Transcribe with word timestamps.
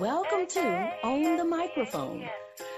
Welcome 0.00 0.46
to 0.46 0.90
Own 1.02 1.36
the 1.36 1.44
Microphone. 1.44 2.26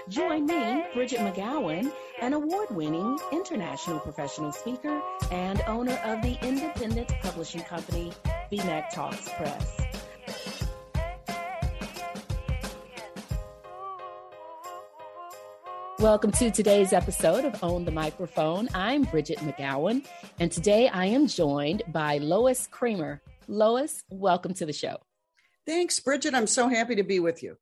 Join 0.09 0.45
me, 0.45 0.83
Bridgett 0.93 1.19
McGowen, 1.19 1.89
an 2.21 2.33
award 2.33 2.69
winning 2.71 3.17
international 3.31 3.99
professional 4.01 4.51
speaker 4.51 5.01
and 5.31 5.61
owner 5.65 5.97
of 6.03 6.21
the 6.21 6.37
independent 6.45 7.07
publishing 7.21 7.61
company, 7.61 8.11
BMcTALKS 8.51 9.37
Press. 9.37 9.81
Welcome 15.99 16.33
to 16.33 16.51
today's 16.51 16.91
episode 16.91 17.45
of 17.45 17.63
Own 17.63 17.85
the 17.85 17.91
Microphone. 17.91 18.67
I'm 18.73 19.03
Bridgett 19.03 19.39
McGowen, 19.39 20.05
and 20.39 20.51
today 20.51 20.89
I 20.89 21.05
am 21.05 21.27
joined 21.27 21.81
by 21.87 22.17
Lois 22.17 22.67
Creamer. 22.67 23.21
Lois, 23.47 24.03
welcome 24.09 24.53
to 24.55 24.65
the 24.65 24.73
show. 24.73 24.97
Thanks, 25.65 25.99
Bridgett. 25.99 26.35
I'm 26.35 26.47
so 26.47 26.67
happy 26.67 26.95
to 26.95 27.03
be 27.03 27.19
with 27.19 27.41
you. 27.41 27.57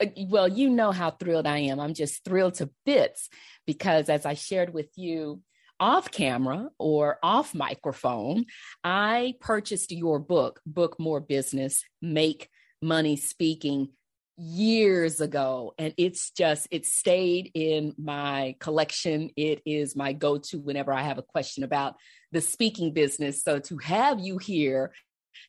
Uh, 0.00 0.06
well, 0.28 0.48
you 0.48 0.70
know 0.70 0.92
how 0.92 1.10
thrilled 1.10 1.46
I 1.46 1.58
am. 1.58 1.80
I'm 1.80 1.94
just 1.94 2.24
thrilled 2.24 2.54
to 2.54 2.70
bits 2.86 3.28
because, 3.66 4.08
as 4.08 4.24
I 4.24 4.34
shared 4.34 4.72
with 4.72 4.90
you 4.96 5.42
off 5.80 6.10
camera 6.10 6.70
or 6.78 7.18
off 7.22 7.54
microphone, 7.54 8.46
I 8.84 9.34
purchased 9.40 9.92
your 9.92 10.18
book, 10.18 10.60
Book 10.66 10.98
More 10.98 11.20
Business, 11.20 11.84
Make 12.00 12.48
Money 12.80 13.16
Speaking 13.16 13.90
years 14.40 15.20
ago 15.20 15.74
and 15.78 15.92
it's 15.96 16.30
just 16.30 16.68
it 16.70 16.86
stayed 16.86 17.50
in 17.54 17.92
my 17.98 18.54
collection 18.60 19.30
it 19.36 19.60
is 19.66 19.96
my 19.96 20.12
go-to 20.12 20.60
whenever 20.60 20.92
i 20.92 21.02
have 21.02 21.18
a 21.18 21.24
question 21.24 21.64
about 21.64 21.96
the 22.30 22.40
speaking 22.40 22.92
business 22.92 23.42
so 23.42 23.58
to 23.58 23.76
have 23.78 24.20
you 24.20 24.38
here 24.38 24.92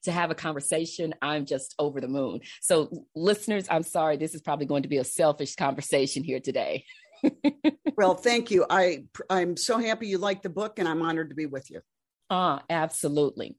to 0.04 0.12
have 0.12 0.32
a 0.32 0.36
conversation 0.36 1.14
i'm 1.22 1.46
just 1.46 1.76
over 1.80 2.02
the 2.02 2.08
moon 2.08 2.40
so 2.62 3.06
listeners 3.16 3.66
i'm 3.70 3.84
sorry 3.84 4.18
this 4.18 4.36
is 4.36 4.42
probably 4.42 4.66
going 4.66 4.84
to 4.84 4.90
be 4.90 4.98
a 4.98 5.04
selfish 5.04 5.56
conversation 5.56 6.24
here 6.24 6.40
today 6.40 6.84
well 7.98 8.16
thank 8.16 8.50
you 8.52 8.66
i 8.70 9.04
i'm 9.30 9.58
so 9.58 9.78
happy 9.78 10.08
you 10.08 10.18
like 10.18 10.42
the 10.42 10.50
book 10.50 10.80
and 10.80 10.88
i'm 10.88 11.02
honored 11.02 11.30
to 11.30 11.36
be 11.36 11.46
with 11.46 11.70
you 11.70 11.82
Ah, 12.32 12.62
absolutely. 12.70 13.58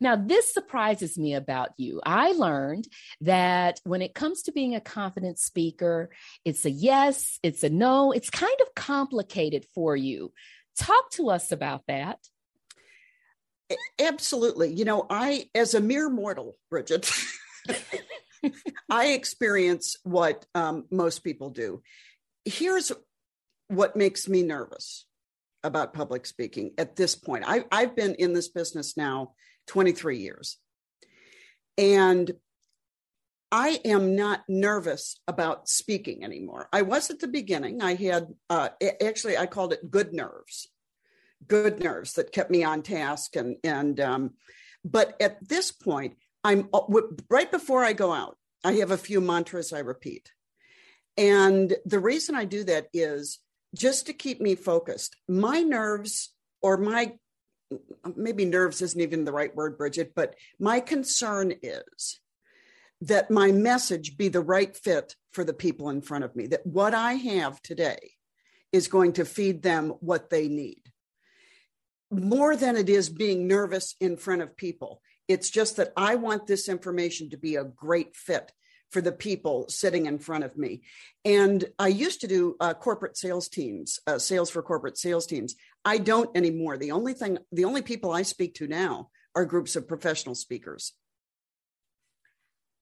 Now, 0.00 0.14
this 0.14 0.52
surprises 0.52 1.18
me 1.18 1.34
about 1.34 1.70
you. 1.76 2.00
I 2.06 2.32
learned 2.32 2.86
that 3.22 3.80
when 3.82 4.02
it 4.02 4.14
comes 4.14 4.42
to 4.42 4.52
being 4.52 4.74
a 4.76 4.80
confident 4.80 5.38
speaker, 5.38 6.10
it's 6.44 6.64
a 6.64 6.70
yes, 6.70 7.40
it's 7.42 7.64
a 7.64 7.70
no, 7.70 8.12
it's 8.12 8.30
kind 8.30 8.56
of 8.60 8.74
complicated 8.76 9.66
for 9.74 9.96
you. 9.96 10.32
Talk 10.78 11.10
to 11.12 11.30
us 11.30 11.50
about 11.50 11.82
that. 11.88 12.18
Absolutely. 13.98 14.72
You 14.72 14.84
know, 14.84 15.06
I, 15.08 15.48
as 15.54 15.74
a 15.74 15.80
mere 15.80 16.10
mortal, 16.10 16.56
Bridgett, 16.70 17.10
I 18.90 19.08
experience 19.08 19.96
what 20.02 20.44
um, 20.54 20.84
most 20.90 21.20
people 21.20 21.50
do. 21.50 21.82
Here's 22.44 22.92
what 23.68 23.96
makes 23.96 24.28
me 24.28 24.42
nervous 24.42 25.06
about 25.62 25.94
public 25.94 26.26
speaking 26.26 26.72
at 26.76 26.96
this 26.96 27.14
point. 27.14 27.44
I, 27.46 27.64
I've 27.72 27.96
been 27.96 28.14
in 28.16 28.34
this 28.34 28.48
business 28.48 28.96
now 28.96 29.32
23 29.68 30.18
years. 30.18 30.58
And 31.78 32.30
I 33.50 33.80
am 33.84 34.16
not 34.16 34.42
nervous 34.48 35.18
about 35.26 35.68
speaking 35.68 36.24
anymore. 36.24 36.68
I 36.72 36.82
was 36.82 37.10
at 37.10 37.20
the 37.20 37.28
beginning. 37.28 37.82
I 37.82 37.94
had, 37.94 38.26
uh, 38.50 38.70
actually, 39.02 39.38
I 39.38 39.46
called 39.46 39.72
it 39.72 39.90
good 39.90 40.12
nerves, 40.12 40.68
good 41.46 41.82
nerves 41.82 42.14
that 42.14 42.32
kept 42.32 42.50
me 42.50 42.64
on 42.64 42.82
task. 42.82 43.36
And, 43.36 43.56
and, 43.64 44.00
um, 44.00 44.30
but 44.84 45.16
at 45.20 45.46
this 45.46 45.72
point, 45.72 46.16
I'm 46.42 46.68
uh, 46.72 46.82
right 47.30 47.50
before 47.50 47.84
I 47.84 47.92
go 47.92 48.12
out, 48.12 48.36
I 48.64 48.72
have 48.74 48.90
a 48.90 48.98
few 48.98 49.20
mantras 49.20 49.72
I 49.72 49.80
repeat. 49.80 50.30
And 51.16 51.74
the 51.84 52.00
reason 52.00 52.34
I 52.34 52.44
do 52.44 52.64
that 52.64 52.88
is 52.92 53.38
just 53.74 54.06
to 54.06 54.12
keep 54.12 54.40
me 54.40 54.54
focused. 54.54 55.16
My 55.28 55.60
nerves 55.60 56.30
or 56.62 56.76
my 56.76 57.14
maybe 58.14 58.44
nerves 58.44 58.82
isn't 58.82 59.00
even 59.00 59.24
the 59.24 59.32
right 59.32 59.54
word, 59.54 59.76
Bridgett, 59.76 60.14
but 60.14 60.34
my 60.60 60.80
concern 60.80 61.54
is 61.62 62.20
that 63.00 63.30
my 63.30 63.52
message 63.52 64.16
be 64.16 64.28
the 64.28 64.40
right 64.40 64.76
fit 64.76 65.16
for 65.32 65.44
the 65.44 65.52
people 65.52 65.90
in 65.90 66.00
front 66.00 66.24
of 66.24 66.36
me, 66.36 66.46
that 66.46 66.66
what 66.66 66.94
I 66.94 67.14
have 67.14 67.60
today 67.62 68.12
is 68.72 68.88
going 68.88 69.14
to 69.14 69.24
feed 69.24 69.62
them 69.62 69.90
what 70.00 70.30
they 70.30 70.48
need. 70.48 70.80
More 72.20 72.56
than 72.56 72.76
it 72.76 72.88
is 72.88 73.08
being 73.10 73.48
nervous 73.48 73.96
in 74.00 74.16
front 74.16 74.42
of 74.42 74.56
people. 74.56 75.02
It's 75.26 75.50
just 75.50 75.76
that 75.76 75.92
I 75.96 76.14
want 76.16 76.46
this 76.46 76.68
information 76.68 77.30
to 77.30 77.36
be 77.36 77.56
a 77.56 77.64
great 77.64 78.14
fit 78.14 78.52
for 78.90 79.00
the 79.00 79.10
people 79.10 79.66
sitting 79.68 80.06
in 80.06 80.18
front 80.18 80.44
of 80.44 80.56
me. 80.56 80.82
And 81.24 81.64
I 81.78 81.88
used 81.88 82.20
to 82.20 82.28
do 82.28 82.54
uh, 82.60 82.74
corporate 82.74 83.16
sales 83.16 83.48
teams, 83.48 83.98
uh, 84.06 84.18
sales 84.18 84.50
for 84.50 84.62
corporate 84.62 84.96
sales 84.96 85.26
teams. 85.26 85.56
I 85.84 85.98
don't 85.98 86.34
anymore. 86.36 86.78
The 86.78 86.92
only 86.92 87.14
thing, 87.14 87.38
the 87.50 87.64
only 87.64 87.82
people 87.82 88.12
I 88.12 88.22
speak 88.22 88.54
to 88.56 88.68
now 88.68 89.08
are 89.34 89.44
groups 89.44 89.74
of 89.74 89.88
professional 89.88 90.36
speakers. 90.36 90.92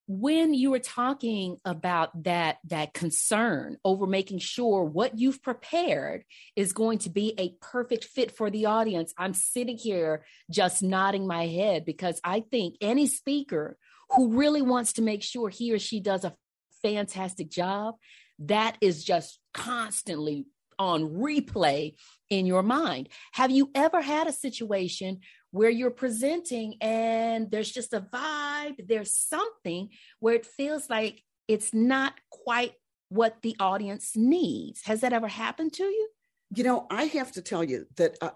When 0.09 0.53
you 0.53 0.71
were 0.73 0.81
talking 0.81 1.59
about 1.65 2.25
that 2.25 2.59
that 2.65 2.93
concern 2.93 3.77
over 3.85 4.07
making 4.07 4.41
sure 4.41 4.85
what 4.85 5.19
you've 5.19 5.43
prepared 5.43 6.25
is 6.57 6.73
going 6.73 6.99
to 6.99 7.11
be 7.11 7.35
a 7.39 7.55
perfect 7.61 8.05
fit 8.05 8.31
for 8.37 8.51
the 8.51 8.67
audience, 8.67 9.15
I'm 9.17 9.35
sitting 9.35 9.79
here 9.79 10.25
just 10.51 10.83
nodding 10.83 11.27
my 11.27 11.47
head 11.47 11.85
because 11.85 12.21
I 12.25 12.41
think 12.41 12.77
any 12.81 13.07
speaker 13.07 13.79
who 14.11 14.37
really 14.37 14.63
wants 14.63 14.95
to 14.95 15.03
make 15.03 15.23
sure 15.23 15.49
he 15.49 15.73
or 15.73 15.79
she 15.79 16.01
does 16.01 16.25
a 16.25 16.35
fantastic 16.83 17.49
job, 17.49 17.95
that 18.41 18.77
is 18.81 19.05
just 19.05 19.39
constantly 19.55 20.47
on 20.79 21.09
replay 21.09 21.95
in 22.33 22.47
your 22.47 22.63
mind. 22.63 23.11
Have 23.33 23.51
you 23.51 23.71
ever 23.75 24.01
had 24.01 24.27
a 24.27 24.33
situation 24.33 25.21
where 25.51 25.69
you're 25.69 25.91
presenting 25.91 26.77
and 26.81 27.51
there's 27.51 27.71
just 27.71 27.93
a 27.93 28.01
vibe, 28.01 28.89
there's 28.89 29.15
something 29.15 29.91
where 30.19 30.35
it 30.35 30.47
feels 30.47 30.89
like 30.89 31.23
it's 31.47 31.75
not 31.75 32.15
quite 32.31 32.73
what 33.11 33.43
the 33.43 33.55
audience 33.61 34.13
needs? 34.17 34.81
Has 34.87 35.03
that 35.03 35.13
ever 35.13 35.29
happened 35.29 35.75
to 35.75 35.83
you? 35.83 36.09
You 36.55 36.65
know, 36.65 36.87
I 36.91 37.05
have 37.05 37.33
to 37.33 37.43
tell 37.43 37.63
you 37.63 37.87
that 37.97 38.17
uh, 38.23 38.31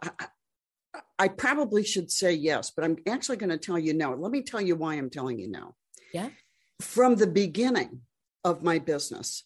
I 1.19 1.29
probably 1.29 1.83
should 1.83 2.11
say 2.11 2.35
yes, 2.35 2.71
but 2.71 2.85
I'm 2.85 2.99
actually 3.09 3.39
going 3.39 3.49
to 3.49 3.59
tell 3.59 3.79
you 3.79 3.95
no. 3.95 4.13
Let 4.13 4.31
me 4.31 4.43
tell 4.43 4.61
you 4.61 4.77
why 4.77 4.97
I'm 4.97 5.09
telling 5.09 5.39
you 5.39 5.49
no. 5.49 5.75
Yeah. 6.13 6.29
From 6.83 7.17
the 7.17 7.27
beginning 7.27 8.03
of 8.45 8.63
my 8.63 8.79
business, 8.79 9.45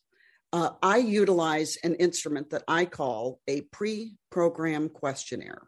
uh, 0.52 0.70
I 0.82 0.98
utilize 0.98 1.76
an 1.84 1.94
instrument 1.96 2.50
that 2.50 2.64
I 2.66 2.84
call 2.84 3.40
a 3.46 3.62
pre 3.62 4.16
program 4.30 4.88
questionnaire. 4.88 5.62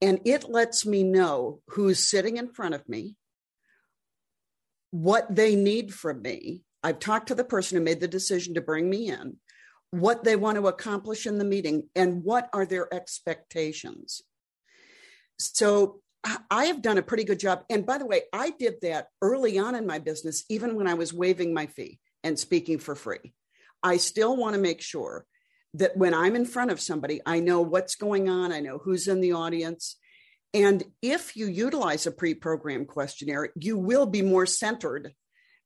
And 0.00 0.20
it 0.24 0.48
lets 0.48 0.84
me 0.84 1.04
know 1.04 1.60
who's 1.68 2.08
sitting 2.08 2.36
in 2.36 2.52
front 2.52 2.74
of 2.74 2.88
me, 2.88 3.16
what 4.90 5.34
they 5.34 5.54
need 5.54 5.94
from 5.94 6.22
me. 6.22 6.62
I've 6.82 6.98
talked 6.98 7.28
to 7.28 7.36
the 7.36 7.44
person 7.44 7.78
who 7.78 7.84
made 7.84 8.00
the 8.00 8.08
decision 8.08 8.54
to 8.54 8.60
bring 8.60 8.90
me 8.90 9.08
in, 9.08 9.36
what 9.92 10.24
they 10.24 10.34
want 10.34 10.56
to 10.56 10.66
accomplish 10.66 11.26
in 11.26 11.38
the 11.38 11.44
meeting, 11.44 11.88
and 11.94 12.24
what 12.24 12.48
are 12.52 12.66
their 12.66 12.92
expectations. 12.92 14.22
So 15.38 16.00
I 16.50 16.66
have 16.66 16.82
done 16.82 16.98
a 16.98 17.02
pretty 17.02 17.24
good 17.24 17.40
job. 17.40 17.64
And 17.70 17.86
by 17.86 17.98
the 17.98 18.06
way, 18.06 18.22
I 18.32 18.50
did 18.50 18.76
that 18.82 19.08
early 19.20 19.58
on 19.58 19.74
in 19.74 19.86
my 19.86 19.98
business, 19.98 20.44
even 20.48 20.74
when 20.76 20.86
I 20.86 20.94
was 20.94 21.12
waiving 21.12 21.54
my 21.54 21.66
fee 21.66 21.98
and 22.24 22.38
speaking 22.38 22.78
for 22.78 22.94
free. 22.94 23.34
I 23.82 23.96
still 23.96 24.36
want 24.36 24.54
to 24.54 24.60
make 24.60 24.80
sure 24.80 25.26
that 25.74 25.96
when 25.96 26.14
I'm 26.14 26.36
in 26.36 26.44
front 26.44 26.70
of 26.70 26.80
somebody, 26.80 27.20
I 27.24 27.40
know 27.40 27.60
what's 27.62 27.94
going 27.94 28.28
on, 28.28 28.52
I 28.52 28.60
know 28.60 28.78
who's 28.78 29.08
in 29.08 29.20
the 29.20 29.32
audience. 29.32 29.96
And 30.54 30.84
if 31.00 31.36
you 31.36 31.46
utilize 31.46 32.06
a 32.06 32.12
pre 32.12 32.34
programmed 32.34 32.88
questionnaire, 32.88 33.50
you 33.54 33.78
will 33.78 34.06
be 34.06 34.22
more 34.22 34.46
centered 34.46 35.12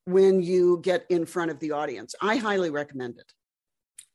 when 0.05 0.41
you 0.41 0.79
get 0.81 1.05
in 1.09 1.25
front 1.25 1.51
of 1.51 1.59
the 1.59 1.71
audience. 1.71 2.15
I 2.21 2.37
highly 2.37 2.69
recommend 2.69 3.17
it. 3.17 3.31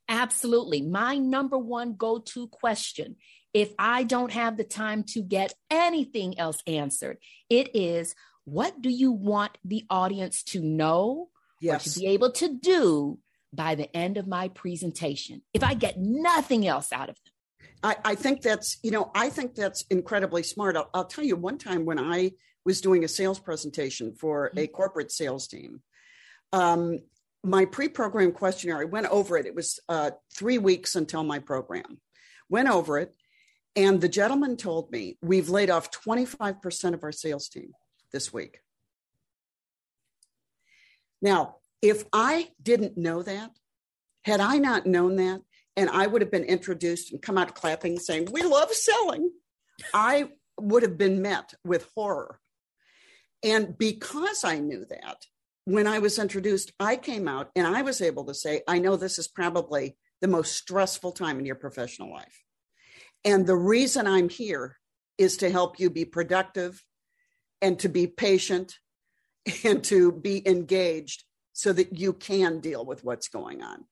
Absolutely. 0.09 0.81
My 0.83 1.19
number 1.19 1.59
one 1.59 1.95
go 1.95 2.19
to 2.19 2.49
question 2.49 3.17
if 3.55 3.73
I 3.79 4.05
don't 4.05 4.33
have 4.33 4.57
the 4.57 4.65
time 4.65 5.05
to 5.09 5.23
get 5.23 5.53
anything 5.71 6.39
else 6.39 6.63
answered, 6.67 7.19
it 7.51 7.77
is 7.77 8.15
what 8.45 8.81
do 8.81 8.89
you 8.89 9.13
want 9.13 9.57
the 9.65 9.85
audience 9.91 10.43
to 10.45 10.61
know 10.63 11.29
yes. 11.61 11.87
or 11.87 11.91
to 11.91 12.01
be 12.01 12.07
able 12.09 12.33
to 12.33 12.59
do 12.59 13.19
by 13.53 13.75
the 13.75 13.95
end 13.97 14.17
of 14.17 14.27
my 14.27 14.49
presentation 14.49 15.43
if 15.53 15.63
I 15.63 15.75
get 15.75 15.99
nothing 15.99 16.67
else 16.67 16.93
out 16.93 17.09
of 17.09 17.17
them? 17.25 17.33
I, 17.83 17.97
I 18.13 18.15
think 18.15 18.43
that's, 18.43 18.79
you 18.83 18.91
know, 18.91 19.11
I 19.15 19.29
think 19.29 19.55
that's 19.55 19.85
incredibly 19.91 20.43
smart. 20.43 20.77
I'll, 20.77 20.91
I'll, 20.95 21.05
tell 21.05 21.25
you 21.25 21.37
one 21.37 21.59
time 21.59 21.85
when 21.85 21.99
I 21.99 22.33
was 22.65 22.81
doing 22.81 23.05
a 23.05 23.09
sales 23.09 23.41
presentation 23.41 24.15
for 24.15 24.47
a 24.47 24.51
mm-hmm. 24.51 24.73
corporate 24.73 25.11
sales 25.11 25.49
team, 25.49 25.83
um, 26.53 27.01
my 27.45 27.65
pre-program 27.65 28.33
questionnaire, 28.33 28.79
I 28.79 28.85
went 28.85 29.07
over 29.07 29.37
it. 29.37 29.47
It 29.47 29.55
was 29.55 29.81
uh, 29.89 30.13
three 30.37 30.59
weeks 30.59 30.95
until 30.95 31.25
my 31.25 31.41
program. 31.41 32.01
Went 32.49 32.69
over 32.69 32.99
it, 32.99 33.15
and 33.75 34.01
the 34.01 34.09
gentleman 34.09 34.57
told 34.57 34.93
me 34.93 35.17
we've 35.23 35.49
laid 35.49 35.71
off 35.71 35.91
25% 35.91 36.95
of 36.95 37.03
our 37.03 37.11
sales 37.11 37.49
team 37.49 37.73
this 38.13 38.33
week. 38.33 38.61
Now, 41.21 41.57
If 41.83 42.05
I 42.13 42.49
didn't 42.63 42.97
know 42.97 43.23
that, 43.23 43.51
had 44.25 44.41
I 44.41 44.59
not 44.59 44.87
known 44.87 45.17
that, 45.17 45.41
and 45.77 45.91
I 45.91 46.07
would 46.07 46.23
have 46.23 46.31
been 46.31 46.45
introduced 46.45 47.13
and 47.13 47.21
come 47.21 47.37
out 47.37 47.55
clapping 47.55 47.99
saying, 47.99 48.29
We 48.31 48.43
love 48.43 48.73
selling, 48.73 49.31
I 49.93 50.29
would 50.61 50.83
have 50.83 50.97
been 50.97 51.21
met 51.23 51.55
with 51.65 51.89
horror. 51.97 52.39
And 53.43 53.77
because 53.77 54.45
I 54.45 54.59
knew 54.59 54.85
that, 54.91 55.17
when 55.65 55.87
I 55.87 55.99
was 55.99 56.19
introduced, 56.19 56.73
I 56.79 56.97
came 56.97 57.27
out 57.27 57.51
and 57.57 57.67
I 57.67 57.83
was 57.83 58.01
able 58.01 58.25
to 58.27 58.35
say, 58.35 58.63
I 58.69 58.79
know 58.79 58.97
this 58.97 59.19
is 59.19 59.29
probably 59.29 59.97
the 60.21 60.29
most 60.29 60.53
stressful 60.57 61.13
time 61.13 61.39
in 61.39 61.47
your 61.47 61.57
professional 61.57 62.13
life. 62.13 62.43
And 63.25 63.47
the 63.47 63.57
reason 63.57 64.07
I'm 64.07 64.29
here 64.29 64.77
is 65.19 65.39
to 65.39 65.51
help 65.51 65.81
you 65.81 65.91
be 65.91 66.05
productive 66.05 66.83
and 67.61 67.79
to 67.81 67.89
be 67.89 68.07
patient 68.07 68.75
and 69.65 69.83
to 69.85 70.13
be 70.13 70.47
engaged 70.47 71.25
so 71.53 71.73
that 71.73 71.99
you 71.99 72.13
can 72.13 72.61
deal 72.61 72.85
with 72.85 73.05
what's 73.05 73.29
going 73.29 73.63
on. 73.63 73.85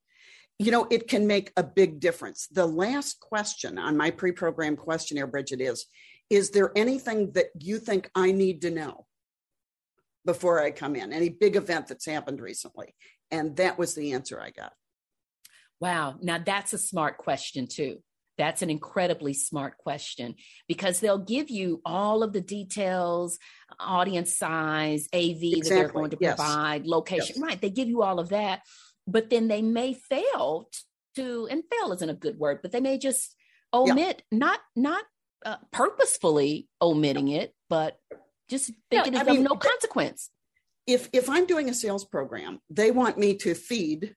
You 0.59 0.71
know, 0.71 0.87
it 0.91 1.09
can 1.09 1.27
make 1.27 1.53
a 1.57 1.63
big 1.63 2.01
difference. 2.01 2.47
The 2.49 2.67
last 2.67 3.21
question 3.21 3.79
on 3.79 3.97
my 3.97 4.11
pre 4.11 4.33
programmed 4.33 4.79
questionnaire, 4.79 5.27
Bridgett, 5.27 5.61
is 5.61 5.87
Is 6.29 6.51
there 6.51 6.73
anything 6.77 7.33
that 7.33 7.47
you 7.59 7.79
think 7.79 8.11
I 8.15 8.33
need 8.33 8.63
to 8.63 8.71
know 8.71 9.07
before 10.27 10.63
I 10.63 10.71
come 10.71 10.97
in? 10.97 11.13
Any 11.13 11.31
big 11.31 11.57
event 11.57 11.89
that's 11.89 12.07
happened 12.07 12.41
recently? 12.41 12.95
And 13.31 13.57
that 13.57 13.79
was 13.79 13.95
the 13.95 14.13
answer 14.13 14.41
I 14.41 14.51
got. 14.51 14.73
Wow. 15.81 16.17
Now 16.21 16.39
that's 16.39 16.75
a 16.75 16.79
smart 16.79 17.17
question, 17.17 17.67
too. 17.67 18.03
That's 18.41 18.63
an 18.63 18.71
incredibly 18.71 19.35
smart 19.35 19.77
question 19.77 20.37
because 20.67 20.99
they'll 20.99 21.19
give 21.19 21.51
you 21.51 21.83
all 21.85 22.23
of 22.23 22.33
the 22.33 22.41
details, 22.41 23.39
audience 23.79 24.35
size, 24.35 25.11
AV 25.13 25.21
exactly. 25.21 25.61
that 25.61 25.69
they're 25.69 25.89
going 25.89 26.11
to 26.13 26.17
yes. 26.19 26.37
provide, 26.37 26.87
location. 26.87 27.35
Yes. 27.37 27.43
Right. 27.43 27.61
They 27.61 27.69
give 27.69 27.89
you 27.89 28.03
all 28.03 28.19
of 28.19 28.31
that. 28.31 28.63
But 29.07 29.29
then 29.29 29.49
they 29.49 29.61
may 29.61 29.93
fail 29.93 30.71
to, 31.17 31.49
and 31.51 31.63
fail 31.71 31.93
isn't 31.93 32.09
a 32.09 32.15
good 32.15 32.39
word, 32.39 32.61
but 32.63 32.73
they 32.73 32.81
may 32.81 32.97
just 32.97 33.37
omit, 33.75 34.23
yeah. 34.33 34.39
not, 34.39 34.61
not 34.75 35.05
uh, 35.45 35.57
purposefully 35.71 36.67
omitting 36.81 37.29
it, 37.29 37.55
but 37.69 37.99
just 38.49 38.73
thinking 38.91 39.13
it's 39.13 39.27
mean, 39.27 39.45
of 39.45 39.51
no 39.51 39.57
consequence. 39.57 40.31
If, 40.87 41.11
if 41.13 41.29
I'm 41.29 41.45
doing 41.45 41.69
a 41.69 41.75
sales 41.75 42.07
program, 42.07 42.61
they 42.71 42.91
want 42.91 43.19
me 43.19 43.35
to 43.35 43.55
feed 43.55 44.15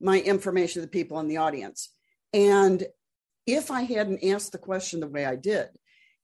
my 0.00 0.18
information 0.20 0.82
to 0.82 0.86
the 0.86 0.90
people 0.90 1.20
in 1.20 1.28
the 1.28 1.36
audience. 1.36 1.94
And 2.32 2.84
if 3.54 3.70
I 3.70 3.82
hadn't 3.82 4.24
asked 4.24 4.52
the 4.52 4.58
question 4.58 5.00
the 5.00 5.08
way 5.08 5.24
I 5.24 5.36
did, 5.36 5.68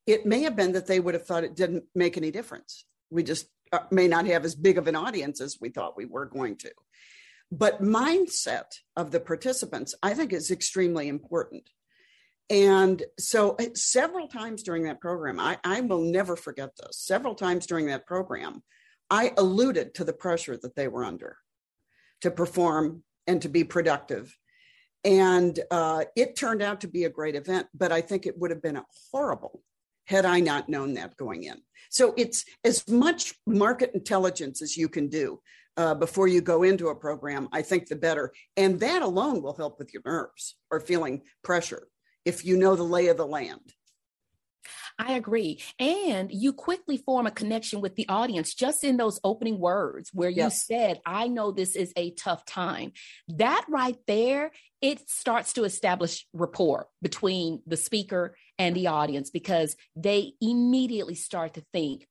it 0.06 0.26
may 0.26 0.43
have 0.43 0.56
been 0.56 0.73
that 0.73 0.87
they 0.87 1.00
would 1.00 1.14
have 1.14 1.26
thought 1.26 1.44
it 1.44 1.56
didn't 1.56 1.84
make 1.94 2.17
any 2.17 2.31
difference. 2.31 2.84
We 3.11 3.23
just 3.23 3.46
uh, 3.73 3.81
may 3.90 4.08
not 4.08 4.26
have 4.26 4.44
as 4.44 4.55
big 4.55 4.78
of 4.78 4.87
an 4.87 4.96
audience 4.96 5.40
as 5.40 5.58
we 5.61 5.69
thought 5.69 5.96
we 5.96 6.06
were 6.06 6.26
going 6.26 6.56
to. 6.58 6.70
But 7.50 7.82
mindset 7.82 8.78
of 8.96 9.11
the 9.11 9.20
participants, 9.20 9.94
I 10.02 10.14
think, 10.14 10.32
is 10.32 10.50
extremely 10.50 11.08
important. 11.08 11.69
And 12.49 13.02
so, 13.19 13.56
uh, 13.58 13.75
several 13.75 14.29
times 14.29 14.62
during 14.62 14.84
that 14.84 15.00
program, 15.00 15.40
I, 15.40 15.58
I 15.64 15.81
will 15.81 16.02
never 16.02 16.37
forget 16.37 16.70
this. 16.76 16.99
Several 16.99 17.34
times 17.34 17.67
during 17.67 17.87
that 17.87 18.06
program, 18.06 18.62
I 19.11 19.32
alluded 19.37 19.94
to 19.94 20.05
the 20.05 20.12
pressure 20.12 20.56
that 20.56 20.76
they 20.76 20.88
were 20.88 21.05
under 21.05 21.37
to 22.20 22.31
perform 22.31 23.02
and 23.26 23.43
to 23.43 23.49
be 23.49 23.64
productive 23.64 24.37
and 25.06 25.61
uh, 25.70 26.05
it 26.17 26.35
turned 26.35 26.62
out 26.62 26.81
to 26.81 26.88
be 26.88 27.05
a 27.05 27.08
great 27.08 27.37
event, 27.37 27.69
but 27.73 27.93
I 27.93 28.00
think 28.00 28.26
it 28.26 28.37
would 28.37 28.50
have 28.50 28.61
been 28.61 28.82
horrible 29.12 29.62
had 30.06 30.25
I 30.25 30.41
not 30.41 30.69
known 30.69 30.94
that 30.94 31.17
going 31.17 31.44
in. 31.44 31.62
So 31.91 32.12
it's 32.17 32.44
as 32.64 32.87
much 32.88 33.35
market 33.47 33.93
intelligence 33.94 34.62
as 34.62 34.76
you 34.76 34.88
can 34.88 35.08
do 35.08 35.41
uh, 35.76 35.94
before 35.94 36.26
you 36.26 36.41
go 36.41 36.64
into 36.64 36.88
a 36.88 36.94
program. 36.94 37.49
I 37.53 37.62
think 37.62 37.87
the 37.87 37.97
better. 37.97 38.32
And 38.56 38.81
that 38.81 39.03
alone 39.03 39.43
will 39.43 39.55
help 39.55 39.79
with 39.79 39.94
your 39.94 40.03
nerves 40.05 40.56
or 40.70 40.81
feeling 40.81 41.23
pressure 41.44 41.87
if 42.25 42.44
you 42.44 42.56
know 42.56 42.75
the 42.75 42.82
lay 42.82 43.06
of 43.06 43.17
the 43.17 43.26
land. 43.26 43.75
I 44.98 45.12
agree. 45.12 45.62
And 45.78 46.32
you 46.32 46.52
quickly 46.52 46.96
form 46.96 47.26
a 47.26 47.31
connection 47.31 47.81
with 47.81 47.96
the 47.96 48.08
audience 48.08 48.54
just 48.54 48.82
in 48.82 48.96
those 48.96 49.20
opening 49.22 49.58
words 49.58 50.10
where 50.14 50.31
you 50.31 50.37
yes. 50.37 50.64
said, 50.66 51.00
I 51.04 51.28
know 51.28 51.50
this 51.50 51.76
is 51.76 51.93
a 51.96 52.12
tough 52.12 52.46
time. 52.46 52.93
That 53.28 53.64
right 53.69 53.98
there, 54.06 54.52
it 54.81 55.08
starts 55.08 55.52
to 55.54 55.64
establish 55.64 56.26
rapport 56.32 56.88
between 57.02 57.62
the 57.66 57.76
speaker 57.76 58.37
and 58.58 58.75
the 58.75 58.87
audience 58.87 59.31
because 59.31 59.76
they 59.94 60.32
immediately 60.40 61.14
start 61.14 61.54
to 61.54 61.64
think, 61.72 62.06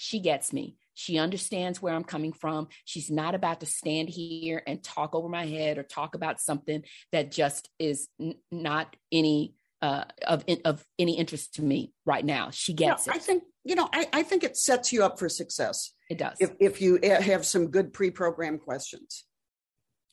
she 0.00 0.20
gets 0.20 0.52
me. 0.52 0.76
She 0.94 1.18
understands 1.18 1.82
where 1.82 1.94
I'm 1.94 2.04
coming 2.04 2.32
from. 2.32 2.68
She's 2.84 3.10
not 3.10 3.34
about 3.34 3.60
to 3.60 3.66
stand 3.66 4.08
here 4.08 4.62
and 4.64 4.82
talk 4.82 5.14
over 5.14 5.28
my 5.28 5.46
head 5.46 5.76
or 5.76 5.82
talk 5.82 6.14
about 6.14 6.40
something 6.40 6.84
that 7.10 7.32
just 7.32 7.68
is 7.80 8.08
n- 8.20 8.36
not 8.52 8.94
any 9.10 9.54
uh, 9.82 10.04
of 10.26 10.44
of 10.64 10.84
any 10.98 11.18
interest 11.18 11.54
to 11.54 11.62
me 11.62 11.92
right 12.04 12.24
now. 12.24 12.50
She 12.50 12.72
gets 12.72 13.06
it. 13.06 13.14
I 13.14 13.18
think 13.18 13.44
you 13.64 13.74
know. 13.74 13.88
I, 13.92 14.08
I 14.12 14.22
think 14.22 14.44
it 14.44 14.56
sets 14.56 14.92
you 14.92 15.04
up 15.04 15.18
for 15.18 15.28
success. 15.28 15.92
It 16.10 16.18
does. 16.18 16.36
If 16.40 16.52
if 16.60 16.80
you 16.80 16.98
have 17.02 17.44
some 17.44 17.70
good 17.70 17.92
pre-programmed 17.92 18.60
questions. 18.60 19.24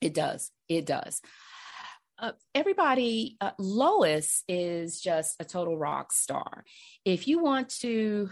It 0.02 0.14
does. 0.14 0.52
It 0.70 0.86
does. 0.86 1.22
Uh, 2.18 2.32
everybody, 2.54 3.38
uh, 3.42 3.52
Lois 3.60 4.44
is 4.48 5.02
just 5.02 5.36
a 5.40 5.46
total 5.46 5.78
rock 5.78 6.14
star. 6.14 6.64
If 7.04 7.28
you 7.28 7.40
want 7.40 7.70
to 7.82 8.30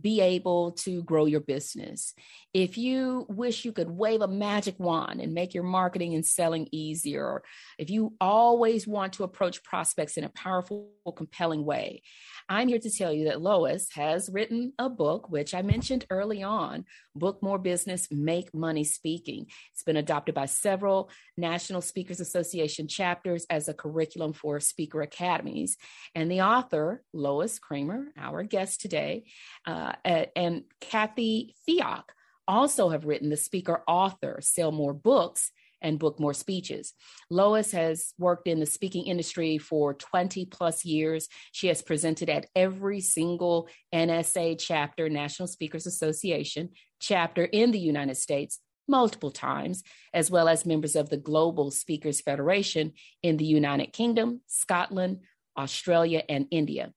be 0.00 0.20
able 0.20 0.72
to 0.72 1.02
grow 1.04 1.24
your 1.26 1.40
business. 1.40 2.14
If 2.52 2.76
you 2.76 3.26
wish 3.28 3.64
you 3.64 3.72
could 3.72 3.90
wave 3.90 4.22
a 4.22 4.28
magic 4.28 4.74
wand 4.78 5.20
and 5.20 5.34
make 5.34 5.54
your 5.54 5.64
marketing 5.64 6.14
and 6.14 6.26
selling 6.26 6.68
easier, 6.72 7.24
or 7.24 7.42
if 7.78 7.90
you 7.90 8.14
always 8.20 8.86
want 8.86 9.14
to 9.14 9.24
approach 9.24 9.62
prospects 9.62 10.16
in 10.16 10.24
a 10.24 10.30
powerful, 10.30 10.88
compelling 11.16 11.64
way, 11.64 12.02
I'm 12.48 12.68
here 12.68 12.78
to 12.78 12.90
tell 12.90 13.12
you 13.12 13.24
that 13.24 13.40
Lois 13.40 13.88
has 13.94 14.28
written 14.30 14.74
a 14.78 14.90
book, 14.90 15.30
which 15.30 15.54
I 15.54 15.62
mentioned 15.62 16.04
early 16.10 16.42
on 16.42 16.84
Book 17.14 17.42
More 17.42 17.58
Business, 17.58 18.08
Make 18.10 18.52
Money 18.52 18.84
Speaking. 18.84 19.46
It's 19.72 19.82
been 19.82 19.96
adopted 19.96 20.34
by 20.34 20.46
several 20.46 21.10
National 21.38 21.80
Speakers 21.80 22.20
Association 22.20 22.86
chapters 22.86 23.46
as 23.48 23.68
a 23.68 23.74
curriculum 23.74 24.34
for 24.34 24.60
speaker 24.60 25.00
academies. 25.00 25.78
And 26.14 26.30
the 26.30 26.42
author, 26.42 27.02
Lois 27.14 27.58
Creamer, 27.58 28.08
our 28.18 28.42
guest 28.42 28.82
today, 28.82 29.24
uh, 29.66 29.92
and 30.04 30.64
Kathy 30.80 31.54
Fioc 31.66 32.04
also 32.46 32.90
have 32.90 33.06
written 33.06 33.30
the 33.30 33.38
speaker 33.38 33.82
author, 33.88 34.38
Sell 34.42 34.70
More 34.70 34.92
Books 34.92 35.50
and 35.84 35.98
book 35.98 36.18
more 36.18 36.34
speeches. 36.34 36.94
Lois 37.30 37.70
has 37.70 38.14
worked 38.18 38.48
in 38.48 38.58
the 38.58 38.66
speaking 38.66 39.06
industry 39.06 39.58
for 39.58 39.94
20 39.94 40.46
plus 40.46 40.84
years. 40.84 41.28
She 41.52 41.68
has 41.68 41.82
presented 41.82 42.28
at 42.28 42.46
every 42.56 43.00
single 43.00 43.68
NSA 43.94 44.56
chapter, 44.58 45.08
National 45.08 45.46
Speakers 45.46 45.86
Association 45.86 46.70
chapter 46.98 47.44
in 47.44 47.70
the 47.70 47.78
United 47.78 48.16
States 48.16 48.58
multiple 48.88 49.30
times, 49.30 49.82
as 50.12 50.30
well 50.30 50.48
as 50.48 50.66
members 50.66 50.96
of 50.96 51.08
the 51.10 51.16
Global 51.16 51.70
Speakers 51.70 52.20
Federation 52.20 52.92
in 53.22 53.36
the 53.36 53.44
United 53.44 53.92
Kingdom, 53.92 54.40
Scotland, 54.46 55.20
Australia, 55.56 56.22
and 56.28 56.46
India. 56.50 56.92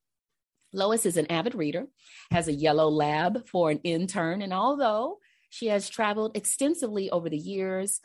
Lois 0.73 1.05
is 1.05 1.17
an 1.17 1.31
avid 1.31 1.55
reader, 1.55 1.87
has 2.31 2.47
a 2.47 2.53
yellow 2.53 2.89
lab 2.89 3.47
for 3.47 3.71
an 3.71 3.79
intern, 3.83 4.41
and 4.41 4.53
although 4.53 5.17
she 5.49 5.67
has 5.67 5.89
traveled 5.89 6.35
extensively 6.35 7.09
over 7.09 7.29
the 7.29 7.37
years, 7.37 8.01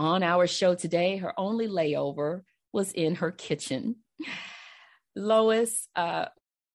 on 0.00 0.22
our 0.22 0.46
show 0.46 0.74
today, 0.74 1.18
her 1.18 1.38
only 1.38 1.68
layover 1.68 2.40
was 2.72 2.90
in 2.92 3.16
her 3.16 3.30
kitchen. 3.30 3.96
Lois, 5.14 5.88
uh, 5.94 6.24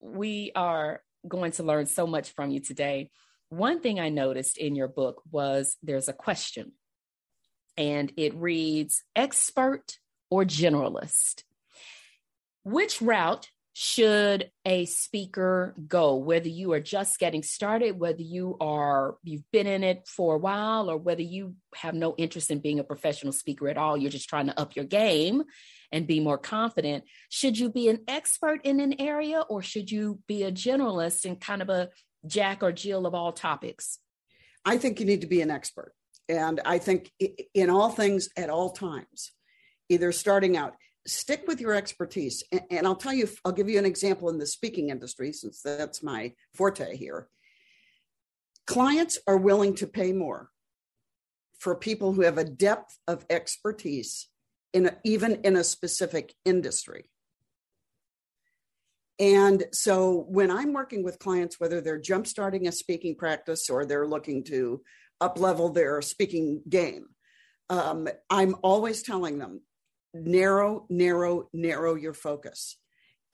we 0.00 0.52
are 0.54 1.00
going 1.26 1.50
to 1.52 1.64
learn 1.64 1.86
so 1.86 2.06
much 2.06 2.30
from 2.30 2.50
you 2.50 2.60
today. 2.60 3.10
One 3.48 3.80
thing 3.80 3.98
I 3.98 4.10
noticed 4.10 4.58
in 4.58 4.76
your 4.76 4.86
book 4.86 5.22
was 5.32 5.76
there's 5.82 6.08
a 6.08 6.12
question, 6.12 6.72
and 7.76 8.12
it 8.16 8.32
reads 8.36 9.02
expert 9.16 9.98
or 10.30 10.44
generalist? 10.44 11.42
Which 12.62 13.02
route 13.02 13.48
should 13.78 14.50
a 14.64 14.86
speaker 14.86 15.74
go 15.86 16.16
whether 16.16 16.48
you 16.48 16.72
are 16.72 16.80
just 16.80 17.18
getting 17.18 17.42
started 17.42 17.98
whether 17.98 18.22
you 18.22 18.56
are 18.58 19.16
you've 19.22 19.44
been 19.52 19.66
in 19.66 19.84
it 19.84 20.08
for 20.08 20.36
a 20.36 20.38
while 20.38 20.90
or 20.90 20.96
whether 20.96 21.20
you 21.20 21.54
have 21.74 21.94
no 21.94 22.14
interest 22.16 22.50
in 22.50 22.58
being 22.58 22.78
a 22.78 22.84
professional 22.84 23.34
speaker 23.34 23.68
at 23.68 23.76
all 23.76 23.94
you're 23.94 24.10
just 24.10 24.30
trying 24.30 24.46
to 24.46 24.58
up 24.58 24.74
your 24.76 24.86
game 24.86 25.42
and 25.92 26.06
be 26.06 26.20
more 26.20 26.38
confident 26.38 27.04
should 27.28 27.58
you 27.58 27.68
be 27.68 27.90
an 27.90 27.98
expert 28.08 28.60
in 28.64 28.80
an 28.80 28.98
area 28.98 29.42
or 29.42 29.60
should 29.60 29.90
you 29.90 30.20
be 30.26 30.42
a 30.42 30.50
generalist 30.50 31.26
and 31.26 31.38
kind 31.38 31.60
of 31.60 31.68
a 31.68 31.90
jack 32.26 32.62
or 32.62 32.72
jill 32.72 33.06
of 33.06 33.14
all 33.14 33.32
topics? 33.32 33.98
I 34.64 34.78
think 34.78 35.00
you 35.00 35.06
need 35.06 35.20
to 35.20 35.26
be 35.26 35.42
an 35.42 35.50
expert. 35.50 35.92
And 36.28 36.60
i 36.64 36.78
think 36.78 37.12
in 37.54 37.70
all 37.70 37.90
things 37.90 38.28
at 38.36 38.50
all 38.50 38.70
times 38.70 39.30
either 39.88 40.10
starting 40.10 40.56
out 40.56 40.74
stick 41.06 41.44
with 41.46 41.60
your 41.60 41.74
expertise. 41.74 42.42
And, 42.52 42.62
and, 42.70 42.86
I'll 42.86 42.96
tell 42.96 43.12
you, 43.12 43.28
I'll 43.44 43.52
give 43.52 43.68
you 43.68 43.78
an 43.78 43.84
example 43.84 44.28
in 44.28 44.38
the 44.38 44.46
speaking 44.46 44.90
industry, 44.90 45.32
since 45.32 45.62
that's 45.62 46.02
my 46.02 46.32
forte 46.54 46.96
here. 46.96 47.28
Clients 48.66 49.18
are 49.26 49.36
willing 49.36 49.74
to 49.76 49.86
pay 49.86 50.12
more 50.12 50.50
for 51.58 51.74
people 51.74 52.12
who 52.12 52.22
have 52.22 52.38
a 52.38 52.44
depth 52.44 52.98
of 53.06 53.24
expertise 53.30 54.28
in 54.72 54.86
a, 54.86 54.96
even 55.04 55.36
in 55.44 55.56
a 55.56 55.64
specific 55.64 56.34
industry. 56.44 57.08
And 59.18 59.64
so 59.72 60.26
when 60.28 60.50
I'm 60.50 60.74
working 60.74 61.02
with 61.02 61.18
clients, 61.18 61.58
whether 61.58 61.80
they're 61.80 62.00
jumpstarting 62.00 62.68
a 62.68 62.72
speaking 62.72 63.14
practice 63.14 63.70
or 63.70 63.86
they're 63.86 64.06
looking 64.06 64.44
to 64.44 64.82
up 65.20 65.38
level 65.40 65.70
their 65.70 66.02
speaking 66.02 66.60
game, 66.68 67.06
um, 67.70 68.08
I'm 68.28 68.56
always 68.62 69.02
telling 69.02 69.38
them 69.38 69.62
narrow, 70.14 70.86
narrow, 70.88 71.48
narrow 71.52 71.94
your 71.94 72.14
focus 72.14 72.76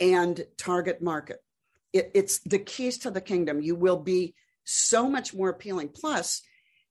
and 0.01 0.45
target 0.57 1.03
market. 1.03 1.39
It, 1.93 2.11
it's 2.15 2.41
the 2.41 2.59
keys 2.59 2.99
to 2.99 3.11
the 3.11 3.21
kingdom. 3.21 3.61
You 3.61 3.75
will 3.75 3.99
be 3.99 4.35
so 4.65 5.09
much 5.09 5.35
more 5.35 5.49
appealing. 5.49 5.91
Plus, 5.91 6.43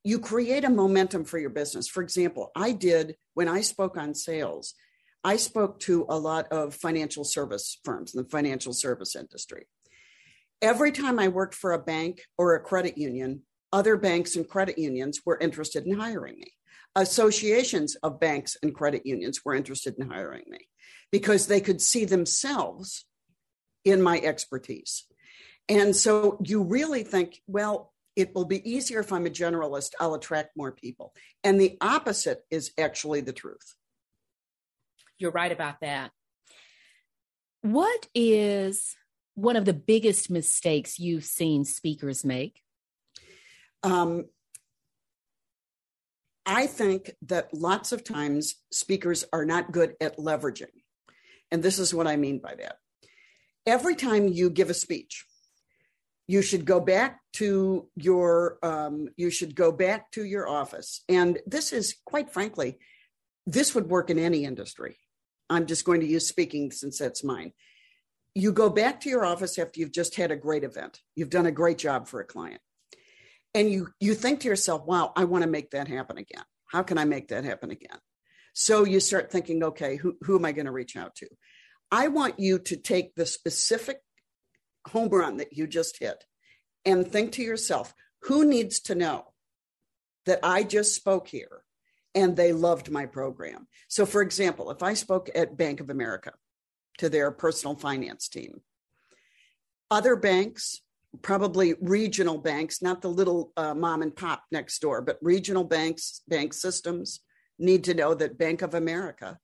you 0.04 0.20
create 0.20 0.64
a 0.64 0.70
momentum 0.70 1.26
for 1.26 1.38
your 1.38 1.50
business. 1.50 1.88
For 1.88 2.02
example, 2.02 2.52
I 2.56 2.72
did 2.72 3.16
when 3.34 3.48
I 3.48 3.62
spoke 3.62 3.98
on 3.98 4.16
sales, 4.16 4.74
I 5.24 5.36
spoke 5.36 5.80
to 5.82 6.06
a 6.10 6.18
lot 6.18 6.48
of 6.52 6.74
financial 6.74 7.24
service 7.24 7.80
firms 7.86 8.16
in 8.16 8.24
the 8.24 8.30
financial 8.30 8.74
service 8.74 9.16
industry. 9.16 9.68
Every 10.62 10.92
time 10.92 11.20
I 11.20 11.28
worked 11.28 11.54
for 11.56 11.74
a 11.74 11.80
bank 11.80 12.24
or 12.38 12.56
a 12.56 12.60
credit 12.60 12.98
union, 12.98 13.44
other 13.72 13.98
banks 13.98 14.36
and 14.36 14.48
credit 14.48 14.78
unions 14.78 15.22
were 15.26 15.38
interested 15.40 15.86
in 15.86 15.98
hiring 16.00 16.40
me. 16.40 16.54
Associations 16.96 17.96
of 17.96 18.20
banks 18.20 18.58
and 18.62 18.76
credit 18.76 19.06
unions 19.06 19.42
were 19.46 19.56
interested 19.56 19.96
in 19.98 20.10
hiring 20.10 20.44
me 20.48 20.68
because 21.12 21.48
they 21.48 21.62
could 21.62 21.82
see 21.82 22.06
themselves 22.06 23.06
in 23.86 24.02
my 24.02 24.20
expertise. 24.20 25.06
And 25.70 25.96
so 25.96 26.38
you 26.44 26.64
really 26.64 27.04
think, 27.04 27.42
well, 27.48 27.94
it 28.16 28.36
will 28.36 28.46
be 28.46 28.70
easier 28.70 29.00
if 29.00 29.14
I'm 29.14 29.26
a 29.26 29.30
generalist, 29.30 29.92
I'll 30.00 30.16
attract 30.16 30.58
more 30.58 30.72
people. 30.72 31.14
And 31.44 31.60
the 31.60 31.78
opposite 31.80 32.42
is 32.50 32.72
actually 32.78 33.22
the 33.22 33.34
truth. 33.34 33.76
You're 35.18 35.32
right 35.32 35.52
about 35.52 35.80
that. 35.82 36.12
What 37.62 38.08
is 38.14 38.96
one 39.36 39.56
of 39.56 39.66
the 39.66 39.74
biggest 39.74 40.30
mistakes 40.30 41.00
you've 41.00 41.26
seen 41.26 41.64
speakers 41.64 42.26
make? 42.26 42.62
Um, 43.84 44.26
I 46.52 46.68
think 46.68 47.12
that 47.28 47.54
lots 47.54 47.94
of 47.94 48.04
times 48.04 48.56
speakers 48.74 49.24
are 49.32 49.46
not 49.46 49.72
good 49.72 49.96
at 50.02 50.18
leveraging. 50.18 50.84
And 51.50 51.64
this 51.64 51.80
is 51.80 51.94
what 51.94 52.08
I 52.08 52.18
mean 52.18 52.40
by 52.40 52.56
that. 52.56 52.76
Every 53.66 53.96
time 53.96 54.28
you 54.28 54.50
give 54.50 54.70
a 54.70 54.74
speech, 54.74 55.26
you 56.28 56.42
should 56.42 56.66
go 56.66 56.82
back 56.82 57.22
to 57.34 57.88
your 57.96 58.58
um, 58.64 59.08
you 59.16 59.30
should 59.30 59.56
go 59.56 59.72
back 59.72 60.12
to 60.12 60.26
your 60.26 60.46
office. 60.50 61.06
And 61.08 61.40
this 61.46 61.72
is 61.72 61.96
quite 62.06 62.34
frankly 62.34 62.80
this 63.48 63.74
would 63.74 63.90
work 63.90 64.10
in 64.10 64.20
any 64.20 64.44
industry. 64.44 64.98
I'm 65.50 65.68
just 65.68 65.86
going 65.86 66.02
to 66.02 66.06
use 66.06 66.28
speaking 66.28 66.72
since 66.72 66.98
that's 66.98 67.24
mine. 67.24 67.54
You 68.36 68.52
go 68.52 68.70
back 68.70 69.00
to 69.02 69.10
your 69.10 69.26
office 69.26 69.58
after 69.58 69.80
you've 69.80 69.94
just 69.94 70.16
had 70.16 70.32
a 70.32 70.36
great 70.36 70.66
event. 70.66 71.00
You've 71.16 71.30
done 71.30 71.46
a 71.46 71.52
great 71.52 71.78
job 71.78 72.10
for 72.10 72.20
a 72.20 72.26
client 72.26 72.62
and 73.54 73.72
you 73.72 73.90
you 74.00 74.14
think 74.14 74.42
to 74.42 74.48
yourself 74.48 74.86
wow 74.86 75.12
i 75.16 75.24
want 75.24 75.44
to 75.44 75.50
make 75.50 75.72
that 75.72 75.88
happen 75.88 76.18
again. 76.18 76.44
How 76.68 76.84
can 76.84 76.98
i 76.98 77.06
make 77.06 77.30
that 77.30 77.44
happen 77.44 77.72
again? 77.72 77.98
So 78.54 78.86
you 78.86 79.00
start 79.00 79.32
thinking 79.32 79.64
okay 79.64 79.96
who, 79.96 80.18
who 80.22 80.38
am 80.38 80.46
i 80.46 80.52
going 80.52 80.66
to 80.66 80.72
reach 80.72 80.96
out 80.96 81.16
to? 81.16 81.28
I 81.92 82.08
want 82.08 82.40
you 82.40 82.60
to 82.60 82.78
take 82.78 83.16
the 83.16 83.26
specific 83.26 84.00
home 84.88 85.10
run 85.10 85.38
that 85.38 85.54
you 85.54 85.68
just 85.68 86.00
hit 86.00 86.24
and 86.86 87.08
think 87.08 87.34
to 87.34 87.44
yourself, 87.44 87.94
who 88.24 88.46
needs 88.46 88.80
to 88.82 88.96
know 88.96 89.26
that 90.26 90.40
I 90.44 90.64
just 90.64 90.96
spoke 90.96 91.28
here 91.28 91.64
and 92.16 92.36
they 92.36 92.54
loved 92.54 92.92
my 92.92 93.06
program? 93.06 93.68
So, 93.88 94.06
for 94.06 94.22
example, 94.22 94.72
if 94.72 94.84
I 94.84 94.94
spoke 94.94 95.30
at 95.36 95.58
Bank 95.58 95.80
of 95.80 95.90
America 95.90 96.34
to 97.00 97.10
their 97.10 97.32
personal 97.32 97.76
finance 97.76 98.28
team, 98.30 98.62
other 99.90 100.16
banks, 100.16 100.82
probably 101.22 101.76
regional 101.82 102.38
banks, 102.38 102.82
not 102.82 103.02
the 103.02 103.10
little 103.10 103.52
uh, 103.58 103.74
mom 103.74 104.02
and 104.02 104.16
pop 104.16 104.44
next 104.52 104.80
door, 104.80 105.02
but 105.02 105.18
regional 105.22 105.64
banks, 105.64 106.22
bank 106.28 106.54
systems 106.54 107.22
need 107.60 107.84
to 107.84 107.94
know 107.94 108.14
that 108.14 108.38
Bank 108.38 108.62
of 108.62 108.74
America 108.74 109.38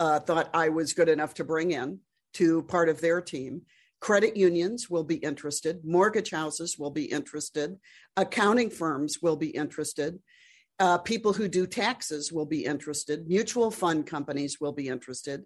uh, 0.00 0.20
thought 0.20 0.50
I 0.54 0.68
was 0.68 0.92
good 0.92 1.08
enough 1.08 1.34
to 1.34 1.44
bring 1.44 1.72
in 1.72 2.00
to 2.34 2.62
part 2.62 2.88
of 2.88 3.00
their 3.00 3.20
team. 3.20 3.62
Credit 4.00 4.36
unions 4.36 4.88
will 4.88 5.02
be 5.02 5.16
interested, 5.16 5.80
mortgage 5.84 6.30
houses 6.30 6.76
will 6.78 6.92
be 6.92 7.06
interested, 7.06 7.76
accounting 8.16 8.70
firms 8.70 9.18
will 9.20 9.36
be 9.36 9.48
interested, 9.48 10.20
uh, 10.78 10.98
people 10.98 11.32
who 11.32 11.48
do 11.48 11.66
taxes 11.66 12.32
will 12.32 12.46
be 12.46 12.64
interested, 12.64 13.26
mutual 13.26 13.70
fund 13.70 14.06
companies 14.06 14.58
will 14.60 14.72
be 14.72 14.86
interested. 14.88 15.42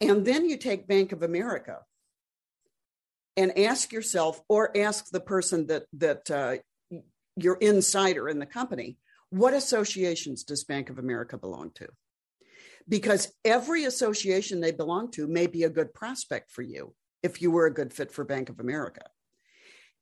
And 0.00 0.24
then 0.24 0.48
you 0.48 0.56
take 0.56 0.88
Bank 0.88 1.12
of 1.12 1.22
America 1.22 1.78
and 3.36 3.58
ask 3.58 3.92
yourself, 3.92 4.40
or 4.48 4.76
ask 4.76 5.10
the 5.10 5.20
person 5.20 5.66
that, 5.66 5.84
that 5.94 6.30
uh, 6.30 6.56
your 7.36 7.56
insider 7.56 8.28
in 8.28 8.38
the 8.38 8.46
company, 8.46 8.96
what 9.30 9.54
associations 9.54 10.44
does 10.44 10.64
Bank 10.64 10.90
of 10.90 10.98
America 10.98 11.36
belong 11.36 11.70
to? 11.74 11.88
Because 12.88 13.32
every 13.44 13.84
association 13.84 14.60
they 14.60 14.70
belong 14.70 15.10
to 15.12 15.26
may 15.26 15.46
be 15.46 15.64
a 15.64 15.70
good 15.70 15.92
prospect 15.94 16.52
for 16.52 16.62
you 16.62 16.94
if 17.22 17.42
you 17.42 17.50
were 17.50 17.66
a 17.66 17.74
good 17.74 17.92
fit 17.92 18.12
for 18.12 18.24
Bank 18.24 18.48
of 18.50 18.60
America. 18.60 19.02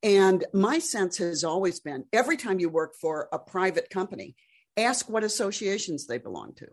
And 0.02 0.44
my 0.52 0.80
sense 0.80 1.18
has 1.18 1.44
always 1.44 1.78
been 1.80 2.04
every 2.12 2.36
time 2.36 2.58
you 2.58 2.68
work 2.68 2.96
for 3.00 3.28
a 3.32 3.38
private 3.38 3.88
company, 3.88 4.34
ask 4.76 5.08
what 5.08 5.22
associations 5.22 6.06
they 6.06 6.18
belong 6.18 6.54
to. 6.54 6.66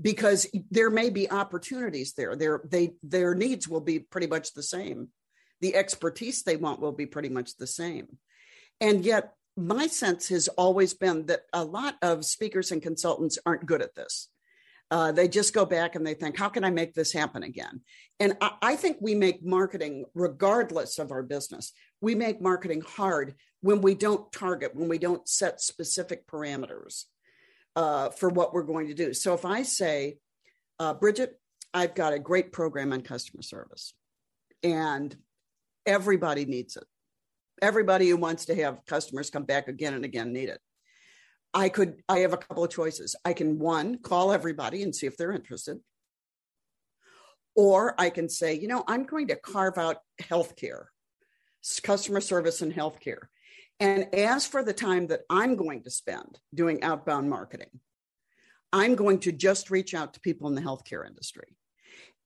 Because 0.00 0.48
there 0.70 0.90
may 0.90 1.10
be 1.10 1.30
opportunities 1.30 2.14
there. 2.14 2.34
Their, 2.34 2.60
they, 2.64 2.94
their 3.02 3.34
needs 3.34 3.68
will 3.68 3.80
be 3.80 4.00
pretty 4.00 4.26
much 4.26 4.52
the 4.52 4.62
same. 4.62 5.08
The 5.60 5.76
expertise 5.76 6.42
they 6.42 6.56
want 6.56 6.80
will 6.80 6.92
be 6.92 7.06
pretty 7.06 7.28
much 7.28 7.56
the 7.56 7.66
same. 7.66 8.18
And 8.80 9.04
yet, 9.04 9.32
my 9.56 9.86
sense 9.86 10.28
has 10.28 10.48
always 10.48 10.94
been 10.94 11.26
that 11.26 11.42
a 11.52 11.64
lot 11.64 11.94
of 12.02 12.24
speakers 12.24 12.72
and 12.72 12.82
consultants 12.82 13.38
aren't 13.46 13.66
good 13.66 13.82
at 13.82 13.94
this. 13.94 14.28
Uh, 14.90 15.12
they 15.12 15.28
just 15.28 15.54
go 15.54 15.64
back 15.64 15.94
and 15.94 16.06
they 16.06 16.14
think, 16.14 16.36
how 16.36 16.48
can 16.48 16.64
I 16.64 16.70
make 16.70 16.92
this 16.94 17.12
happen 17.12 17.42
again? 17.42 17.80
And 18.20 18.36
I, 18.40 18.50
I 18.60 18.76
think 18.76 18.98
we 19.00 19.14
make 19.14 19.44
marketing, 19.44 20.04
regardless 20.14 20.98
of 20.98 21.10
our 21.10 21.22
business, 21.22 21.72
we 22.00 22.14
make 22.14 22.40
marketing 22.40 22.82
hard 22.82 23.34
when 23.60 23.80
we 23.80 23.94
don't 23.94 24.30
target, 24.30 24.74
when 24.74 24.88
we 24.88 24.98
don't 24.98 25.26
set 25.26 25.60
specific 25.60 26.26
parameters 26.26 27.04
uh, 27.76 28.10
for 28.10 28.28
what 28.28 28.52
we're 28.52 28.62
going 28.62 28.88
to 28.88 28.94
do. 28.94 29.12
So 29.14 29.34
if 29.34 29.44
I 29.44 29.62
say, 29.62 30.18
uh, 30.78 30.94
Bridgett, 30.94 31.38
I've 31.72 31.94
got 31.94 32.12
a 32.12 32.18
great 32.18 32.52
program 32.52 32.92
on 32.92 33.02
customer 33.02 33.42
service, 33.42 33.94
and 34.62 35.16
everybody 35.86 36.44
needs 36.44 36.76
it. 36.76 36.84
Everybody 37.62 38.08
who 38.08 38.16
wants 38.16 38.46
to 38.46 38.54
have 38.56 38.84
customers 38.86 39.30
come 39.30 39.44
back 39.44 39.68
again 39.68 39.94
and 39.94 40.04
again 40.04 40.32
need 40.32 40.48
it. 40.48 40.60
I 41.52 41.68
could, 41.68 42.02
I 42.08 42.18
have 42.18 42.32
a 42.32 42.36
couple 42.36 42.64
of 42.64 42.70
choices. 42.70 43.14
I 43.24 43.32
can 43.32 43.58
one, 43.58 43.98
call 43.98 44.32
everybody 44.32 44.82
and 44.82 44.94
see 44.94 45.06
if 45.06 45.16
they're 45.16 45.32
interested. 45.32 45.78
Or 47.54 47.94
I 48.00 48.10
can 48.10 48.28
say, 48.28 48.54
you 48.54 48.66
know, 48.66 48.82
I'm 48.88 49.04
going 49.04 49.28
to 49.28 49.36
carve 49.36 49.78
out 49.78 49.98
healthcare, 50.20 50.86
customer 51.84 52.20
service 52.20 52.60
and 52.60 52.74
healthcare. 52.74 53.28
And 53.80 54.14
as 54.14 54.46
for 54.46 54.62
the 54.62 54.72
time 54.72 55.08
that 55.08 55.22
I'm 55.28 55.56
going 55.56 55.82
to 55.82 55.90
spend 55.90 56.38
doing 56.54 56.82
outbound 56.82 57.28
marketing, 57.28 57.80
I'm 58.72 58.94
going 58.94 59.20
to 59.20 59.32
just 59.32 59.70
reach 59.70 59.94
out 59.94 60.14
to 60.14 60.20
people 60.20 60.48
in 60.48 60.54
the 60.54 60.62
healthcare 60.62 61.06
industry. 61.06 61.56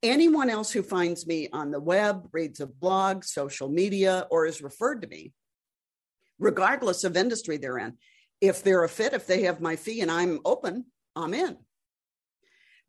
Anyone 0.02 0.49
else 0.49 0.71
who 0.71 0.83
finds 0.83 1.26
me 1.26 1.49
on 1.52 1.71
the 1.71 1.81
web, 1.81 2.28
reads 2.33 2.61
a 2.61 2.67
blog, 2.67 3.25
social 3.25 3.69
media, 3.69 4.26
or 4.31 4.47
is 4.47 4.62
referred 4.62 5.02
to 5.02 5.09
me, 5.09 5.33
regardless 6.38 7.05
of 7.05 7.17
industry 7.17 7.57
they're 7.57 7.78
in, 7.78 7.95
if 8.40 8.62
they're 8.62 8.85
a 8.85 8.88
fit, 8.88 9.12
if 9.12 9.26
they 9.26 9.43
have 9.43 9.61
my 9.61 9.76
fee 9.76 10.00
and 10.00 10.11
I'm 10.11 10.38
open, 10.45 10.87
I'm 11.17 11.35
in. 11.35 11.57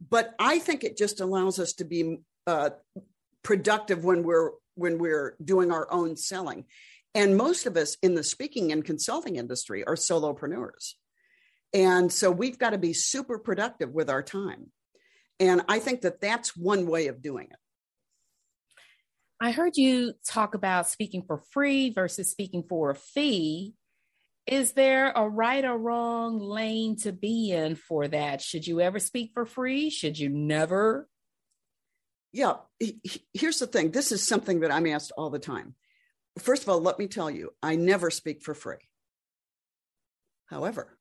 But 0.08 0.36
I 0.40 0.60
think 0.60 0.84
it 0.84 0.98
just 0.98 1.20
allows 1.20 1.60
us 1.60 1.74
to 1.74 1.84
be 1.84 2.20
uh, 2.46 2.70
productive 3.44 4.06
when 4.06 4.24
we're 4.24 4.52
when 4.76 4.98
we're 4.98 5.36
doing 5.44 5.72
our 5.72 5.92
own 5.92 6.16
selling. 6.16 6.66
And 7.16 7.38
most 7.38 7.66
of 7.66 7.76
us 7.76 7.98
in 8.02 8.14
the 8.14 8.24
speaking 8.24 8.72
and 8.72 8.86
consulting 8.86 9.36
industry 9.36 9.84
are 9.86 9.96
solopreneurs. 9.96 10.94
And 11.74 12.12
so 12.12 12.32
we've 12.32 12.60
got 12.60 12.72
to 12.72 12.78
be 12.78 12.94
super 12.94 13.40
productive 13.40 13.92
with 13.92 14.10
our 14.10 14.24
time. 14.24 14.72
And 15.40 15.64
I 15.68 15.80
think 15.80 16.02
that 16.02 16.22
that's 16.22 16.56
one 16.56 16.88
way 16.88 17.08
of 17.08 17.22
doing 17.22 17.48
it. 17.50 17.58
I 19.42 19.52
heard 19.52 19.78
you 19.78 20.14
talk 20.28 20.54
about 20.54 20.90
speaking 20.90 21.24
for 21.26 21.38
free 21.52 21.92
versus 21.92 22.30
speaking 22.30 22.64
for 22.68 22.90
a 22.90 22.96
fee 22.96 23.74
is 24.50 24.72
there 24.74 25.12
a 25.12 25.30
right 25.30 25.64
or 25.64 25.78
wrong 25.78 26.40
lane 26.40 26.96
to 27.02 27.12
be 27.12 27.52
in 27.52 27.76
for 27.76 28.08
that? 28.08 28.42
Should 28.42 28.66
you 28.66 28.82
ever 28.82 28.98
speak 28.98 29.30
for 29.36 29.46
free? 29.46 29.92
Should 29.92 30.18
you 30.18 30.28
never? 30.28 31.08
Yeah, 32.32 32.56
here's 33.32 33.60
the 33.60 33.68
thing 33.68 33.92
this 33.92 34.12
is 34.12 34.26
something 34.26 34.62
that 34.62 34.72
I'm 34.72 34.88
asked 34.88 35.12
all 35.16 35.30
the 35.30 35.38
time. 35.38 35.76
First 36.40 36.64
of 36.64 36.70
all, 36.70 36.82
let 36.82 37.00
me 37.00 37.08
tell 37.08 37.30
you, 37.30 37.54
I 37.62 37.76
never 37.76 38.10
speak 38.10 38.42
for 38.42 38.54
free. 38.54 38.90
However, 40.48 40.98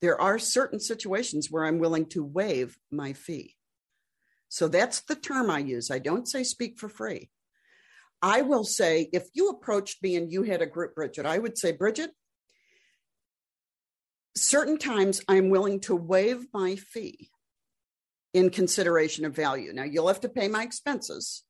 there 0.00 0.20
are 0.20 0.38
certain 0.38 0.80
situations 0.80 1.50
where 1.50 1.64
I'm 1.64 1.78
willing 1.78 2.06
to 2.10 2.24
waive 2.24 2.78
my 2.90 3.12
fee. 3.12 3.56
So 4.48 4.66
that's 4.66 5.00
the 5.02 5.14
term 5.14 5.50
I 5.50 5.60
use. 5.60 5.90
I 5.90 5.98
don't 5.98 6.26
say 6.26 6.42
speak 6.42 6.78
for 6.78 6.88
free. 6.88 7.30
I 8.22 8.42
will 8.42 8.64
say, 8.64 9.08
if 9.12 9.28
you 9.32 9.48
approached 9.48 10.02
me 10.02 10.16
and 10.16 10.30
you 10.30 10.42
had 10.42 10.60
a 10.60 10.66
group, 10.66 10.94
Bridgett, 10.94 11.26
I 11.26 11.38
would 11.38 11.56
say, 11.56 11.72
Bridgett, 11.72 12.10
certain 14.36 14.78
times 14.78 15.22
I'm 15.28 15.50
willing 15.50 15.80
to 15.80 15.94
waive 15.94 16.46
my 16.52 16.76
fee 16.76 17.30
in 18.34 18.50
consideration 18.50 19.24
of 19.24 19.34
value. 19.34 19.72
Now, 19.72 19.84
you'll 19.84 20.08
have 20.08 20.20
to 20.20 20.28
pay 20.28 20.48
my 20.48 20.62
expenses 20.62 21.42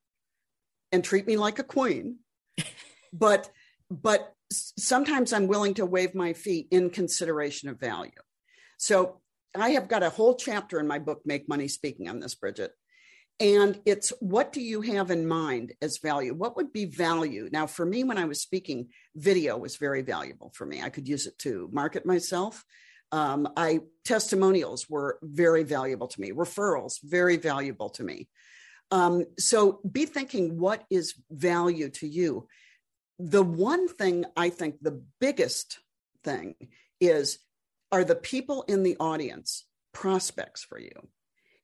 and 0.93 1.03
treat 1.03 1.27
me 1.27 1.37
like 1.37 1.59
a 1.59 1.65
queen. 1.65 2.19
But 3.13 3.51
but 3.91 4.35
sometimes 4.53 5.33
I'm 5.33 5.49
willing 5.49 5.75
to 5.75 5.87
waive 5.87 6.15
my 6.15 6.33
fee 6.33 6.69
in 6.71 6.91
consideration 6.91 7.69
of 7.69 7.81
value. 7.81 8.13
So 8.79 9.21
I 9.55 9.71
have 9.71 9.89
got 9.89 10.03
a 10.03 10.11
whole 10.11 10.37
chapter 10.37 10.79
in 10.79 10.87
my 10.87 10.99
book, 10.99 11.23
Make 11.25 11.49
Money 11.49 11.69
Speaking, 11.69 12.09
on 12.09 12.21
this, 12.21 12.35
Bridgett. 12.35 12.73
And 13.41 13.81
it's 13.87 14.13
what 14.21 14.53
do 14.53 14.61
you 14.61 14.83
have 14.83 15.11
in 15.11 15.27
mind 15.27 15.73
as 15.81 15.99
value? 15.99 16.35
What 16.35 16.57
would 16.57 16.73
be 16.73 16.85
value? 16.85 17.49
Now, 17.51 17.67
for 17.67 17.87
me, 17.87 18.05
when 18.05 18.19
I 18.19 18.27
was 18.27 18.43
speaking, 18.43 18.89
video 19.17 19.57
was 19.57 19.77
very 19.77 20.03
valuable 20.03 20.53
for 20.55 20.67
me. 20.67 20.83
I 20.83 20.91
could 20.91 21.09
use 21.09 21.27
it 21.27 21.39
to 21.39 21.69
market 21.73 22.05
myself. 22.05 22.65
Um, 23.13 23.49
I 23.57 23.81
testimonials 24.05 24.89
were 24.89 25.19
very 25.23 25.65
valuable 25.65 26.07
to 26.09 26.21
me. 26.21 26.33
Referrals 26.33 26.99
very 27.03 27.39
valuable 27.39 27.89
to 27.91 28.05
me. 28.05 28.29
Um, 28.91 29.25
so 29.39 29.81
be 29.91 30.07
thinking 30.07 30.59
what 30.59 30.85
is 30.91 31.15
value 31.31 31.91
to 31.91 32.09
you. 32.09 32.49
The 33.19 33.43
one 33.43 33.89
thing 33.89 34.25
I 34.37 34.51
think 34.51 34.77
the 34.81 35.03
biggest 35.21 35.79
thing 36.25 36.55
is 37.01 37.39
are 37.93 38.05
the 38.05 38.15
people 38.15 38.63
in 38.63 38.83
the 38.83 38.97
audience 38.99 39.67
prospects 39.93 40.65
for 40.65 40.79
you? 40.79 41.09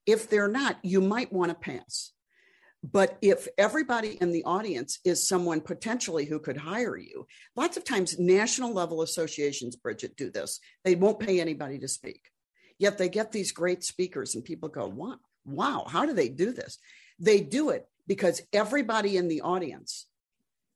If 0.07 0.29
they're 0.29 0.49
not, 0.49 0.79
you 0.83 1.01
might 1.01 1.33
want 1.33 1.51
to 1.51 1.55
pass. 1.55 2.13
But 2.83 3.19
if 3.21 3.49
everybody 3.59 4.17
in 4.21 4.31
the 4.31 4.45
audience 4.45 5.01
is 5.05 5.27
someone 5.27 5.61
potentially 5.61 6.25
who 6.25 6.39
could 6.39 6.57
hire 6.57 6.97
you, 6.97 7.27
lots 7.57 7.77
of 7.77 7.85
times 7.85 8.19
national 8.19 8.73
level 8.73 9.03
associations, 9.03 9.75
Bridgett, 9.75 10.17
do 10.17 10.31
this. 10.31 10.61
They 10.85 10.95
won't 10.95 11.19
pay 11.19 11.41
anybody 11.41 11.79
to 11.81 11.89
speak. 11.89 12.31
Yet 12.79 12.99
they 12.99 13.09
get 13.09 13.33
these 13.33 13.53
great 13.53 13.83
speakers, 13.83 14.35
and 14.35 14.45
people 14.45 14.69
go, 14.69 14.87
wow, 14.87 15.17
wow, 15.45 15.87
how 15.89 16.07
do 16.07 16.13
they 16.13 16.29
do 16.29 16.53
this? 16.53 16.79
They 17.19 17.41
do 17.41 17.71
it 17.71 17.87
because 18.07 18.43
everybody 18.53 19.17
in 19.17 19.29
the 19.29 19.41
audience 19.41 20.07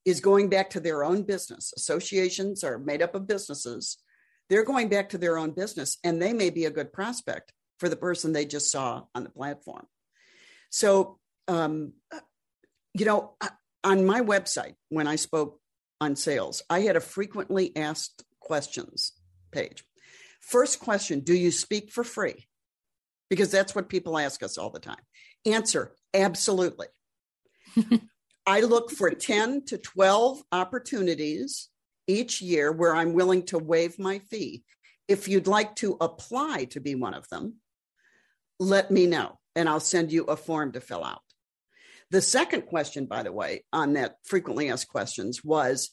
is 0.04 0.20
going 0.20 0.48
back 0.48 0.70
to 0.70 0.80
their 0.80 1.04
own 1.04 1.22
business. 1.22 1.72
Associations 1.76 2.64
are 2.64 2.78
made 2.78 3.02
up 3.02 3.14
of 3.14 3.26
businesses. 3.26 3.98
They're 4.48 4.64
going 4.64 4.88
back 4.88 5.10
to 5.10 5.18
their 5.18 5.38
own 5.38 5.52
business, 5.52 5.98
and 6.02 6.20
they 6.20 6.32
may 6.32 6.50
be 6.50 6.64
a 6.64 6.70
good 6.70 6.92
prospect 6.92 7.52
for 7.78 7.88
the 7.88 7.96
person 7.96 8.32
they 8.32 8.44
just 8.44 8.70
saw 8.70 9.04
on 9.14 9.24
the 9.24 9.30
platform. 9.30 9.86
So, 10.70 11.18
um, 11.48 11.92
you 12.94 13.04
know, 13.04 13.34
on 13.84 14.04
my 14.04 14.20
website, 14.20 14.74
when 14.88 15.06
I 15.06 15.16
spoke 15.16 15.60
on 16.00 16.16
sales, 16.16 16.62
I 16.68 16.80
had 16.80 16.96
a 16.96 17.00
frequently 17.00 17.76
asked 17.76 18.24
questions 18.40 19.12
page. 19.52 19.84
First 20.40 20.80
question 20.80 21.20
Do 21.20 21.34
you 21.34 21.50
speak 21.50 21.90
for 21.90 22.04
free? 22.04 22.46
Because 23.28 23.50
that's 23.50 23.74
what 23.74 23.88
people 23.88 24.18
ask 24.18 24.42
us 24.42 24.58
all 24.58 24.70
the 24.70 24.80
time. 24.80 25.02
Answer 25.46 25.92
Absolutely. 26.12 26.86
I 28.46 28.60
look 28.60 28.90
for 28.90 29.10
10 29.10 29.66
to 29.66 29.78
12 29.78 30.42
opportunities 30.50 31.68
each 32.06 32.42
year 32.42 32.72
where 32.72 32.94
I'm 32.94 33.12
willing 33.12 33.44
to 33.46 33.58
waive 33.58 33.98
my 33.98 34.18
fee. 34.18 34.64
If 35.06 35.28
you'd 35.28 35.46
like 35.46 35.76
to 35.76 35.96
apply 36.00 36.64
to 36.70 36.80
be 36.80 36.94
one 36.94 37.14
of 37.14 37.28
them, 37.28 37.56
let 38.58 38.90
me 38.90 39.06
know 39.06 39.38
and 39.54 39.68
I'll 39.68 39.80
send 39.80 40.12
you 40.12 40.24
a 40.24 40.36
form 40.36 40.72
to 40.72 40.80
fill 40.80 41.04
out. 41.04 41.22
The 42.10 42.22
second 42.22 42.62
question, 42.62 43.06
by 43.06 43.22
the 43.22 43.32
way, 43.32 43.64
on 43.72 43.92
that 43.92 44.16
frequently 44.24 44.70
asked 44.70 44.88
questions 44.88 45.44
was 45.44 45.90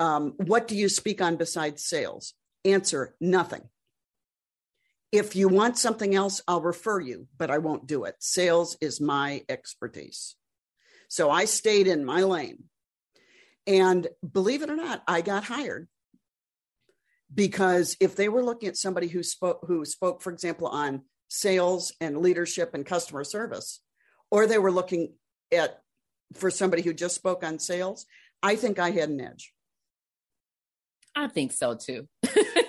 um, 0.00 0.34
What 0.38 0.66
do 0.66 0.76
you 0.76 0.88
speak 0.88 1.20
on 1.22 1.36
besides 1.36 1.84
sales? 1.84 2.34
Answer 2.64 3.14
nothing. 3.20 3.62
If 5.12 5.36
you 5.36 5.48
want 5.48 5.76
something 5.76 6.14
else, 6.14 6.40
I'll 6.48 6.62
refer 6.62 6.98
you, 6.98 7.28
but 7.36 7.50
I 7.50 7.58
won't 7.58 7.86
do 7.86 8.04
it. 8.04 8.16
Sales 8.18 8.76
is 8.80 9.00
my 9.00 9.44
expertise. 9.48 10.36
So 11.08 11.30
I 11.30 11.44
stayed 11.44 11.86
in 11.86 12.04
my 12.04 12.22
lane. 12.22 12.64
And 13.66 14.08
believe 14.28 14.62
it 14.62 14.70
or 14.70 14.76
not, 14.76 15.02
I 15.06 15.20
got 15.20 15.44
hired 15.44 15.86
because 17.32 17.96
if 18.00 18.16
they 18.16 18.28
were 18.28 18.42
looking 18.42 18.68
at 18.68 18.76
somebody 18.76 19.08
who 19.08 19.22
spoke 19.22 19.60
who 19.66 19.84
spoke 19.84 20.22
for 20.22 20.32
example 20.32 20.68
on 20.68 21.02
sales 21.28 21.92
and 22.00 22.18
leadership 22.18 22.74
and 22.74 22.84
customer 22.84 23.24
service, 23.24 23.80
or 24.30 24.46
they 24.46 24.58
were 24.58 24.72
looking 24.72 25.14
at 25.52 25.80
for 26.34 26.50
somebody 26.50 26.82
who 26.82 26.92
just 26.92 27.14
spoke 27.14 27.44
on 27.44 27.58
sales, 27.58 28.06
I 28.42 28.56
think 28.56 28.78
I 28.78 28.90
had 28.90 29.08
an 29.08 29.20
edge. 29.20 29.52
I 31.14 31.28
think 31.28 31.52
so 31.52 31.74
too. 31.74 32.08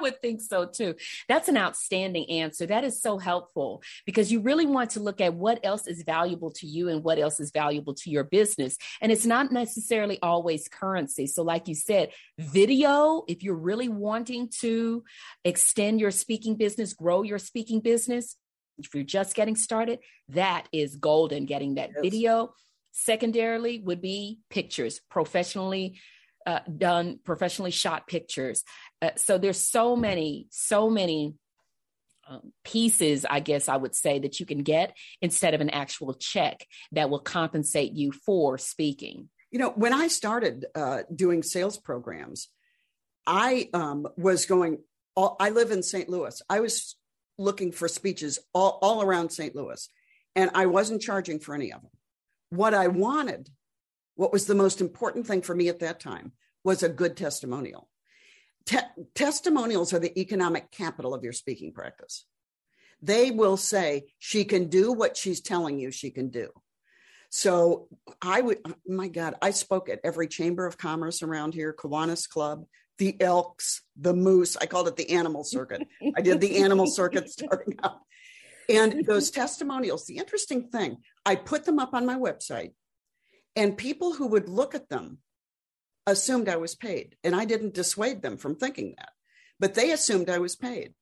I 0.00 0.02
would 0.02 0.20
think 0.22 0.40
so 0.40 0.64
too. 0.66 0.94
That's 1.28 1.48
an 1.48 1.58
outstanding 1.58 2.28
answer. 2.30 2.66
That 2.66 2.84
is 2.84 3.00
so 3.02 3.18
helpful 3.18 3.82
because 4.06 4.32
you 4.32 4.40
really 4.40 4.64
want 4.64 4.90
to 4.90 5.00
look 5.00 5.20
at 5.20 5.34
what 5.34 5.60
else 5.62 5.86
is 5.86 6.02
valuable 6.02 6.50
to 6.52 6.66
you 6.66 6.88
and 6.88 7.04
what 7.04 7.18
else 7.18 7.38
is 7.38 7.50
valuable 7.50 7.94
to 7.94 8.10
your 8.10 8.24
business. 8.24 8.78
And 9.02 9.12
it's 9.12 9.26
not 9.26 9.52
necessarily 9.52 10.18
always 10.22 10.68
currency. 10.68 11.26
So, 11.26 11.42
like 11.42 11.68
you 11.68 11.74
said, 11.74 12.12
video, 12.38 13.24
if 13.28 13.42
you're 13.42 13.54
really 13.54 13.88
wanting 13.88 14.48
to 14.60 15.04
extend 15.44 16.00
your 16.00 16.10
speaking 16.10 16.56
business, 16.56 16.94
grow 16.94 17.22
your 17.22 17.38
speaking 17.38 17.80
business, 17.80 18.36
if 18.78 18.94
you're 18.94 19.04
just 19.04 19.34
getting 19.34 19.56
started, 19.56 19.98
that 20.30 20.66
is 20.72 20.96
golden 20.96 21.44
getting 21.44 21.74
that 21.74 21.90
yes. 21.94 22.00
video. 22.02 22.54
Secondarily, 22.92 23.80
would 23.80 24.00
be 24.00 24.40
pictures, 24.48 25.00
professionally 25.10 26.00
uh, 26.46 26.60
done, 26.76 27.18
professionally 27.24 27.70
shot 27.70 28.06
pictures. 28.06 28.64
Uh, 29.02 29.10
so 29.16 29.38
there's 29.38 29.60
so 29.60 29.96
many, 29.96 30.46
so 30.50 30.88
many 30.88 31.34
um, 32.28 32.52
pieces, 32.64 33.26
I 33.28 33.40
guess 33.40 33.68
I 33.68 33.76
would 33.76 33.94
say, 33.94 34.20
that 34.20 34.40
you 34.40 34.46
can 34.46 34.62
get 34.62 34.96
instead 35.20 35.54
of 35.54 35.60
an 35.60 35.70
actual 35.70 36.14
check 36.14 36.66
that 36.92 37.10
will 37.10 37.18
compensate 37.18 37.92
you 37.92 38.12
for 38.12 38.56
speaking. 38.56 39.28
You 39.50 39.58
know, 39.58 39.70
when 39.70 39.92
I 39.92 40.06
started 40.06 40.66
uh, 40.74 41.02
doing 41.14 41.42
sales 41.42 41.76
programs, 41.76 42.48
I 43.26 43.68
um, 43.74 44.06
was 44.16 44.46
going. 44.46 44.78
All, 45.16 45.36
I 45.40 45.50
live 45.50 45.72
in 45.72 45.82
St. 45.82 46.08
Louis. 46.08 46.40
I 46.48 46.60
was 46.60 46.96
looking 47.36 47.72
for 47.72 47.88
speeches 47.88 48.38
all, 48.54 48.78
all 48.80 49.02
around 49.02 49.30
St. 49.30 49.56
Louis, 49.56 49.88
and 50.36 50.50
I 50.54 50.66
wasn't 50.66 51.02
charging 51.02 51.40
for 51.40 51.54
any 51.54 51.72
of 51.72 51.82
them. 51.82 51.90
What 52.50 52.74
I 52.74 52.86
wanted, 52.88 53.48
what 54.20 54.34
was 54.34 54.44
the 54.44 54.54
most 54.54 54.82
important 54.82 55.26
thing 55.26 55.40
for 55.40 55.54
me 55.54 55.70
at 55.70 55.78
that 55.78 55.98
time, 55.98 56.32
was 56.62 56.82
a 56.82 56.90
good 56.90 57.16
testimonial. 57.16 57.88
Te- 58.66 58.80
testimonials 59.14 59.94
are 59.94 59.98
the 59.98 60.20
economic 60.20 60.70
capital 60.70 61.14
of 61.14 61.24
your 61.24 61.32
speaking 61.32 61.72
practice. 61.72 62.26
They 63.00 63.30
will 63.30 63.56
say 63.56 64.12
she 64.18 64.44
can 64.44 64.68
do 64.68 64.92
what 64.92 65.16
she's 65.16 65.40
telling 65.40 65.78
you 65.78 65.90
she 65.90 66.10
can 66.10 66.28
do. 66.28 66.50
So 67.30 67.88
I 68.20 68.42
would, 68.42 68.58
my 68.86 69.08
God, 69.08 69.36
I 69.40 69.52
spoke 69.52 69.88
at 69.88 70.00
every 70.04 70.28
chamber 70.28 70.66
of 70.66 70.76
commerce 70.76 71.22
around 71.22 71.54
here, 71.54 71.72
Kiwanis 71.72 72.28
Club, 72.28 72.66
the 72.98 73.18
Elks, 73.22 73.80
the 73.98 74.12
Moose. 74.12 74.54
I 74.54 74.66
called 74.66 74.88
it 74.88 74.96
the 74.96 75.12
animal 75.12 75.44
circuit. 75.44 75.88
I 76.14 76.20
did 76.20 76.42
the 76.42 76.58
animal 76.58 76.88
circuit 76.88 77.30
starting 77.30 77.78
out. 77.82 78.00
And 78.68 79.06
those 79.06 79.30
testimonials, 79.30 80.04
the 80.04 80.18
interesting 80.18 80.68
thing, 80.68 80.98
I 81.24 81.36
put 81.36 81.64
them 81.64 81.78
up 81.78 81.94
on 81.94 82.04
my 82.04 82.16
website, 82.16 82.72
and 83.56 83.76
people 83.76 84.14
who 84.14 84.28
would 84.28 84.48
look 84.48 84.74
at 84.74 84.88
them 84.88 85.18
assumed 86.06 86.48
I 86.48 86.56
was 86.56 86.74
paid. 86.74 87.16
And 87.24 87.34
I 87.34 87.44
didn't 87.44 87.74
dissuade 87.74 88.22
them 88.22 88.36
from 88.36 88.56
thinking 88.56 88.94
that, 88.96 89.10
but 89.58 89.74
they 89.74 89.92
assumed 89.92 90.30
I 90.30 90.38
was 90.38 90.56
paid. 90.56 90.94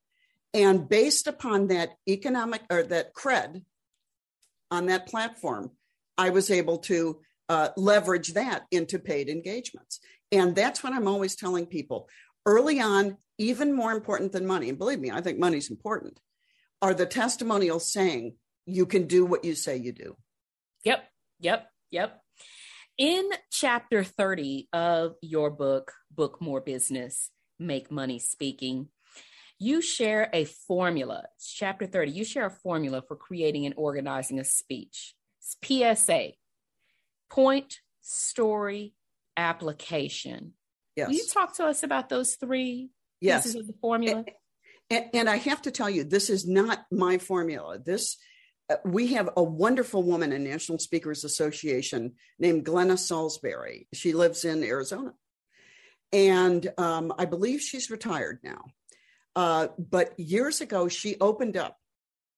And 0.54 0.88
based 0.88 1.26
upon 1.26 1.68
that 1.68 1.90
economic 2.08 2.62
or 2.70 2.82
that 2.84 3.14
cred 3.14 3.62
on 4.70 4.86
that 4.86 5.06
platform, 5.06 5.70
I 6.16 6.30
was 6.30 6.50
able 6.50 6.78
to 6.78 7.20
uh, 7.48 7.68
leverage 7.76 8.34
that 8.34 8.66
into 8.70 8.98
paid 8.98 9.28
engagements. 9.28 10.00
And 10.32 10.54
that's 10.54 10.82
what 10.82 10.92
I'm 10.92 11.08
always 11.08 11.36
telling 11.36 11.66
people 11.66 12.08
early 12.44 12.80
on, 12.80 13.16
even 13.38 13.72
more 13.72 13.92
important 13.92 14.32
than 14.32 14.46
money. 14.46 14.68
And 14.68 14.78
believe 14.78 15.00
me, 15.00 15.10
I 15.10 15.20
think 15.20 15.38
money's 15.38 15.70
important, 15.70 16.18
are 16.82 16.94
the 16.94 17.06
testimonials 17.06 17.90
saying 17.90 18.34
you 18.66 18.84
can 18.84 19.06
do 19.06 19.24
what 19.24 19.44
you 19.44 19.54
say 19.54 19.76
you 19.76 19.92
do. 19.92 20.16
Yep. 20.84 21.04
Yep. 21.40 21.70
Yep. 21.90 22.22
In 22.96 23.28
chapter 23.52 24.02
30 24.02 24.68
of 24.72 25.14
your 25.22 25.50
book, 25.50 25.92
Book 26.10 26.40
More 26.40 26.60
Business, 26.60 27.30
Make 27.58 27.90
Money 27.90 28.18
Speaking, 28.18 28.88
you 29.58 29.82
share 29.82 30.30
a 30.32 30.44
formula. 30.44 31.24
It's 31.36 31.52
chapter 31.52 31.86
30. 31.86 32.12
You 32.12 32.24
share 32.24 32.46
a 32.46 32.50
formula 32.50 33.02
for 33.06 33.16
creating 33.16 33.66
and 33.66 33.74
organizing 33.76 34.38
a 34.38 34.44
speech. 34.44 35.14
It's 35.40 35.56
PSA 35.64 36.32
point, 37.30 37.80
story, 38.00 38.94
application. 39.36 40.54
Yes. 40.96 41.08
Will 41.08 41.16
you 41.16 41.26
talk 41.32 41.54
to 41.56 41.66
us 41.66 41.82
about 41.82 42.08
those 42.08 42.34
three 42.34 42.90
yes. 43.20 43.44
pieces 43.44 43.60
of 43.60 43.66
the 43.66 43.74
formula? 43.80 44.24
And, 44.90 45.04
and 45.12 45.28
I 45.28 45.36
have 45.36 45.62
to 45.62 45.70
tell 45.70 45.90
you, 45.90 46.04
this 46.04 46.30
is 46.30 46.46
not 46.46 46.84
my 46.90 47.18
formula. 47.18 47.78
This 47.78 48.16
we 48.84 49.08
have 49.08 49.30
a 49.36 49.42
wonderful 49.42 50.02
woman 50.02 50.32
in 50.32 50.44
National 50.44 50.78
Speakers 50.78 51.24
Association 51.24 52.14
named 52.38 52.64
Glenna 52.64 52.96
Salisbury. 52.96 53.88
She 53.94 54.12
lives 54.12 54.44
in 54.44 54.62
Arizona, 54.62 55.14
and 56.12 56.70
um, 56.76 57.12
I 57.18 57.24
believe 57.24 57.60
she's 57.60 57.90
retired 57.90 58.40
now. 58.42 58.64
Uh, 59.34 59.68
but 59.78 60.18
years 60.18 60.60
ago, 60.60 60.88
she 60.88 61.16
opened 61.20 61.56
up, 61.56 61.76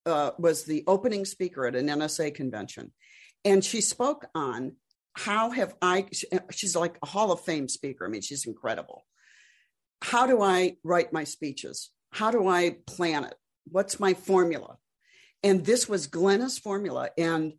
uh, 0.06 0.32
was 0.38 0.64
the 0.64 0.84
opening 0.86 1.24
speaker 1.24 1.66
at 1.66 1.74
an 1.74 1.88
NSA 1.88 2.34
convention, 2.34 2.92
and 3.44 3.64
she 3.64 3.80
spoke 3.80 4.26
on 4.34 4.76
how 5.14 5.50
have 5.50 5.74
I. 5.82 6.06
She's 6.50 6.76
like 6.76 6.96
a 7.02 7.06
Hall 7.06 7.32
of 7.32 7.40
Fame 7.40 7.68
speaker. 7.68 8.06
I 8.06 8.08
mean, 8.08 8.22
she's 8.22 8.46
incredible. 8.46 9.04
How 10.02 10.26
do 10.26 10.40
I 10.42 10.76
write 10.84 11.12
my 11.12 11.24
speeches? 11.24 11.90
How 12.12 12.30
do 12.30 12.46
I 12.46 12.76
plan 12.86 13.24
it? 13.24 13.34
What's 13.70 14.00
my 14.00 14.14
formula? 14.14 14.76
And 15.42 15.64
this 15.64 15.88
was 15.88 16.06
Glenna's 16.06 16.58
formula. 16.58 17.10
And 17.16 17.54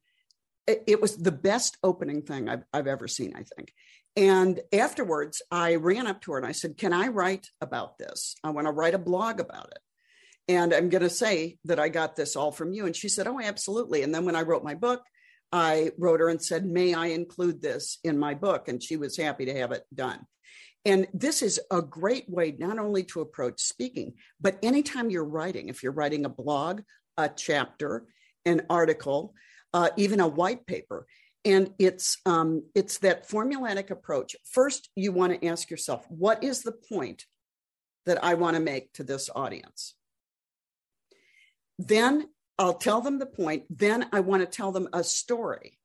it, 0.68 0.84
it 0.88 1.02
was 1.02 1.18
the 1.18 1.32
best 1.32 1.78
opening 1.84 2.22
thing 2.22 2.50
I've, 2.50 2.64
I've 2.74 2.88
ever 2.88 3.08
seen, 3.08 3.34
I 3.36 3.44
think. 3.44 3.74
And 4.16 4.60
afterwards, 4.74 5.42
I 5.52 5.76
ran 5.76 6.08
up 6.08 6.22
to 6.22 6.34
her 6.34 6.38
and 6.38 6.46
I 6.46 6.52
said, 6.52 6.78
Can 6.78 6.94
I 6.94 7.08
write 7.08 7.48
about 7.62 7.98
this? 7.98 8.36
I 8.44 8.50
want 8.50 8.68
to 8.68 8.72
write 8.72 8.94
a 8.94 9.00
blog 9.00 9.40
about 9.40 9.68
it. 9.72 9.80
And 10.48 10.74
I'm 10.74 10.90
going 10.90 11.04
to 11.04 11.10
say 11.10 11.58
that 11.66 11.80
I 11.80 11.90
got 11.90 12.16
this 12.16 12.36
all 12.36 12.52
from 12.52 12.74
you. 12.74 12.86
And 12.86 12.96
she 12.96 13.08
said, 13.08 13.28
Oh, 13.28 13.40
absolutely. 13.40 14.04
And 14.04 14.14
then 14.14 14.26
when 14.26 14.36
I 14.36 14.42
wrote 14.42 14.64
my 14.64 14.76
book, 14.76 15.02
I 15.52 15.92
wrote 15.98 16.20
her 16.20 16.30
and 16.30 16.44
said, 16.44 16.66
May 16.66 16.94
I 16.94 17.08
include 17.08 17.62
this 17.62 18.00
in 18.04 18.20
my 18.20 18.34
book? 18.34 18.68
And 18.68 18.84
she 18.84 18.98
was 18.98 19.18
happy 19.18 19.46
to 19.46 19.58
have 19.58 19.72
it 19.72 19.86
done. 19.94 20.20
And 20.84 21.08
this 21.14 21.42
is 21.42 21.60
a 21.70 21.82
great 21.82 22.28
way 22.28 22.56
not 22.58 22.80
only 22.80 23.04
to 23.04 23.22
approach 23.22 23.62
speaking, 23.62 24.14
but 24.40 24.58
anytime 24.64 25.10
you're 25.10 25.24
writing, 25.24 25.70
if 25.70 25.84
you're 25.84 25.92
writing 25.92 26.26
a 26.26 26.30
blog, 26.30 26.82
a 27.18 27.30
chapter, 27.30 28.06
an 28.46 28.64
article, 28.70 29.34
uh, 29.74 29.90
even 29.98 30.20
a 30.20 30.28
white 30.28 30.66
paper, 30.66 31.06
and 31.44 31.74
it's 31.80 32.18
um, 32.26 32.64
it's 32.76 33.00
that 33.00 33.28
formulatic 33.28 33.90
approach. 33.90 34.36
First, 34.46 34.90
you 34.96 35.12
want 35.12 35.40
to 35.40 35.48
ask 35.48 35.70
yourself, 35.70 36.06
what 36.10 36.44
is 36.44 36.62
the 36.62 36.72
point 36.72 37.26
that 38.06 38.24
I 38.24 38.36
want 38.36 38.56
to 38.56 38.62
make 38.62 38.94
to 38.94 39.04
this 39.04 39.30
audience? 39.36 39.96
Then 41.80 42.30
I'll 42.60 42.76
tell 42.76 43.02
them 43.02 43.18
the 43.18 43.26
point. 43.26 43.64
Then 43.70 44.08
I 44.12 44.20
want 44.20 44.42
to 44.44 44.46
tell 44.46 44.72
them 44.72 44.88
a 44.94 45.04
story 45.04 45.80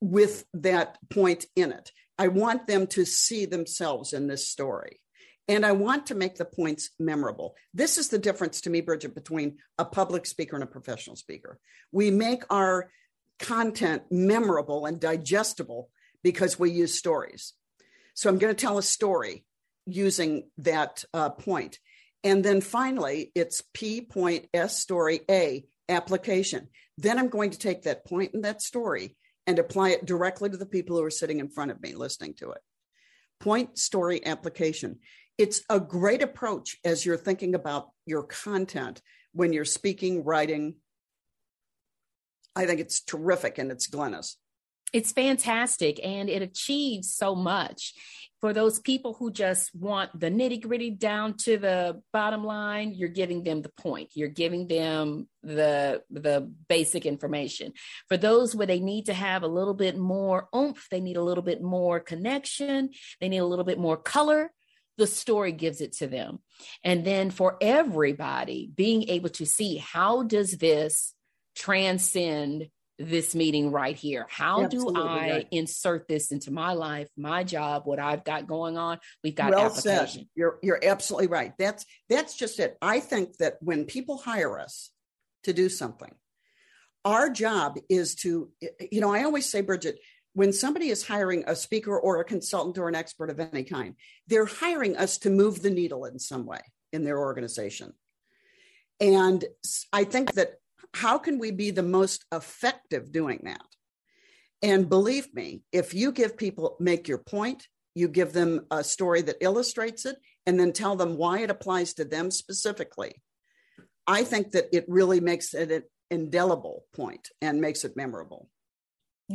with 0.00 0.44
that 0.54 0.98
point 1.08 1.46
in 1.54 1.72
it. 1.72 1.92
I 2.18 2.28
want 2.28 2.66
them 2.66 2.86
to 2.88 3.04
see 3.04 3.46
themselves 3.46 4.12
in 4.12 4.26
this 4.26 4.48
story. 4.48 5.00
And 5.50 5.66
I 5.66 5.72
want 5.72 6.06
to 6.06 6.14
make 6.14 6.36
the 6.36 6.44
points 6.44 6.90
memorable. 7.00 7.56
This 7.74 7.98
is 7.98 8.08
the 8.08 8.20
difference 8.20 8.60
to 8.60 8.70
me, 8.70 8.82
Bridgett, 8.82 9.16
between 9.16 9.58
a 9.78 9.84
public 9.84 10.24
speaker 10.24 10.54
and 10.54 10.62
a 10.62 10.66
professional 10.68 11.16
speaker. 11.16 11.58
We 11.90 12.12
make 12.12 12.44
our 12.50 12.88
content 13.40 14.04
memorable 14.12 14.86
and 14.86 15.00
digestible 15.00 15.90
because 16.22 16.56
we 16.56 16.70
use 16.70 16.96
stories. 16.96 17.54
So 18.14 18.30
I'm 18.30 18.38
going 18.38 18.54
to 18.54 18.60
tell 18.60 18.78
a 18.78 18.82
story 18.82 19.44
using 19.86 20.48
that 20.58 21.04
uh, 21.12 21.30
point. 21.30 21.80
And 22.22 22.44
then 22.44 22.60
finally, 22.60 23.32
it's 23.34 23.60
P 23.74 24.02
point 24.02 24.46
S 24.54 24.78
story 24.78 25.22
A 25.28 25.64
application. 25.88 26.68
Then 26.96 27.18
I'm 27.18 27.28
going 27.28 27.50
to 27.50 27.58
take 27.58 27.82
that 27.82 28.06
point 28.06 28.34
in 28.34 28.42
that 28.42 28.62
story 28.62 29.16
and 29.48 29.58
apply 29.58 29.90
it 29.90 30.06
directly 30.06 30.48
to 30.50 30.56
the 30.56 30.64
people 30.64 30.96
who 30.96 31.02
are 31.02 31.10
sitting 31.10 31.40
in 31.40 31.48
front 31.48 31.72
of 31.72 31.82
me 31.82 31.96
listening 31.96 32.34
to 32.34 32.52
it. 32.52 32.60
Point 33.40 33.78
story 33.78 34.24
application. 34.24 35.00
It's 35.40 35.62
a 35.70 35.80
great 35.80 36.20
approach 36.20 36.76
as 36.84 37.06
you're 37.06 37.16
thinking 37.16 37.54
about 37.54 37.88
your 38.04 38.24
content 38.24 39.00
when 39.32 39.54
you're 39.54 39.64
speaking, 39.64 40.22
writing. 40.22 40.74
I 42.54 42.66
think 42.66 42.78
it's 42.78 43.00
terrific 43.00 43.56
and 43.56 43.72
it's 43.72 43.86
Glenna's. 43.86 44.36
It's 44.92 45.12
fantastic 45.12 45.98
and 46.04 46.28
it 46.28 46.42
achieves 46.42 47.14
so 47.14 47.34
much 47.34 47.94
for 48.42 48.52
those 48.52 48.80
people 48.80 49.14
who 49.14 49.32
just 49.32 49.74
want 49.74 50.10
the 50.18 50.30
nitty 50.30 50.60
gritty 50.60 50.90
down 50.90 51.38
to 51.38 51.56
the 51.56 52.02
bottom 52.12 52.44
line. 52.44 52.92
You're 52.94 53.08
giving 53.08 53.42
them 53.42 53.62
the 53.62 53.72
point. 53.78 54.10
You're 54.12 54.28
giving 54.28 54.68
them 54.68 55.26
the 55.42 56.02
the 56.10 56.52
basic 56.68 57.06
information. 57.06 57.72
For 58.08 58.18
those 58.18 58.54
where 58.54 58.66
they 58.66 58.80
need 58.80 59.06
to 59.06 59.14
have 59.14 59.42
a 59.42 59.48
little 59.48 59.72
bit 59.72 59.96
more 59.96 60.48
oomph 60.54 60.86
they 60.90 61.00
need 61.00 61.16
a 61.16 61.24
little 61.24 61.44
bit 61.44 61.62
more 61.62 61.98
connection. 61.98 62.90
They 63.22 63.30
need 63.30 63.38
a 63.38 63.46
little 63.46 63.64
bit 63.64 63.78
more 63.78 63.96
color 63.96 64.52
the 65.00 65.06
story 65.06 65.50
gives 65.50 65.80
it 65.80 65.94
to 65.94 66.06
them 66.06 66.40
and 66.84 67.06
then 67.06 67.30
for 67.30 67.56
everybody 67.62 68.70
being 68.76 69.08
able 69.08 69.30
to 69.30 69.46
see 69.46 69.78
how 69.78 70.22
does 70.22 70.58
this 70.58 71.14
transcend 71.56 72.68
this 72.98 73.34
meeting 73.34 73.70
right 73.70 73.96
here. 73.96 74.26
How 74.28 74.64
Absolutely 74.64 74.92
do 74.92 75.08
I 75.08 75.30
right. 75.30 75.48
insert 75.50 76.06
this 76.06 76.32
into 76.32 76.50
my 76.50 76.74
life, 76.74 77.08
my 77.16 77.44
job, 77.44 77.86
what 77.86 77.98
I've 77.98 78.24
got 78.24 78.46
going 78.46 78.76
on? 78.76 78.98
We've 79.24 79.34
got 79.34 79.52
well 79.52 79.66
application. 79.66 80.20
Said. 80.20 80.28
You're 80.34 80.58
you're 80.62 80.80
absolutely 80.84 81.28
right. 81.28 81.54
That's 81.58 81.86
that's 82.10 82.36
just 82.36 82.60
it. 82.60 82.76
I 82.82 83.00
think 83.00 83.38
that 83.38 83.54
when 83.60 83.86
people 83.86 84.18
hire 84.18 84.60
us 84.60 84.90
to 85.44 85.54
do 85.54 85.70
something, 85.70 86.14
our 87.06 87.30
job 87.30 87.78
is 87.88 88.16
to, 88.16 88.50
you 88.92 89.00
know, 89.00 89.10
I 89.10 89.24
always 89.24 89.46
say, 89.46 89.62
Bridgett, 89.62 89.98
when 90.34 90.52
somebody 90.52 90.88
is 90.88 91.06
hiring 91.06 91.44
a 91.46 91.56
speaker 91.56 91.98
or 91.98 92.20
a 92.20 92.24
consultant 92.24 92.78
or 92.78 92.88
an 92.88 92.94
expert 92.94 93.30
of 93.30 93.40
any 93.40 93.64
kind, 93.64 93.96
they're 94.26 94.46
hiring 94.46 94.96
us 94.96 95.18
to 95.18 95.30
move 95.30 95.62
the 95.62 95.70
needle 95.70 96.04
in 96.04 96.18
some 96.18 96.46
way 96.46 96.60
in 96.92 97.04
their 97.04 97.18
organization. 97.18 97.92
And 99.00 99.44
I 99.92 100.04
think 100.04 100.34
that 100.34 100.54
how 100.94 101.18
can 101.18 101.38
we 101.38 101.50
be 101.50 101.70
the 101.70 101.82
most 101.82 102.24
effective 102.32 103.12
doing 103.12 103.40
that? 103.44 103.64
And 104.62 104.88
believe 104.88 105.32
me, 105.34 105.62
if 105.72 105.94
you 105.94 106.12
give 106.12 106.36
people, 106.36 106.76
make 106.80 107.08
your 107.08 107.18
point, 107.18 107.66
you 107.94 108.08
give 108.08 108.32
them 108.32 108.66
a 108.70 108.84
story 108.84 109.22
that 109.22 109.38
illustrates 109.40 110.04
it, 110.04 110.16
and 110.46 110.60
then 110.60 110.72
tell 110.72 110.96
them 110.96 111.16
why 111.16 111.40
it 111.40 111.50
applies 111.50 111.94
to 111.94 112.04
them 112.04 112.30
specifically, 112.30 113.22
I 114.06 114.22
think 114.24 114.52
that 114.52 114.74
it 114.76 114.84
really 114.88 115.20
makes 115.20 115.54
it 115.54 115.70
an 115.70 115.82
indelible 116.10 116.84
point 116.92 117.28
and 117.40 117.60
makes 117.60 117.84
it 117.84 117.96
memorable. 117.96 118.48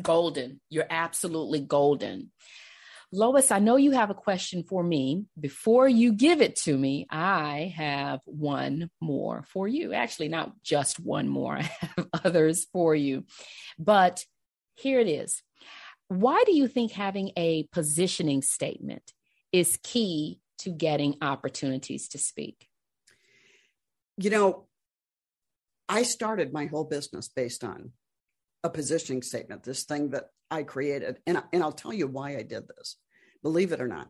Golden. 0.02 0.60
You're 0.70 0.88
absolutely 0.90 1.62
golden. 1.62 2.32
Lois, 3.12 3.52
I 3.52 3.60
know 3.60 3.78
you 3.78 3.92
have 3.92 4.10
a 4.10 4.16
question 4.16 4.64
for 4.64 4.84
me. 4.84 5.26
Before 5.40 5.88
you 5.88 6.12
give 6.12 6.42
it 6.42 6.56
to 6.64 6.78
me, 6.78 7.06
I 7.10 7.74
have 7.78 8.20
one 8.26 8.90
more 9.00 9.46
for 9.48 9.68
you. 9.68 9.94
Actually, 9.94 10.30
not 10.30 10.62
just 10.64 11.00
one 11.00 11.30
more, 11.30 11.58
I 11.60 11.70
have 11.98 12.08
others 12.26 12.66
for 12.74 12.94
you. 12.94 13.26
But 13.80 14.26
here 14.74 15.00
it 15.00 15.08
is. 15.08 15.42
Why 16.08 16.44
do 16.46 16.56
you 16.56 16.68
think 16.68 16.92
having 16.92 17.32
a 17.38 17.68
positioning 17.72 18.42
statement 18.42 19.14
is 19.52 19.80
key 19.82 20.40
to 20.60 20.72
getting 20.72 21.16
opportunities 21.22 22.10
to 22.10 22.18
speak? 22.18 22.68
You 24.18 24.30
know, 24.30 24.68
I 25.88 26.04
started 26.04 26.54
my 26.54 26.66
whole 26.66 26.84
business 26.84 27.28
based 27.28 27.64
on 27.64 27.92
a 28.66 28.70
positioning 28.70 29.22
statement, 29.22 29.64
this 29.64 29.84
thing 29.84 30.10
that 30.10 30.30
I 30.50 30.64
created. 30.64 31.20
And, 31.28 31.42
and 31.54 31.62
I'll 31.62 31.72
tell 31.72 31.94
you 31.94 32.08
why 32.08 32.36
I 32.36 32.42
did 32.42 32.68
this, 32.68 32.98
believe 33.44 33.72
it 33.72 33.80
or 33.80 33.88
not. 33.88 34.10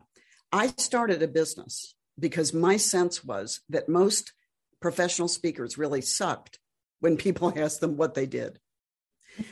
I 0.50 0.68
started 0.78 1.22
a 1.22 1.28
business 1.28 1.94
because 2.18 2.54
my 2.54 2.78
sense 2.78 3.22
was 3.22 3.60
that 3.68 3.88
most 3.88 4.32
professional 4.80 5.28
speakers 5.28 5.76
really 5.76 6.00
sucked 6.00 6.58
when 7.00 7.18
people 7.18 7.52
asked 7.56 7.80
them 7.82 7.98
what 7.98 8.14
they 8.14 8.24
did. 8.24 8.58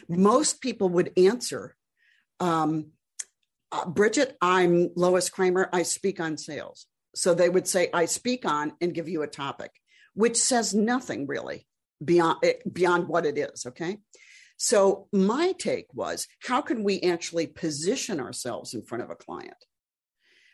most 0.09 0.63
people 0.63 0.89
would 0.89 1.13
answer, 1.19 1.77
um, 2.41 2.87
uh, 3.71 3.87
Bridgett, 3.87 4.39
I'm 4.41 4.91
Lois 4.97 5.29
Creamer. 5.29 5.69
I 5.71 5.83
speak 5.83 6.19
on 6.19 6.39
sales. 6.39 6.87
So 7.15 7.35
they 7.35 7.51
would 7.51 7.69
say, 7.69 7.91
I 7.93 8.07
speak 8.07 8.47
on 8.47 8.73
and 8.81 8.95
give 8.95 9.09
you 9.09 9.21
a 9.23 9.27
topic, 9.27 9.71
which 10.15 10.39
says 10.39 10.73
nothing 10.73 11.27
really 11.27 11.67
beyond, 12.03 12.39
eh, 12.43 12.55
beyond 12.73 13.09
what 13.09 13.27
it 13.27 13.37
is. 13.37 13.67
Okay. 13.67 13.99
So 14.57 15.09
my 15.13 15.53
take 15.53 15.87
was 15.93 16.27
how 16.41 16.63
can 16.63 16.85
we 16.85 17.01
actually 17.01 17.47
position 17.47 18.21
ourselves 18.21 18.75
in 18.75 18.83
front 18.83 19.05
of 19.05 19.11
a 19.11 19.17
client 19.17 19.57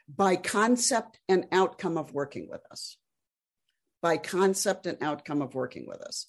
by 0.08 0.36
concept 0.36 1.18
and 1.28 1.46
outcome 1.52 1.98
of 1.98 2.12
working 2.12 2.48
with 2.50 2.62
us? 2.70 2.96
By 4.02 4.16
concept 4.16 4.86
and 4.86 4.98
outcome 5.02 5.42
of 5.42 5.54
working 5.54 5.86
with 5.86 6.00
us. 6.00 6.26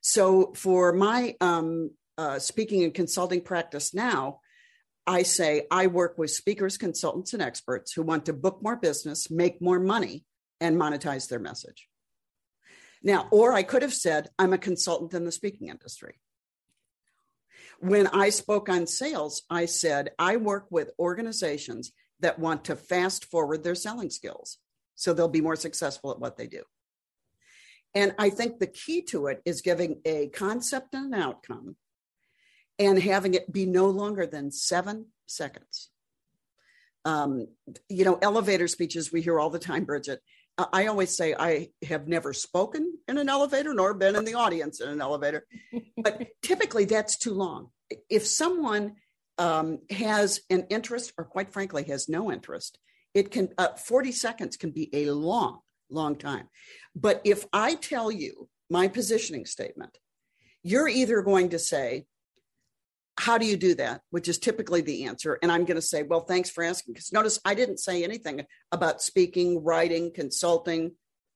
So 0.00 0.52
for 0.54 0.92
my 0.92 1.36
um, 1.40 1.90
uh, 2.16 2.38
speaking 2.38 2.84
and 2.84 2.94
consulting 2.94 3.42
practice 3.42 3.92
now, 3.92 4.40
I 5.06 5.22
say 5.22 5.66
I 5.70 5.86
work 5.88 6.18
with 6.18 6.30
speakers, 6.30 6.76
consultants, 6.76 7.32
and 7.32 7.42
experts 7.42 7.92
who 7.92 8.02
want 8.02 8.26
to 8.26 8.32
book 8.32 8.60
more 8.62 8.76
business, 8.76 9.30
make 9.30 9.60
more 9.60 9.80
money, 9.80 10.24
and 10.60 10.76
monetize 10.76 11.28
their 11.28 11.38
message. 11.38 11.88
Now, 13.02 13.28
or 13.30 13.52
I 13.52 13.62
could 13.62 13.82
have 13.82 13.94
said, 13.94 14.28
I'm 14.38 14.52
a 14.52 14.58
consultant 14.58 15.14
in 15.14 15.24
the 15.24 15.32
speaking 15.32 15.68
industry. 15.68 16.20
When 17.80 18.06
I 18.08 18.30
spoke 18.30 18.68
on 18.68 18.86
sales, 18.86 19.42
I 19.50 19.66
said, 19.66 20.10
I 20.18 20.36
work 20.36 20.66
with 20.70 20.92
organizations 20.98 21.92
that 22.20 22.38
want 22.38 22.66
to 22.66 22.76
fast 22.76 23.24
forward 23.24 23.64
their 23.64 23.74
selling 23.74 24.10
skills. 24.10 24.58
so 25.00 25.14
they'll 25.14 25.28
be 25.28 25.40
more 25.40 25.56
successful 25.56 26.10
at 26.10 26.20
what 26.20 26.36
they 26.36 26.46
do. 26.46 26.62
And 27.94 28.14
I 28.18 28.28
think 28.28 28.58
the 28.58 28.66
key 28.66 29.00
to 29.04 29.28
it 29.28 29.40
is 29.46 29.62
giving 29.62 30.02
a 30.04 30.28
concept 30.28 30.94
and 30.94 31.14
an 31.14 31.20
outcome 31.20 31.76
and 32.78 33.02
having 33.02 33.32
it 33.32 33.50
be 33.50 33.64
no 33.64 33.86
longer 33.86 34.26
than 34.26 34.52
seven 34.52 35.06
seconds. 35.26 35.88
Um, 37.06 37.48
you 37.88 38.04
know, 38.04 38.18
elevator 38.20 38.68
speeches 38.68 39.10
we 39.10 39.22
hear 39.22 39.40
all 39.40 39.48
the 39.48 39.58
time, 39.58 39.86
Bridgett. 39.86 40.20
I 40.58 40.86
always 40.86 41.16
say 41.16 41.34
I 41.38 41.70
have 41.86 42.06
never 42.06 42.32
spoken 42.32 42.98
in 43.08 43.18
an 43.18 43.28
elevator 43.28 43.72
nor 43.72 43.94
been 43.94 44.16
in 44.16 44.24
the 44.24 44.34
audience 44.34 44.80
in 44.80 44.88
an 44.88 45.00
elevator, 45.00 45.46
but 45.96 46.28
typically 46.42 46.84
that's 46.84 47.16
too 47.16 47.32
long. 47.32 47.70
If 48.08 48.26
someone 48.26 48.96
um, 49.38 49.78
has 49.90 50.40
an 50.50 50.66
interest, 50.68 51.12
or 51.16 51.24
quite 51.24 51.52
frankly, 51.52 51.84
has 51.84 52.08
no 52.08 52.30
interest, 52.30 52.78
it 53.14 53.30
can 53.30 53.48
uh, 53.58 53.74
40 53.74 54.12
seconds 54.12 54.56
can 54.56 54.70
be 54.70 54.90
a 54.92 55.10
long, 55.10 55.60
long 55.88 56.16
time. 56.16 56.48
But 56.94 57.22
if 57.24 57.46
I 57.52 57.74
tell 57.74 58.10
you 58.10 58.48
my 58.68 58.88
positioning 58.88 59.46
statement, 59.46 59.98
you're 60.62 60.88
either 60.88 61.22
going 61.22 61.50
to 61.50 61.58
say, 61.58 62.06
how 63.20 63.36
do 63.36 63.44
you 63.44 63.56
do 63.56 63.74
that? 63.74 64.00
Which 64.08 64.28
is 64.28 64.38
typically 64.38 64.80
the 64.80 65.04
answer. 65.04 65.38
And 65.42 65.52
I'm 65.52 65.66
going 65.66 65.76
to 65.76 65.82
say, 65.82 66.02
well, 66.02 66.20
thanks 66.20 66.48
for 66.48 66.64
asking. 66.64 66.94
Because 66.94 67.12
notice 67.12 67.38
I 67.44 67.54
didn't 67.54 67.78
say 67.78 68.02
anything 68.02 68.46
about 68.72 69.02
speaking, 69.02 69.62
writing, 69.62 70.10
consulting, 70.14 70.92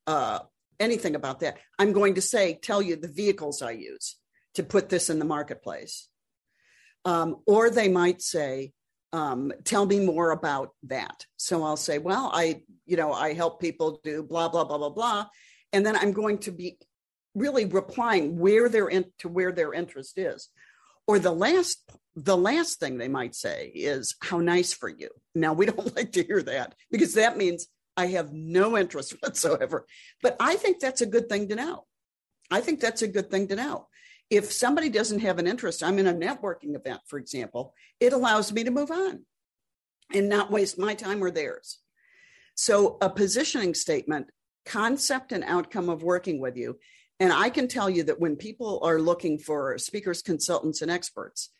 uh, 0.07 0.39
anything 0.81 1.15
about 1.15 1.41
that. 1.41 1.59
I'm 1.79 1.93
going 1.93 2.15
to 2.15 2.23
say, 2.23 2.55
tell 2.55 2.81
you 2.81 2.97
the 2.97 3.09
vehicles 3.09 3.61
I 3.61 3.73
use 3.73 4.17
to 4.55 4.63
put 4.63 4.89
this 4.89 5.11
in 5.11 5.19
the 5.19 5.27
marketplace. 5.27 6.09
Um, 7.05 7.37
or 7.47 7.69
they 7.69 7.89
might 7.89 8.23
say, 8.23 8.73
um, 9.13 9.53
tell 9.65 9.85
me 9.85 10.01
more 10.01 10.31
about 10.31 10.71
that. 10.85 11.27
So 11.37 11.63
I'll 11.65 11.77
say, 11.77 11.99
well, 11.99 12.31
I, 12.33 12.63
you 12.87 12.97
know, 12.97 13.13
I 13.13 13.35
help 13.35 13.61
people 13.61 14.01
do 14.03 14.23
blah, 14.23 14.49
blah, 14.49 14.65
blah, 14.65 14.79
blah, 14.79 14.89
blah. 14.89 15.27
And 15.75 15.85
then 15.85 15.97
I'm 15.97 16.13
going 16.13 16.39
to 16.39 16.51
be 16.51 16.79
really 17.35 17.67
replying 17.67 18.39
where 18.39 18.71
they're 18.71 18.89
in 18.89 19.05
to 19.19 19.29
where 19.29 19.53
their 19.53 19.75
interest 19.75 20.17
is 20.17 20.49
or 21.07 21.19
the 21.19 21.33
last 21.33 21.79
the 22.17 22.37
last 22.37 22.79
thing 22.79 22.97
they 22.97 23.09
might 23.09 23.35
say 23.35 23.73
is 23.75 24.15
how 24.21 24.39
nice 24.39 24.73
for 24.73 24.89
you. 24.89 25.09
Now 25.35 25.53
we 25.53 25.67
don't 25.71 25.97
like 25.97 26.13
to 26.13 26.23
hear 26.23 26.43
that 26.43 26.75
because 26.91 27.15
that 27.15 27.37
means 27.37 27.69
i 27.97 28.07
have 28.07 28.33
no 28.33 28.77
interest 28.77 29.15
whatsoever. 29.21 29.87
But 30.23 30.37
i 30.41 30.57
think 30.57 30.81
that's 30.81 31.01
a 31.01 31.07
good 31.07 31.29
thing 31.29 31.49
to 31.49 31.57
know. 31.57 31.85
I 32.51 32.61
think 32.61 32.81
that's 32.81 33.03
a 33.03 33.09
good 33.09 33.31
thing 33.31 33.49
to 33.49 33.57
know. 33.57 33.89
If 34.31 34.53
somebody 34.53 34.89
doesn't 34.89 35.21
have 35.21 35.39
an 35.39 35.47
interest 35.47 35.83
i'm 35.83 35.99
in 35.99 36.07
a 36.07 36.15
networking 36.15 36.75
event 36.75 37.01
for 37.07 37.19
example 37.19 37.75
it 38.01 38.13
allows 38.13 38.53
me 38.53 38.65
to 38.65 38.71
move 38.71 38.91
on 38.91 39.25
and 40.13 40.29
not 40.29 40.51
waste 40.51 40.79
my 40.79 40.95
time 40.95 41.23
or 41.23 41.31
theirs. 41.31 41.79
So 42.55 42.99
a 43.01 43.11
positioning 43.11 43.75
statement 43.75 44.29
concept 44.65 45.33
and 45.33 45.45
outcome 45.45 45.89
of 45.89 46.03
working 46.03 46.41
with 46.41 46.57
you 46.57 46.79
and 47.21 47.33
I 47.33 47.49
can 47.51 47.69
tell 47.69 47.89
you 47.89 48.05
that 48.05 48.21
when 48.21 48.37
people 48.37 48.81
are 48.83 48.99
looking 48.99 49.39
for 49.39 49.79
speakers, 49.79 50.23
consultants, 50.23 50.83
and 50.83 50.91
experts, 50.91 51.51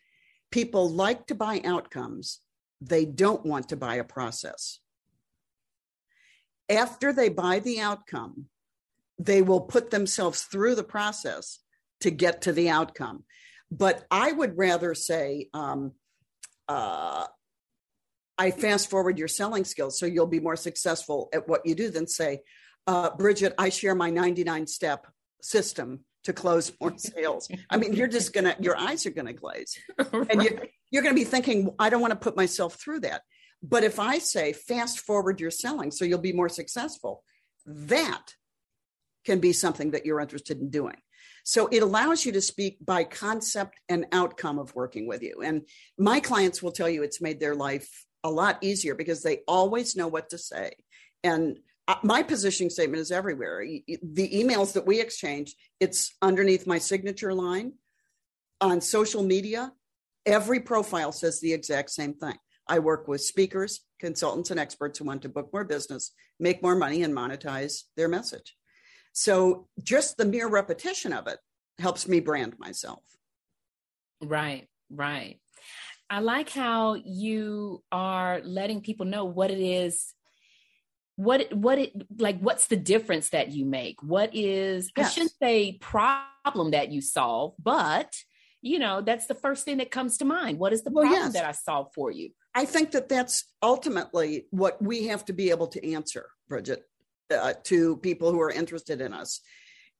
people 0.51 0.89
like 0.89 1.27
to 1.27 1.35
buy 1.35 1.61
outcomes. 1.63 2.39
They 2.81 3.05
don't 3.05 3.45
want 3.45 3.69
to 3.69 3.77
buy 3.77 3.95
a 3.95 4.03
process. 4.03 4.79
After 6.69 7.13
they 7.13 7.29
buy 7.29 7.59
the 7.59 7.79
outcome, 7.79 8.45
they 9.17 9.41
will 9.41 9.61
put 9.61 9.91
themselves 9.91 10.43
through 10.43 10.75
the 10.75 10.83
process 10.83 11.59
to 12.01 12.11
get 12.11 12.41
to 12.43 12.51
the 12.51 12.69
outcome. 12.69 13.23
But 13.71 14.05
I 14.11 14.31
would 14.31 14.57
rather 14.57 14.93
say, 14.93 15.49
um, 15.53 15.93
uh, 16.67 17.27
I 18.37 18.51
fast 18.51 18.89
forward 18.89 19.17
your 19.17 19.29
selling 19.29 19.63
skills 19.63 19.97
so 19.97 20.05
you'll 20.05 20.27
be 20.27 20.41
more 20.41 20.57
successful 20.57 21.29
at 21.33 21.47
what 21.47 21.65
you 21.65 21.75
do 21.75 21.89
than 21.89 22.07
say, 22.07 22.41
uh, 22.87 23.15
Bridgett, 23.15 23.53
I 23.57 23.69
share 23.69 23.95
my 23.95 24.09
99 24.09 24.67
step 24.67 25.07
system 25.45 26.01
to 26.23 26.33
close 26.33 26.71
more 26.81 26.93
sales. 26.97 27.47
I 27.69 27.77
mean, 27.77 27.93
you're 27.93 28.07
just 28.07 28.33
gonna, 28.33 28.55
your 28.59 28.77
eyes 28.77 29.05
are 29.05 29.11
gonna 29.11 29.33
glaze, 29.33 29.77
right. 30.11 30.27
and 30.29 30.43
you, 30.43 30.59
you're 30.91 31.03
gonna 31.03 31.15
be 31.15 31.23
thinking, 31.23 31.73
I 31.79 31.89
don't 31.89 32.01
want 32.01 32.11
to 32.11 32.19
put 32.19 32.35
myself 32.35 32.75
through 32.75 33.01
that. 33.01 33.21
But 33.61 33.83
if 33.83 33.99
I 33.99 34.19
say 34.19 34.53
fast 34.53 34.99
forward 34.99 35.39
your 35.39 35.51
selling 35.51 35.91
so 35.91 36.05
you'll 36.05 36.19
be 36.19 36.33
more 36.33 36.49
successful, 36.49 37.23
that 37.65 38.33
can 39.25 39.39
be 39.39 39.53
something 39.53 39.91
that 39.91 40.05
you're 40.05 40.19
interested 40.19 40.59
in 40.59 40.69
doing. 40.69 40.97
So 41.43 41.67
it 41.71 41.83
allows 41.83 42.25
you 42.25 42.31
to 42.33 42.41
speak 42.41 42.77
by 42.83 43.03
concept 43.03 43.79
and 43.87 44.05
outcome 44.11 44.59
of 44.59 44.75
working 44.75 45.07
with 45.07 45.21
you. 45.21 45.41
And 45.43 45.63
my 45.97 46.19
clients 46.19 46.61
will 46.61 46.71
tell 46.71 46.89
you 46.89 47.03
it's 47.03 47.21
made 47.21 47.39
their 47.39 47.55
life 47.55 48.05
a 48.23 48.29
lot 48.29 48.57
easier 48.61 48.95
because 48.95 49.21
they 49.21 49.41
always 49.47 49.95
know 49.95 50.07
what 50.07 50.29
to 50.29 50.37
say. 50.37 50.73
And 51.23 51.59
my 52.03 52.23
positioning 52.23 52.69
statement 52.69 53.01
is 53.01 53.11
everywhere. 53.11 53.63
The 53.63 54.29
emails 54.29 54.73
that 54.73 54.87
we 54.87 54.99
exchange, 54.99 55.55
it's 55.79 56.15
underneath 56.21 56.65
my 56.65 56.79
signature 56.79 57.33
line 57.33 57.73
on 58.59 58.81
social 58.81 59.21
media. 59.21 59.71
Every 60.25 60.59
profile 60.59 61.11
says 61.11 61.39
the 61.39 61.53
exact 61.53 61.91
same 61.91 62.15
thing. 62.15 62.37
I 62.67 62.79
work 62.79 63.07
with 63.07 63.21
speakers, 63.21 63.81
consultants, 63.99 64.49
and 64.49 64.59
experts 64.59 64.97
who 64.97 65.05
want 65.05 65.21
to 65.21 65.29
book 65.29 65.51
more 65.53 65.63
business, 65.63 66.11
make 66.39 66.63
more 66.63 66.75
money, 66.75 67.03
and 67.03 67.13
monetize 67.13 67.83
their 67.95 68.07
message. 68.07 68.55
So 69.13 69.67
just 69.83 70.17
the 70.17 70.25
mere 70.25 70.47
repetition 70.47 71.13
of 71.13 71.27
it 71.27 71.37
helps 71.77 72.07
me 72.07 72.19
brand 72.19 72.55
myself. 72.57 73.03
Right, 74.23 74.67
right. 74.89 75.39
I 76.09 76.19
like 76.21 76.49
how 76.49 76.95
you 76.95 77.83
are 77.91 78.41
letting 78.43 78.81
people 78.81 79.05
know 79.05 79.25
what 79.25 79.51
it 79.51 79.59
is 79.59 80.14
what 81.15 81.51
what 81.53 81.79
it 81.79 81.93
like 82.19 82.39
what's 82.39 82.67
the 82.67 82.75
difference 82.75 83.29
that 83.29 83.51
you 83.51 83.65
make 83.65 84.01
what 84.03 84.29
is 84.33 84.91
yes. 84.97 85.07
i 85.07 85.09
shouldn't 85.09 85.31
say 85.41 85.77
problem 85.79 86.71
that 86.71 86.91
you 86.91 87.01
solve 87.01 87.53
but 87.61 88.13
you 88.61 88.79
know 88.79 89.01
that's 89.01 89.25
the 89.27 89.35
first 89.35 89.63
thing 89.63 89.77
that 89.77 89.91
comes 89.91 90.17
to 90.17 90.25
mind 90.25 90.59
what 90.59 90.73
is 90.73 90.83
the 90.83 90.91
well, 90.91 91.03
problem 91.03 91.23
yes. 91.23 91.33
that 91.33 91.45
i 91.45 91.51
solve 91.51 91.87
for 91.93 92.11
you 92.11 92.29
i 92.53 92.65
think 92.65 92.91
that 92.91 93.07
that's 93.07 93.45
ultimately 93.63 94.45
what 94.51 94.81
we 94.81 95.07
have 95.07 95.23
to 95.23 95.33
be 95.33 95.49
able 95.51 95.67
to 95.67 95.93
answer 95.93 96.29
bridgett 96.49 96.83
uh, 97.33 97.53
to 97.63 97.97
people 97.97 98.31
who 98.31 98.41
are 98.41 98.51
interested 98.51 98.99
in 98.99 99.13
us 99.13 99.39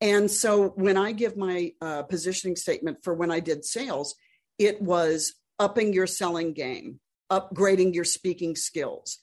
and 0.01 0.29
so 0.29 0.69
when 0.69 0.97
i 0.97 1.13
give 1.13 1.37
my 1.37 1.71
uh, 1.81 2.03
positioning 2.03 2.57
statement 2.57 2.97
for 3.03 3.13
when 3.13 3.31
i 3.31 3.39
did 3.39 3.63
sales 3.63 4.15
it 4.59 4.81
was 4.81 5.33
upping 5.59 5.93
your 5.93 6.07
selling 6.07 6.51
game 6.51 6.99
upgrading 7.31 7.93
your 7.93 8.03
speaking 8.03 8.53
skills 8.55 9.19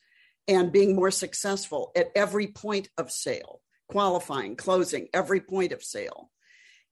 and 0.48 0.72
being 0.72 0.94
more 0.94 1.10
successful 1.10 1.92
at 1.96 2.10
every 2.14 2.48
point 2.48 2.88
of 2.98 3.10
sale, 3.10 3.60
qualifying, 3.88 4.56
closing, 4.56 5.08
every 5.14 5.40
point 5.40 5.72
of 5.72 5.82
sale. 5.82 6.30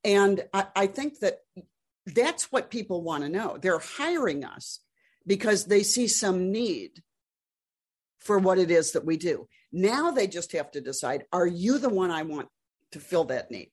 And 0.04 0.44
I, 0.52 0.66
I 0.76 0.86
think 0.86 1.18
that 1.20 1.38
that's 2.06 2.50
what 2.52 2.70
people 2.70 3.02
want 3.02 3.24
to 3.24 3.28
know. 3.28 3.58
They're 3.60 3.78
hiring 3.78 4.44
us 4.44 4.80
because 5.26 5.66
they 5.66 5.82
see 5.82 6.08
some 6.08 6.50
need 6.50 7.02
for 8.18 8.38
what 8.38 8.58
it 8.58 8.70
is 8.70 8.92
that 8.92 9.04
we 9.04 9.16
do. 9.16 9.48
Now 9.72 10.10
they 10.10 10.26
just 10.26 10.52
have 10.52 10.70
to 10.72 10.80
decide 10.80 11.24
are 11.32 11.46
you 11.46 11.78
the 11.78 11.88
one 11.88 12.10
I 12.10 12.22
want 12.22 12.48
to 12.92 13.00
fill 13.00 13.24
that 13.24 13.50
need? 13.50 13.70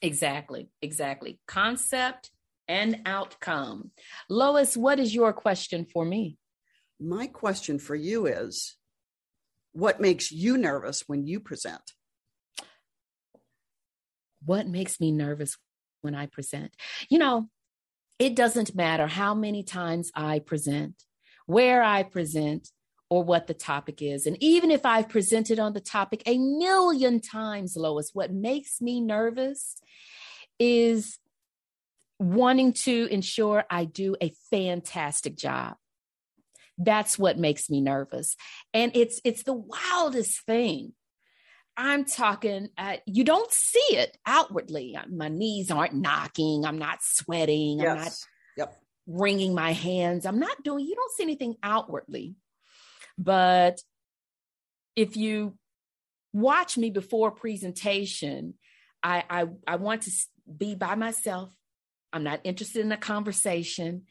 Exactly, 0.00 0.68
exactly. 0.80 1.38
Concept 1.46 2.30
and 2.66 3.00
outcome. 3.06 3.90
Lois, 4.28 4.76
what 4.76 4.98
is 4.98 5.14
your 5.14 5.32
question 5.32 5.84
for 5.84 6.04
me? 6.04 6.36
My 7.02 7.26
question 7.26 7.78
for 7.78 7.96
you 7.96 8.26
is 8.26 8.76
what 9.72 10.00
makes 10.00 10.30
you 10.30 10.56
nervous 10.56 11.02
when 11.08 11.26
you 11.26 11.40
present? 11.40 11.82
What 14.44 14.68
makes 14.68 15.00
me 15.00 15.10
nervous 15.10 15.56
when 16.02 16.14
I 16.14 16.26
present? 16.26 16.74
You 17.08 17.18
know, 17.18 17.48
it 18.18 18.36
doesn't 18.36 18.76
matter 18.76 19.08
how 19.08 19.34
many 19.34 19.64
times 19.64 20.12
I 20.14 20.38
present, 20.38 21.02
where 21.46 21.82
I 21.82 22.04
present, 22.04 22.68
or 23.10 23.24
what 23.24 23.46
the 23.46 23.54
topic 23.54 24.00
is. 24.00 24.26
And 24.26 24.36
even 24.40 24.70
if 24.70 24.86
I've 24.86 25.08
presented 25.08 25.58
on 25.58 25.72
the 25.72 25.80
topic 25.80 26.22
a 26.24 26.38
million 26.38 27.20
times, 27.20 27.76
Lois, 27.76 28.10
what 28.12 28.32
makes 28.32 28.80
me 28.80 29.00
nervous 29.00 29.76
is 30.58 31.18
wanting 32.18 32.72
to 32.72 33.08
ensure 33.10 33.64
I 33.68 33.86
do 33.86 34.14
a 34.22 34.32
fantastic 34.50 35.36
job 35.36 35.76
that's 36.78 37.18
what 37.18 37.38
makes 37.38 37.70
me 37.70 37.80
nervous. 37.80 38.36
And 38.72 38.92
it's 38.94 39.20
it's 39.24 39.42
the 39.42 39.54
wildest 39.54 40.44
thing. 40.46 40.92
I'm 41.76 42.04
talking 42.04 42.68
uh, 42.76 42.96
you 43.06 43.24
don't 43.24 43.50
see 43.50 43.96
it 43.96 44.16
outwardly. 44.26 44.96
My 45.10 45.28
knees 45.28 45.70
aren't 45.70 45.94
knocking. 45.94 46.64
I'm 46.64 46.78
not 46.78 46.98
sweating. 47.02 47.78
Yes. 47.78 47.88
i'm 47.90 47.96
not 47.98 48.12
yep. 48.56 48.82
wringing 49.06 49.54
my 49.54 49.72
hands. 49.72 50.26
I'm 50.26 50.38
not 50.38 50.62
doing 50.62 50.84
you 50.84 50.94
don't 50.94 51.12
see 51.12 51.22
anything 51.22 51.56
outwardly. 51.62 52.34
But 53.18 53.80
if 54.96 55.16
you 55.16 55.56
watch 56.32 56.78
me 56.78 56.90
before 56.90 57.30
presentation 57.30 58.54
I, 59.02 59.24
I 59.28 59.46
i 59.66 59.76
want 59.76 60.02
to 60.02 60.10
be 60.56 60.74
by 60.74 60.94
myself. 60.94 61.52
I'm 62.12 62.24
not 62.24 62.40
interested 62.44 62.84
in 62.84 62.92
a 62.92 62.96
conversation 62.96 64.02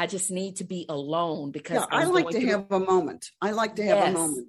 I 0.00 0.06
just 0.06 0.30
need 0.30 0.56
to 0.56 0.64
be 0.64 0.86
alone 0.88 1.50
because 1.50 1.76
yeah, 1.76 1.98
I 1.98 2.04
like 2.06 2.30
to 2.30 2.40
have 2.46 2.72
a 2.72 2.80
moment. 2.80 3.30
I 3.42 3.50
like 3.50 3.76
to 3.76 3.84
have 3.84 3.98
yes. 3.98 4.08
a 4.08 4.12
moment. 4.18 4.48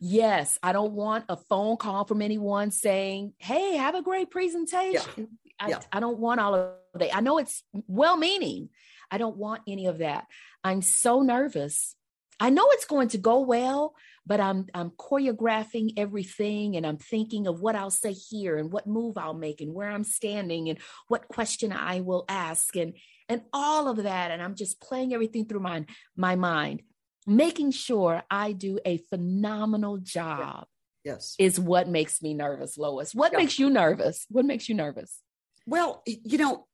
Yes, 0.00 0.58
I 0.62 0.72
don't 0.72 0.92
want 0.92 1.26
a 1.28 1.36
phone 1.36 1.76
call 1.76 2.06
from 2.06 2.22
anyone 2.22 2.70
saying, 2.70 3.34
"Hey, 3.36 3.76
have 3.76 3.94
a 3.94 4.00
great 4.00 4.30
presentation." 4.30 5.10
Yeah. 5.14 5.24
I, 5.60 5.68
yeah. 5.68 5.80
I 5.92 6.00
don't 6.00 6.18
want 6.18 6.40
all 6.40 6.54
of 6.54 6.70
that. 6.94 7.14
I 7.14 7.20
know 7.20 7.36
it's 7.36 7.62
well-meaning. 7.86 8.70
I 9.10 9.18
don't 9.18 9.36
want 9.36 9.60
any 9.68 9.88
of 9.88 9.98
that. 9.98 10.24
I'm 10.64 10.80
so 10.80 11.20
nervous. 11.20 11.94
I 12.40 12.48
know 12.48 12.66
it's 12.70 12.86
going 12.86 13.08
to 13.08 13.18
go 13.18 13.40
well, 13.40 13.94
but 14.24 14.40
I'm 14.40 14.68
I'm 14.72 14.90
choreographing 14.92 15.98
everything 15.98 16.76
and 16.76 16.86
I'm 16.86 16.96
thinking 16.96 17.46
of 17.46 17.60
what 17.60 17.76
I'll 17.76 17.90
say 17.90 18.14
here 18.14 18.56
and 18.56 18.72
what 18.72 18.86
move 18.86 19.18
I'll 19.18 19.34
make 19.34 19.60
and 19.60 19.74
where 19.74 19.90
I'm 19.90 20.04
standing 20.04 20.70
and 20.70 20.78
what 21.08 21.28
question 21.28 21.72
I 21.72 22.00
will 22.00 22.24
ask 22.26 22.74
and 22.74 22.94
and 23.28 23.42
all 23.52 23.88
of 23.88 23.98
that 23.98 24.30
and 24.30 24.42
I'm 24.42 24.54
just 24.54 24.80
playing 24.80 25.14
everything 25.14 25.46
through 25.46 25.60
my 25.60 25.84
my 26.16 26.36
mind 26.36 26.82
making 27.28 27.70
sure 27.70 28.22
I 28.30 28.52
do 28.52 28.78
a 28.84 28.96
phenomenal 29.10 29.98
job. 29.98 30.66
Yes. 31.04 31.36
Is 31.38 31.60
what 31.60 31.86
makes 31.86 32.22
me 32.22 32.34
nervous, 32.34 32.78
Lois. 32.78 33.14
What 33.14 33.32
yeah. 33.32 33.38
makes 33.38 33.58
you 33.58 33.70
nervous? 33.70 34.26
What 34.30 34.46
makes 34.46 34.68
you 34.68 34.74
nervous? 34.74 35.20
Well, 35.66 36.02
you 36.06 36.38
know, 36.38 36.66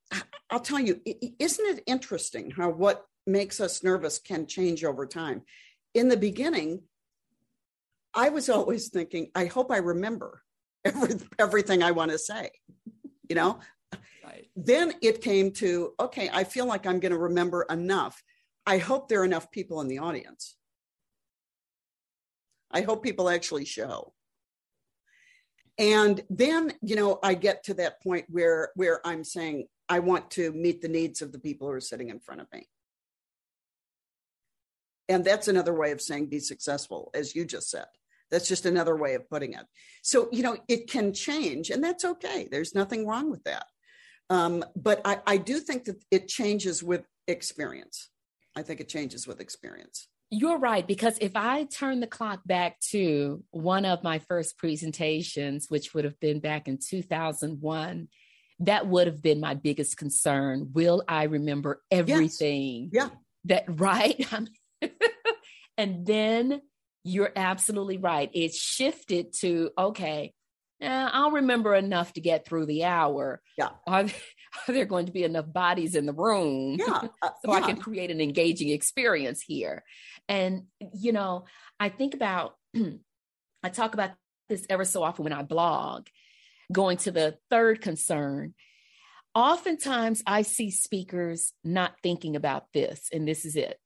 I'll 0.49 0.61
tell 0.61 0.79
you, 0.79 1.01
isn't 1.39 1.77
it 1.77 1.83
interesting 1.85 2.51
how 2.51 2.69
what 2.69 3.03
makes 3.27 3.59
us 3.59 3.83
nervous 3.83 4.17
can 4.17 4.47
change 4.47 4.85
over 4.85 5.05
time? 5.05 5.41
In 5.93 6.07
the 6.07 6.17
beginning, 6.17 6.83
I 8.13 8.29
was 8.29 8.49
always 8.49 8.89
thinking, 8.89 9.31
I 9.35 9.45
hope 9.45 9.71
I 9.71 9.77
remember 9.77 10.41
every, 10.85 11.15
everything 11.37 11.83
I 11.83 11.91
want 11.91 12.11
to 12.11 12.17
say, 12.17 12.51
you 13.27 13.35
know? 13.35 13.59
Right. 14.23 14.47
Then 14.55 14.93
it 15.01 15.21
came 15.21 15.51
to, 15.53 15.93
okay, 15.99 16.29
I 16.33 16.43
feel 16.43 16.65
like 16.65 16.85
I'm 16.85 16.99
going 16.99 17.11
to 17.11 17.17
remember 17.17 17.65
enough 17.69 18.21
I 18.65 18.79
hope 18.79 19.07
there 19.07 19.21
are 19.21 19.25
enough 19.25 19.51
people 19.51 19.81
in 19.81 19.87
the 19.87 19.99
audience. 19.99 20.55
I 22.71 22.81
hope 22.81 23.03
people 23.03 23.29
actually 23.29 23.65
show. 23.65 24.13
And 25.77 26.23
then, 26.29 26.73
you 26.81 26.95
know, 26.95 27.19
I 27.21 27.35
get 27.35 27.65
to 27.65 27.75
that 27.75 28.01
point 28.01 28.25
where 28.29 28.71
where 28.75 29.05
I'm 29.05 29.23
saying 29.23 29.67
I 29.87 29.99
want 29.99 30.31
to 30.31 30.51
meet 30.53 30.81
the 30.81 30.87
needs 30.87 31.21
of 31.21 31.31
the 31.31 31.39
people 31.39 31.67
who 31.67 31.73
are 31.73 31.81
sitting 31.81 32.09
in 32.09 32.19
front 32.19 32.41
of 32.41 32.47
me. 32.51 32.67
And 35.07 35.23
that's 35.23 35.47
another 35.47 35.73
way 35.73 35.91
of 35.91 36.01
saying 36.01 36.27
be 36.27 36.39
successful, 36.39 37.11
as 37.13 37.35
you 37.35 37.45
just 37.45 37.69
said. 37.69 37.85
That's 38.31 38.47
just 38.47 38.65
another 38.65 38.95
way 38.95 39.13
of 39.13 39.29
putting 39.29 39.53
it. 39.53 39.65
So, 40.01 40.29
you 40.31 40.41
know, 40.41 40.57
it 40.67 40.89
can 40.89 41.13
change, 41.13 41.69
and 41.69 41.83
that's 41.83 42.03
okay. 42.03 42.47
There's 42.49 42.73
nothing 42.73 43.05
wrong 43.05 43.29
with 43.29 43.43
that. 43.43 43.67
Um, 44.29 44.63
but 44.75 45.01
I, 45.05 45.19
I 45.25 45.37
do 45.37 45.59
think 45.59 45.85
that 45.85 46.03
it 46.11 46.27
changes 46.27 46.81
with 46.83 47.05
experience. 47.27 48.09
I 48.55 48.63
think 48.63 48.79
it 48.79 48.89
changes 48.89 49.27
with 49.27 49.39
experience. 49.39 50.07
You're 50.31 50.57
right, 50.57 50.85
because 50.85 51.17
if 51.21 51.35
I 51.35 51.65
turn 51.65 51.99
the 51.99 52.07
clock 52.07 52.41
back 52.45 52.79
to 52.91 53.43
one 53.51 53.85
of 53.85 54.03
my 54.03 54.19
first 54.19 54.57
presentations, 54.57 55.67
which 55.69 55.93
would 55.93 56.03
have 56.03 56.19
been 56.19 56.39
back 56.39 56.67
in 56.67 56.79
2001, 56.79 58.07
that 58.59 58.87
would 58.87 59.07
have 59.07 59.21
been 59.21 59.39
my 59.39 59.53
biggest 59.53 59.97
concern. 59.97 60.71
Will 60.73 61.03
I 61.07 61.23
remember 61.23 61.81
everything? 61.91 62.89
Yes. 62.91 63.09
Yeah. 63.11 63.17
That, 63.45 63.79
right? 63.79 64.27
and 65.77 66.05
then 66.05 66.61
you're 67.03 67.31
absolutely 67.35 67.97
right. 67.97 68.29
It 68.33 68.53
shifted 68.53 69.33
to, 69.41 69.69
okay, 69.77 70.33
eh, 70.81 71.09
I'll 71.11 71.31
remember 71.31 71.75
enough 71.75 72.13
to 72.13 72.21
get 72.21 72.45
through 72.45 72.65
the 72.65 72.83
hour. 72.83 73.41
Yeah. 73.57 73.69
Are, 73.87 74.05
are 74.67 74.73
there 74.73 74.85
going 74.85 75.07
to 75.07 75.11
be 75.11 75.23
enough 75.23 75.51
bodies 75.51 75.95
in 75.95 76.05
the 76.05 76.13
room 76.13 76.77
yeah, 76.79 77.01
uh, 77.21 77.29
so 77.45 77.51
yeah. 77.51 77.55
I 77.55 77.61
can 77.61 77.75
create 77.77 78.09
an 78.09 78.21
engaging 78.21 78.69
experience 78.69 79.41
here? 79.41 79.83
And, 80.29 80.63
you 80.93 81.11
know, 81.11 81.45
I 81.79 81.89
think 81.89 82.13
about, 82.13 82.55
I 83.63 83.69
talk 83.69 83.93
about 83.93 84.11
this 84.47 84.65
ever 84.69 84.85
so 84.85 85.03
often 85.03 85.25
when 85.25 85.33
I 85.33 85.43
blog, 85.43 86.07
going 86.71 86.97
to 86.99 87.11
the 87.11 87.37
third 87.49 87.81
concern. 87.81 88.53
Oftentimes 89.33 90.23
I 90.25 90.43
see 90.43 90.71
speakers 90.71 91.51
not 91.63 91.95
thinking 92.01 92.37
about 92.37 92.71
this, 92.73 93.09
and 93.11 93.27
this 93.27 93.43
is 93.43 93.57
it 93.57 93.77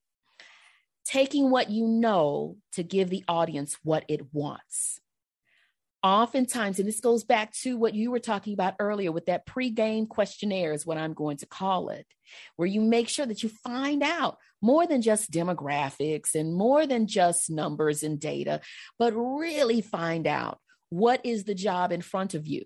taking 1.06 1.50
what 1.50 1.72
you 1.72 1.88
know 1.88 2.56
to 2.74 2.84
give 2.84 3.10
the 3.10 3.24
audience 3.28 3.78
what 3.84 4.06
it 4.08 4.32
wants 4.32 5.00
oftentimes, 6.02 6.80
and 6.80 6.88
this 6.88 7.00
goes 7.00 7.24
back 7.24 7.54
to 7.62 7.78
what 7.78 7.94
you 7.94 8.12
were 8.12 8.20
talking 8.20 8.54
about 8.54 8.76
earlier 8.80 9.12
with 9.12 9.26
that 9.26 9.46
pre-game 9.46 10.06
questionnaire, 10.06 10.74
is 10.74 10.86
what 10.86 10.98
I'm 10.98 11.14
going 11.14 11.38
to 11.38 11.46
call 11.46 11.90
it, 11.90 12.06
where 12.56 12.68
you 12.68 12.82
make 12.82 13.10
sure 13.10 13.26
that 13.26 13.44
you 13.44 13.50
find 13.50 14.02
out 14.02 14.38
more 14.62 14.88
than 14.88 15.02
just 15.02 15.32
demographics 15.32 16.36
and 16.36 16.54
more 16.54 16.88
than 16.88 17.08
just 17.08 17.50
numbers 17.50 18.04
and 18.04 18.20
data, 18.20 18.62
but 18.98 19.14
really 19.14 19.82
find 19.82 20.28
out 20.28 20.60
what 20.90 21.26
is 21.26 21.44
the 21.44 21.56
job 21.56 21.92
in 21.92 22.02
front 22.02 22.34
of 22.34 22.48
you. 22.48 22.64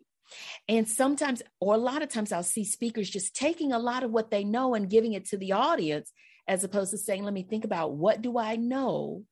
And 0.67 0.87
sometimes, 0.87 1.41
or 1.59 1.75
a 1.75 1.77
lot 1.77 2.01
of 2.01 2.09
times, 2.09 2.31
I'll 2.31 2.43
see 2.43 2.63
speakers 2.63 3.09
just 3.09 3.35
taking 3.35 3.71
a 3.71 3.79
lot 3.79 4.03
of 4.03 4.11
what 4.11 4.31
they 4.31 4.43
know 4.43 4.73
and 4.73 4.89
giving 4.89 5.13
it 5.13 5.25
to 5.29 5.37
the 5.37 5.51
audience, 5.53 6.11
as 6.47 6.63
opposed 6.63 6.91
to 6.91 6.97
saying, 6.97 7.23
let 7.23 7.33
me 7.33 7.43
think 7.43 7.65
about 7.65 7.93
what 7.93 8.21
do 8.21 8.37
I 8.37 8.55
know 8.55 9.23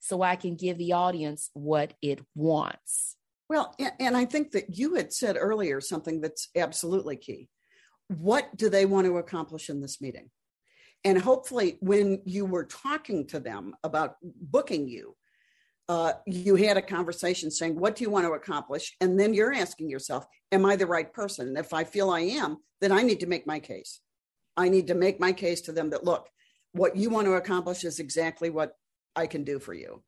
so 0.00 0.22
I 0.22 0.36
can 0.36 0.54
give 0.54 0.76
the 0.78 0.92
audience 0.92 1.50
what 1.54 1.94
it 2.02 2.20
wants. 2.34 3.16
Well, 3.48 3.74
and 4.00 4.16
I 4.16 4.24
think 4.24 4.52
that 4.52 4.76
you 4.76 4.94
had 4.94 5.12
said 5.12 5.36
earlier 5.38 5.80
something 5.80 6.20
that's 6.20 6.48
absolutely 6.56 7.16
key. 7.16 7.48
What 8.08 8.56
do 8.56 8.68
they 8.68 8.86
want 8.86 9.06
to 9.06 9.18
accomplish 9.18 9.68
in 9.68 9.80
this 9.80 10.00
meeting? 10.00 10.30
And 11.04 11.20
hopefully, 11.20 11.76
when 11.80 12.22
you 12.24 12.46
were 12.46 12.64
talking 12.64 13.26
to 13.28 13.40
them 13.40 13.74
about 13.84 14.16
booking 14.22 14.88
you, 14.88 15.14
uh, 15.90 16.14
you 16.26 16.54
had 16.54 16.78
a 16.78 16.82
conversation 16.82 17.50
saying, 17.50 17.78
What 17.78 17.96
do 17.96 18.04
you 18.04 18.10
want 18.10 18.26
to 18.26 18.32
accomplish? 18.32 18.96
And 19.02 19.20
then 19.20 19.34
you're 19.34 19.52
asking 19.52 19.90
yourself, 19.90 20.24
Am 20.50 20.64
I 20.64 20.76
the 20.76 20.86
right 20.86 21.12
person? 21.12 21.48
And 21.48 21.58
if 21.58 21.74
I 21.74 21.84
feel 21.84 22.08
I 22.08 22.20
am, 22.20 22.56
then 22.80 22.92
I 22.92 23.02
need 23.02 23.20
to 23.20 23.26
make 23.26 23.46
my 23.46 23.60
case. 23.60 24.00
I 24.56 24.70
need 24.70 24.86
to 24.86 24.94
make 24.94 25.20
my 25.20 25.32
case 25.32 25.60
to 25.62 25.72
them 25.72 25.90
that, 25.90 26.04
look, 26.04 26.28
what 26.72 26.96
you 26.96 27.10
want 27.10 27.26
to 27.26 27.34
accomplish 27.34 27.84
is 27.84 27.98
exactly 27.98 28.48
what 28.48 28.72
I 29.14 29.26
can 29.26 29.44
do 29.44 29.58
for 29.58 29.74
you. 29.74 30.02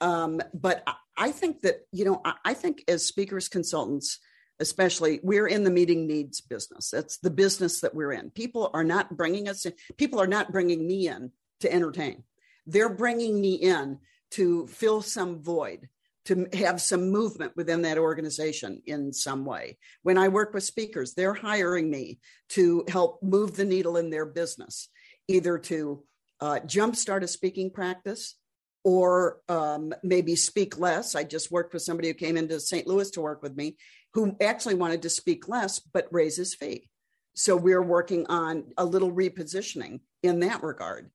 Um, 0.00 0.40
but 0.54 0.86
I 1.16 1.32
think 1.32 1.60
that, 1.62 1.86
you 1.92 2.04
know, 2.04 2.22
I 2.44 2.54
think 2.54 2.84
as 2.88 3.04
speakers 3.04 3.48
consultants, 3.48 4.18
especially 4.58 5.20
we're 5.22 5.46
in 5.46 5.64
the 5.64 5.70
meeting 5.70 6.06
needs 6.06 6.40
business. 6.40 6.90
That's 6.90 7.18
the 7.18 7.30
business 7.30 7.80
that 7.80 7.94
we're 7.94 8.12
in. 8.12 8.30
People 8.30 8.70
are 8.74 8.84
not 8.84 9.16
bringing 9.16 9.48
us 9.48 9.66
in, 9.66 9.72
people 9.96 10.20
are 10.20 10.26
not 10.26 10.52
bringing 10.52 10.86
me 10.86 11.08
in 11.08 11.32
to 11.60 11.72
entertain. 11.72 12.24
They're 12.66 12.94
bringing 12.94 13.40
me 13.40 13.54
in 13.54 13.98
to 14.32 14.66
fill 14.68 15.02
some 15.02 15.42
void, 15.42 15.88
to 16.26 16.46
have 16.52 16.80
some 16.80 17.10
movement 17.10 17.56
within 17.56 17.82
that 17.82 17.98
organization 17.98 18.82
in 18.86 19.12
some 19.12 19.44
way. 19.44 19.78
When 20.02 20.18
I 20.18 20.28
work 20.28 20.54
with 20.54 20.62
speakers, 20.64 21.14
they're 21.14 21.34
hiring 21.34 21.90
me 21.90 22.20
to 22.50 22.84
help 22.88 23.22
move 23.22 23.56
the 23.56 23.64
needle 23.64 23.96
in 23.96 24.10
their 24.10 24.26
business, 24.26 24.88
either 25.26 25.58
to 25.58 26.04
uh, 26.40 26.60
jumpstart 26.64 27.22
a 27.22 27.28
speaking 27.28 27.70
practice, 27.70 28.36
or 28.84 29.40
um, 29.48 29.94
maybe 30.02 30.36
speak 30.36 30.78
less. 30.78 31.14
I 31.14 31.24
just 31.24 31.50
worked 31.50 31.72
with 31.72 31.82
somebody 31.82 32.08
who 32.08 32.14
came 32.14 32.36
into 32.36 32.60
St. 32.60 32.86
Louis 32.86 33.10
to 33.12 33.20
work 33.20 33.42
with 33.42 33.56
me 33.56 33.76
who 34.14 34.36
actually 34.40 34.74
wanted 34.74 35.02
to 35.02 35.10
speak 35.10 35.48
less 35.48 35.78
but 35.78 36.08
raise 36.10 36.36
his 36.36 36.54
fee. 36.54 36.88
So 37.34 37.56
we're 37.56 37.82
working 37.82 38.26
on 38.26 38.72
a 38.76 38.84
little 38.84 39.12
repositioning 39.12 40.00
in 40.22 40.40
that 40.40 40.62
regard. 40.62 41.10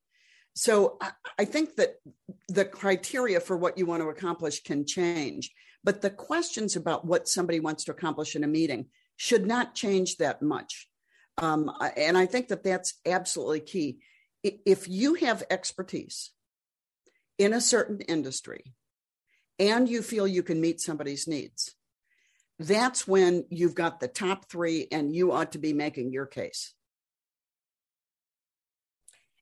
So 0.56 0.98
I 1.38 1.44
think 1.44 1.76
that 1.76 1.96
the 2.48 2.64
criteria 2.64 3.42
for 3.42 3.58
what 3.58 3.78
you 3.78 3.86
want 3.86 4.02
to 4.02 4.10
accomplish 4.10 4.64
can 4.64 4.86
change, 4.86 5.52
but 5.84 6.02
the 6.02 6.10
questions 6.10 6.78
about 6.78 7.06
what 7.06 7.28
somebody 7.28 7.60
wants 7.60 7.84
to 7.86 7.92
accomplish 7.92 8.36
in 8.36 8.44
a 8.46 8.48
meeting 8.48 8.86
should 9.18 9.46
not 9.46 9.76
change 9.76 10.18
that 10.18 10.42
much. 10.42 10.88
Um, 11.38 11.70
and 11.98 12.18
I 12.18 12.26
think 12.26 12.48
that 12.48 12.64
that's 12.64 12.94
absolutely 13.06 13.60
key. 13.60 14.00
If 14.44 14.88
you 14.88 15.16
have 15.16 15.44
expertise 15.50 16.32
in 17.38 17.54
a 17.54 17.62
certain 17.62 18.00
industry 18.02 18.74
and 19.60 19.88
you 19.88 20.02
feel 20.02 20.28
you 20.28 20.44
can 20.44 20.62
meet 20.62 20.82
somebody's 20.82 21.28
needs, 21.28 21.76
that's 22.60 23.08
when 23.08 23.46
you've 23.50 23.76
got 23.76 24.00
the 24.00 24.08
top 24.08 24.50
three 24.50 24.88
and 24.92 25.14
you 25.14 25.32
ought 25.32 25.52
to 25.54 25.58
be 25.58 25.74
making 25.74 26.12
your 26.12 26.26
case. 26.26 26.74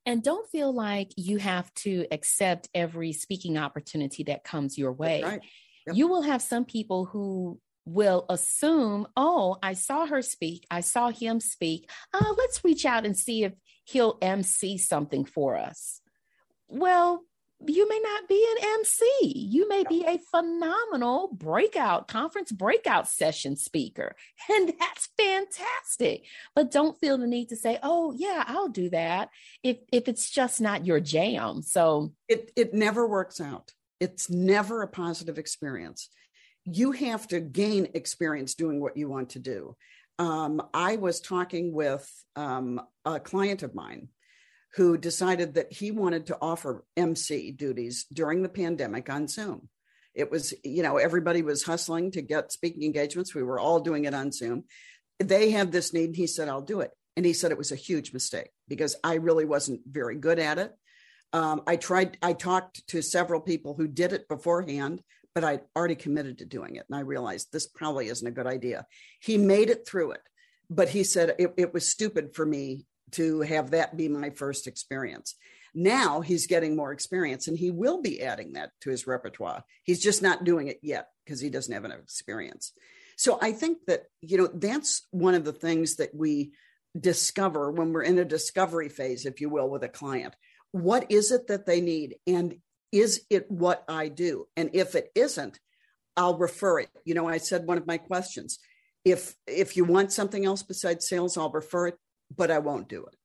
And 0.06 0.22
don't 0.22 0.50
feel 0.50 0.74
like 0.74 1.12
you 1.16 1.38
have 1.38 1.74
to 1.76 2.06
accept 2.12 2.68
every 2.74 3.14
speaking 3.14 3.58
opportunity 3.58 4.24
that 4.24 4.44
comes 4.44 4.78
your 4.78 4.92
way. 4.92 5.24
Right. 5.24 5.42
Yep. 5.88 5.96
You 5.96 6.08
will 6.08 6.24
have 6.24 6.42
some 6.42 6.66
people 6.66 7.06
who 7.06 7.60
will 7.86 8.26
assume, 8.30 9.08
oh, 9.16 9.58
I 9.62 9.74
saw 9.74 10.06
her 10.06 10.22
speak, 10.22 10.66
I 10.70 10.82
saw 10.82 11.10
him 11.10 11.40
speak. 11.40 11.90
Uh, 12.14 12.34
let's 12.38 12.64
reach 12.64 12.86
out 12.86 13.06
and 13.06 13.18
see 13.18 13.44
if 13.44 13.54
he'll 13.86 14.18
MC 14.22 14.78
something 14.78 15.26
for 15.26 15.58
us. 15.58 16.02
Well, 16.68 17.24
you 17.68 17.88
may 17.88 18.00
not 18.00 18.28
be 18.28 18.56
an 18.58 18.70
MC. 18.80 19.48
You 19.50 19.68
may 19.68 19.84
be 19.88 20.06
a 20.06 20.20
phenomenal 20.32 21.30
breakout 21.34 22.08
conference 22.08 22.52
breakout 22.52 23.08
session 23.08 23.56
speaker. 23.56 24.16
And 24.50 24.74
that's 24.80 25.10
fantastic. 25.18 26.26
But 26.54 26.70
don't 26.70 27.00
feel 27.00 27.18
the 27.18 27.28
need 27.28 27.50
to 27.50 27.56
say, 27.56 27.80
"Oh, 27.82 28.14
yeah, 28.16 28.44
I'll 28.46 28.68
do 28.68 28.90
that." 28.90 29.30
If 29.64 29.78
if 29.92 30.08
it's 30.08 30.30
just 30.30 30.60
not 30.60 30.86
your 30.86 31.00
jam. 31.00 31.62
So 31.62 32.14
it 32.28 32.52
it 32.56 32.74
never 32.74 33.08
works 33.08 33.40
out. 33.40 33.72
It's 34.00 34.30
never 34.30 34.82
a 34.82 34.88
positive 34.88 35.38
experience. 35.38 36.10
You 36.66 36.92
have 36.92 37.28
to 37.30 37.40
gain 37.40 37.88
experience 37.94 38.56
doing 38.56 38.82
what 38.82 38.98
you 38.98 39.08
want 39.10 39.30
to 39.32 39.40
do. 39.40 39.76
Um, 40.20 40.62
I 40.74 40.98
was 40.98 41.22
talking 41.22 41.74
with 41.74 42.10
um, 42.36 42.82
a 43.06 43.20
client 43.20 43.64
of 43.64 43.74
mine 43.74 44.10
who 44.76 44.98
decided 44.98 45.54
that 45.54 45.72
he 45.72 45.92
wanted 45.92 46.28
to 46.28 46.38
offer 46.42 46.84
MC 46.98 47.52
duties 47.52 48.06
during 48.12 48.42
the 48.42 48.50
pandemic 48.50 49.10
on 49.10 49.28
Zoom. 49.28 49.70
It 50.16 50.32
was, 50.32 50.54
you 50.64 50.84
know, 50.84 50.98
everybody 50.98 51.42
was 51.42 51.64
hustling 51.64 52.12
to 52.12 52.22
get 52.22 52.52
speaking 52.52 52.84
engagements. 52.84 53.36
We 53.36 53.44
were 53.44 53.60
all 53.60 53.80
doing 53.80 54.06
it 54.06 54.14
on 54.14 54.32
Zoom. 54.32 54.64
They 55.20 55.52
had 55.52 55.72
this 55.72 55.94
need. 55.94 56.06
And 56.06 56.16
he 56.16 56.28
said, 56.28 56.50
I'll 56.50 56.62
do 56.62 56.82
it. 56.82 56.92
And 57.16 57.26
he 57.26 57.34
said 57.34 57.52
it 57.52 57.58
was 57.58 57.72
a 57.72 57.76
huge 57.76 58.14
mistake 58.14 58.50
because 58.68 58.96
I 59.04 59.16
really 59.16 59.46
wasn't 59.46 59.82
very 59.86 60.16
good 60.16 60.40
at 60.40 60.58
it. 60.58 60.74
Um, 61.34 61.62
I 61.68 61.76
tried, 61.76 62.18
I 62.22 62.34
talked 62.34 62.86
to 62.88 63.02
several 63.02 63.42
people 63.42 63.76
who 63.76 63.88
did 63.88 64.14
it 64.14 64.28
beforehand, 64.28 65.02
but 65.36 65.44
I'd 65.44 65.62
already 65.76 65.96
committed 65.96 66.40
to 66.40 66.46
doing 66.46 66.76
it. 66.76 66.86
And 66.90 66.98
I 66.98 67.02
realized 67.02 67.52
this 67.52 67.68
probably 67.68 68.08
isn't 68.08 68.28
a 68.28 68.32
good 68.32 68.48
idea. 68.48 68.86
He 69.20 69.38
made 69.38 69.70
it 69.70 69.88
through 69.88 70.12
it, 70.12 70.22
but 70.70 70.90
he 70.90 71.04
said 71.04 71.36
it, 71.38 71.54
it 71.58 71.74
was 71.74 71.90
stupid 71.90 72.36
for 72.36 72.46
me 72.46 72.86
to 73.14 73.42
have 73.42 73.72
that 73.72 73.98
be 73.98 74.08
my 74.08 74.30
first 74.30 74.68
experience. 74.68 75.36
Now 75.76 76.22
he's 76.22 76.48
getting 76.48 76.76
more 76.76 76.92
experience 76.92 77.48
and 77.48 77.58
he 77.58 77.72
will 77.72 78.02
be 78.02 78.22
adding 78.22 78.54
that 78.54 78.72
to 78.82 78.90
his 78.90 79.08
repertoire. 79.08 79.64
He's 79.84 80.04
just 80.04 80.22
not 80.22 80.44
doing 80.44 80.68
it 80.68 80.80
yet 80.84 81.08
because 81.26 81.40
he 81.42 81.50
doesn't 81.50 81.74
have 81.74 81.86
enough 81.86 82.00
experience. 82.00 82.74
So 83.18 83.40
I 83.42 83.52
think 83.52 83.80
that, 83.88 84.04
you 84.22 84.38
know, 84.38 84.48
that's 84.48 85.08
one 85.12 85.34
of 85.36 85.46
the 85.46 85.54
things 85.54 85.96
that 85.96 86.14
we 86.14 86.52
discover 87.00 87.72
when 87.72 87.92
we're 87.92 88.04
in 88.04 88.20
a 88.20 88.26
discovery 88.26 88.90
phase, 88.90 89.26
if 89.26 89.42
you 89.42 89.50
will, 89.50 89.70
with 89.70 89.84
a 89.84 89.90
client. 89.90 90.36
What 90.72 91.12
is 91.12 91.32
it 91.32 91.48
that 91.48 91.66
they 91.66 91.82
need? 91.82 92.16
And 92.28 92.58
is 92.92 93.26
it 93.30 93.50
what 93.50 93.84
I 93.88 94.08
do? 94.10 94.48
And 94.56 94.70
if 94.74 94.96
it 94.96 95.10
isn't, 95.16 95.60
I'll 96.16 96.38
refer 96.38 96.80
it. 96.80 96.90
You 97.06 97.16
know, 97.16 97.28
I 97.28 97.38
said 97.38 97.66
one 97.66 97.78
of 97.78 97.88
my 97.88 97.98
questions. 97.98 98.60
If 99.04 99.36
if 99.48 99.76
you 99.76 99.84
want 99.84 100.14
something 100.14 100.46
else 100.46 100.64
besides 100.64 101.10
sales, 101.10 101.38
I'll 101.38 101.52
refer 101.52 101.88
it, 101.88 101.98
but 102.36 102.52
I 102.52 102.60
won't 102.60 102.90
do 102.90 103.06
it. 103.06 103.16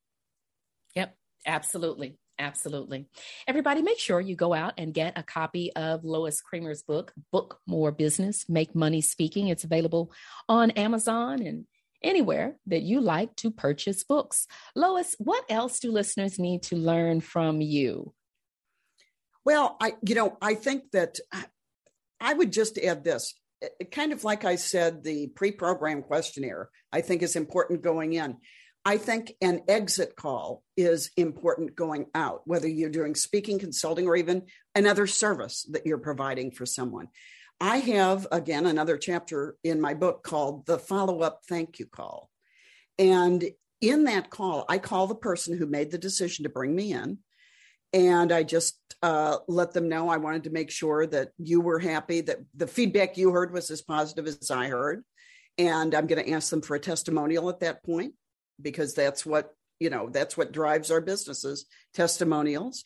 Yep, 0.95 1.15
absolutely. 1.45 2.17
Absolutely. 2.39 3.05
Everybody, 3.47 3.81
make 3.81 3.99
sure 3.99 4.21
you 4.21 4.33
go 4.33 4.53
out 4.53 4.75
and 4.77 4.93
get 4.93 5.17
a 5.17 5.23
copy 5.23 5.73
of 5.75 6.05
Lois 6.05 6.39
Creamer's 6.39 6.81
book, 6.81 7.11
Book 7.33 7.59
More 7.67 7.91
Business, 7.91 8.47
Make 8.47 8.73
Money 8.73 9.01
Speaking. 9.01 9.49
It's 9.49 9.65
available 9.65 10.13
on 10.47 10.71
Amazon 10.71 11.41
and 11.41 11.65
anywhere 12.01 12.55
that 12.67 12.81
you 12.81 13.01
like 13.01 13.35
to 13.37 13.51
purchase 13.51 14.05
books. 14.05 14.47
Lois, 14.73 15.15
what 15.19 15.43
else 15.49 15.81
do 15.81 15.91
listeners 15.91 16.39
need 16.39 16.63
to 16.63 16.77
learn 16.77 17.19
from 17.19 17.59
you? 17.59 18.13
Well, 19.43 19.75
I, 19.81 19.95
you 20.01 20.15
know, 20.15 20.37
I 20.41 20.55
think 20.55 20.91
that 20.91 21.19
I 22.21 22.33
would 22.33 22.53
just 22.53 22.77
add 22.77 23.03
this. 23.03 23.33
It, 23.61 23.91
kind 23.91 24.13
of 24.13 24.23
like 24.23 24.45
I 24.45 24.55
said, 24.55 25.03
the 25.03 25.27
pre 25.27 25.51
program 25.51 26.03
questionnaire, 26.03 26.69
I 26.91 27.01
think 27.01 27.21
is 27.21 27.35
important 27.35 27.81
going 27.81 28.13
in. 28.13 28.37
I 28.89 28.97
think 28.97 29.35
an 29.39 29.61
exit 29.67 30.15
call 30.15 30.63
is 30.75 31.11
important 31.15 31.75
going 31.75 32.07
out, 32.15 32.41
whether 32.45 32.67
you're 32.67 32.89
doing 32.89 33.13
speaking, 33.13 33.59
consulting, 33.59 34.07
or 34.07 34.15
even 34.15 34.47
another 34.73 35.05
service 35.05 35.61
that 35.69 35.85
you're 35.85 35.99
providing 35.99 36.49
for 36.49 36.65
someone. 36.65 37.09
I 37.61 37.77
have, 37.77 38.25
again, 38.31 38.65
another 38.65 38.97
chapter 38.97 39.57
in 39.63 39.79
my 39.79 39.93
book 39.93 40.23
called 40.23 40.65
The 40.65 40.79
Follow 40.79 41.21
Up 41.21 41.41
Thank 41.47 41.77
You 41.77 41.85
Call. 41.85 42.31
And 42.97 43.45
in 43.79 44.05
that 44.05 44.31
call, 44.31 44.65
I 44.67 44.79
call 44.79 45.05
the 45.05 45.13
person 45.13 45.55
who 45.55 45.67
made 45.67 45.91
the 45.91 45.99
decision 45.99 46.41
to 46.41 46.49
bring 46.49 46.75
me 46.75 46.91
in. 46.91 47.19
And 47.93 48.31
I 48.31 48.41
just 48.41 48.79
uh, 49.03 49.37
let 49.47 49.71
them 49.71 49.87
know 49.87 50.09
I 50.09 50.17
wanted 50.17 50.45
to 50.45 50.49
make 50.49 50.71
sure 50.71 51.05
that 51.05 51.29
you 51.37 51.61
were 51.61 51.77
happy, 51.77 52.21
that 52.21 52.39
the 52.55 52.65
feedback 52.65 53.17
you 53.17 53.29
heard 53.29 53.53
was 53.53 53.69
as 53.69 53.83
positive 53.83 54.25
as 54.25 54.49
I 54.49 54.65
heard. 54.65 55.03
And 55.59 55.93
I'm 55.93 56.07
going 56.07 56.25
to 56.25 56.31
ask 56.31 56.49
them 56.49 56.63
for 56.63 56.75
a 56.75 56.79
testimonial 56.79 57.49
at 57.49 57.59
that 57.59 57.83
point 57.83 58.15
because 58.61 58.93
that's 58.93 59.25
what 59.25 59.53
you 59.79 59.89
know 59.89 60.09
that's 60.09 60.37
what 60.37 60.51
drives 60.51 60.91
our 60.91 61.01
businesses 61.01 61.65
testimonials. 61.93 62.85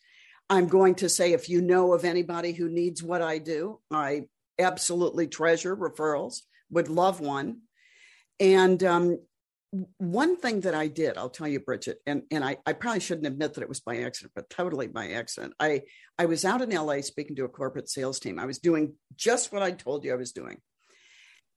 I'm 0.49 0.67
going 0.67 0.95
to 0.95 1.09
say 1.09 1.33
if 1.33 1.49
you 1.49 1.61
know 1.61 1.93
of 1.93 2.05
anybody 2.05 2.51
who 2.51 2.69
needs 2.69 3.01
what 3.01 3.21
i 3.21 3.37
do 3.37 3.79
i 3.91 4.23
absolutely 4.59 5.27
treasure 5.27 5.75
referrals 5.75 6.41
would 6.69 6.89
love 6.89 7.19
one. 7.19 7.61
And 8.39 8.83
um, 8.83 9.19
one 9.97 10.37
thing 10.37 10.59
that 10.61 10.75
i 10.75 10.87
did 10.87 11.17
i'll 11.17 11.31
tell 11.31 11.47
you 11.47 11.59
bridgett 11.59 11.97
and, 12.05 12.23
and 12.29 12.43
I, 12.43 12.57
I 12.63 12.73
probably 12.73 12.99
shouldn't 12.99 13.25
admit 13.25 13.55
that 13.55 13.63
it 13.63 13.69
was 13.69 13.79
by 13.79 14.01
accident 14.01 14.33
but 14.35 14.49
totally 14.49 14.87
by 14.87 15.11
accident. 15.11 15.53
I 15.59 15.81
i 16.19 16.25
was 16.25 16.45
out 16.45 16.61
in 16.61 16.69
la 16.69 17.01
speaking 17.01 17.35
to 17.37 17.45
a 17.45 17.49
corporate 17.49 17.89
sales 17.89 18.19
team. 18.19 18.37
I 18.37 18.45
was 18.45 18.59
doing 18.59 18.93
just 19.15 19.51
what 19.51 19.63
i 19.63 19.71
told 19.71 20.03
you 20.03 20.13
i 20.13 20.17
was 20.17 20.31
doing. 20.31 20.57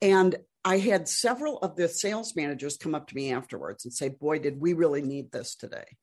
And 0.01 0.37
I 0.67 0.79
had 0.79 1.09
several 1.09 1.59
of 1.59 1.77
the 1.77 1.89
sales 1.89 2.35
managers 2.35 2.77
come 2.77 2.93
up 2.93 3.07
to 3.07 3.15
me 3.15 3.33
afterwards 3.33 3.85
and 3.85 3.95
say, 3.95 4.09
Boy, 4.09 4.41
did 4.41 4.61
we 4.61 4.73
really 4.73 5.01
need 5.01 5.31
this 5.31 5.55
today. 5.55 5.97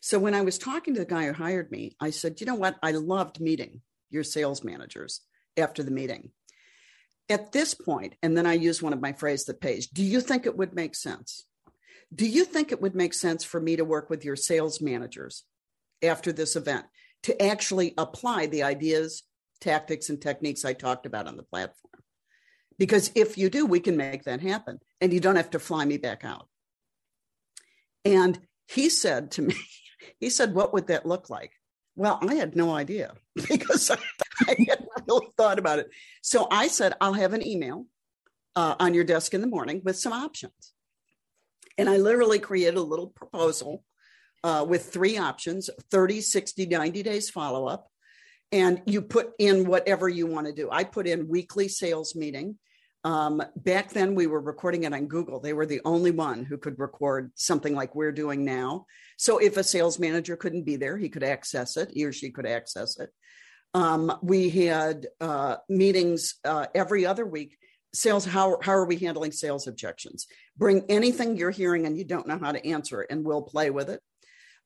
So 0.00 0.18
when 0.18 0.34
I 0.34 0.40
was 0.40 0.58
talking 0.58 0.94
to 0.94 1.00
the 1.00 1.06
guy 1.06 1.26
who 1.26 1.32
hired 1.32 1.70
me, 1.70 1.94
I 2.00 2.10
said, 2.10 2.40
You 2.40 2.46
know 2.48 2.56
what? 2.56 2.74
I 2.82 2.90
loved 2.90 3.40
meeting 3.40 3.80
your 4.10 4.24
sales 4.24 4.64
managers 4.64 5.20
after 5.56 5.84
the 5.84 5.92
meeting. 5.92 6.30
At 7.28 7.52
this 7.52 7.74
point, 7.74 8.16
and 8.24 8.36
then 8.36 8.44
I 8.44 8.54
use 8.54 8.82
one 8.82 8.92
of 8.92 9.00
my 9.00 9.12
phrases 9.12 9.46
that 9.46 9.60
pays, 9.60 9.86
do 9.86 10.02
you 10.02 10.20
think 10.20 10.46
it 10.46 10.58
would 10.58 10.74
make 10.74 10.96
sense? 10.96 11.44
Do 12.12 12.28
you 12.28 12.44
think 12.44 12.72
it 12.72 12.82
would 12.82 12.96
make 12.96 13.14
sense 13.14 13.44
for 13.44 13.60
me 13.60 13.76
to 13.76 13.84
work 13.84 14.10
with 14.10 14.24
your 14.24 14.36
sales 14.36 14.80
managers 14.80 15.44
after 16.02 16.32
this 16.32 16.56
event 16.56 16.86
to 17.22 17.40
actually 17.40 17.94
apply 17.96 18.46
the 18.46 18.64
ideas, 18.64 19.22
tactics, 19.60 20.10
and 20.10 20.20
techniques 20.20 20.64
I 20.64 20.72
talked 20.72 21.06
about 21.06 21.28
on 21.28 21.36
the 21.36 21.44
platform? 21.44 21.91
Because 22.78 23.10
if 23.14 23.36
you 23.36 23.50
do, 23.50 23.66
we 23.66 23.80
can 23.80 23.96
make 23.96 24.24
that 24.24 24.40
happen. 24.40 24.80
And 25.00 25.12
you 25.12 25.20
don't 25.20 25.36
have 25.36 25.50
to 25.50 25.58
fly 25.58 25.84
me 25.84 25.98
back 25.98 26.24
out. 26.24 26.48
And 28.04 28.38
he 28.68 28.88
said 28.88 29.32
to 29.32 29.42
me, 29.42 29.54
he 30.20 30.30
said, 30.30 30.54
What 30.54 30.72
would 30.72 30.88
that 30.88 31.06
look 31.06 31.30
like? 31.30 31.52
Well, 31.94 32.18
I 32.22 32.34
had 32.34 32.56
no 32.56 32.72
idea 32.74 33.12
because 33.48 33.90
I, 33.90 33.98
hadn't 34.48 34.88
really 35.06 35.28
thought 35.36 35.58
about 35.58 35.78
it. 35.78 35.90
So 36.22 36.48
I 36.50 36.68
said, 36.68 36.94
I'll 37.00 37.12
have 37.12 37.34
an 37.34 37.46
email 37.46 37.86
uh, 38.56 38.76
on 38.80 38.94
your 38.94 39.04
desk 39.04 39.34
in 39.34 39.40
the 39.40 39.46
morning 39.46 39.82
with 39.84 39.98
some 39.98 40.12
options. 40.12 40.72
And 41.78 41.88
I 41.88 41.96
literally 41.96 42.38
created 42.38 42.76
a 42.76 42.82
little 42.82 43.08
proposal 43.08 43.84
uh, 44.44 44.64
with 44.68 44.92
three 44.92 45.18
options 45.18 45.70
30, 45.90 46.20
60, 46.20 46.66
90 46.66 47.02
days 47.02 47.30
follow 47.30 47.66
up. 47.66 47.91
And 48.52 48.82
you 48.86 49.00
put 49.02 49.32
in 49.38 49.66
whatever 49.66 50.08
you 50.08 50.26
want 50.26 50.46
to 50.46 50.52
do. 50.52 50.68
I 50.70 50.84
put 50.84 51.06
in 51.06 51.26
weekly 51.26 51.68
sales 51.68 52.14
meeting, 52.14 52.58
um, 53.04 53.42
back 53.56 53.90
then, 53.90 54.14
we 54.14 54.26
were 54.28 54.40
recording 54.40 54.84
it 54.84 54.92
on 54.92 55.06
Google. 55.06 55.40
They 55.40 55.52
were 55.52 55.66
the 55.66 55.80
only 55.84 56.12
one 56.12 56.44
who 56.44 56.56
could 56.56 56.78
record 56.78 57.32
something 57.34 57.74
like 57.74 57.94
we're 57.94 58.12
doing 58.12 58.44
now. 58.44 58.86
So 59.16 59.38
if 59.38 59.56
a 59.56 59.64
sales 59.64 59.98
manager 59.98 60.36
couldn't 60.36 60.62
be 60.62 60.76
there, 60.76 60.96
he 60.96 61.08
could 61.08 61.24
access 61.24 61.76
it, 61.76 61.90
he 61.92 62.04
or 62.04 62.12
she 62.12 62.30
could 62.30 62.46
access 62.46 62.98
it. 63.00 63.10
Um, 63.74 64.16
we 64.22 64.50
had 64.50 65.08
uh, 65.20 65.56
meetings 65.68 66.36
uh, 66.44 66.66
every 66.74 67.04
other 67.04 67.26
week. 67.26 67.56
Sales, 67.94 68.24
how, 68.24 68.58
how 68.62 68.72
are 68.72 68.86
we 68.86 68.96
handling 68.96 69.32
sales 69.32 69.66
objections? 69.66 70.26
Bring 70.56 70.84
anything 70.88 71.36
you're 71.36 71.50
hearing 71.50 71.86
and 71.86 71.96
you 71.96 72.04
don't 72.04 72.26
know 72.26 72.38
how 72.38 72.52
to 72.52 72.66
answer 72.66 73.00
and 73.00 73.24
we'll 73.24 73.42
play 73.42 73.70
with 73.70 73.90
it. 73.90 74.00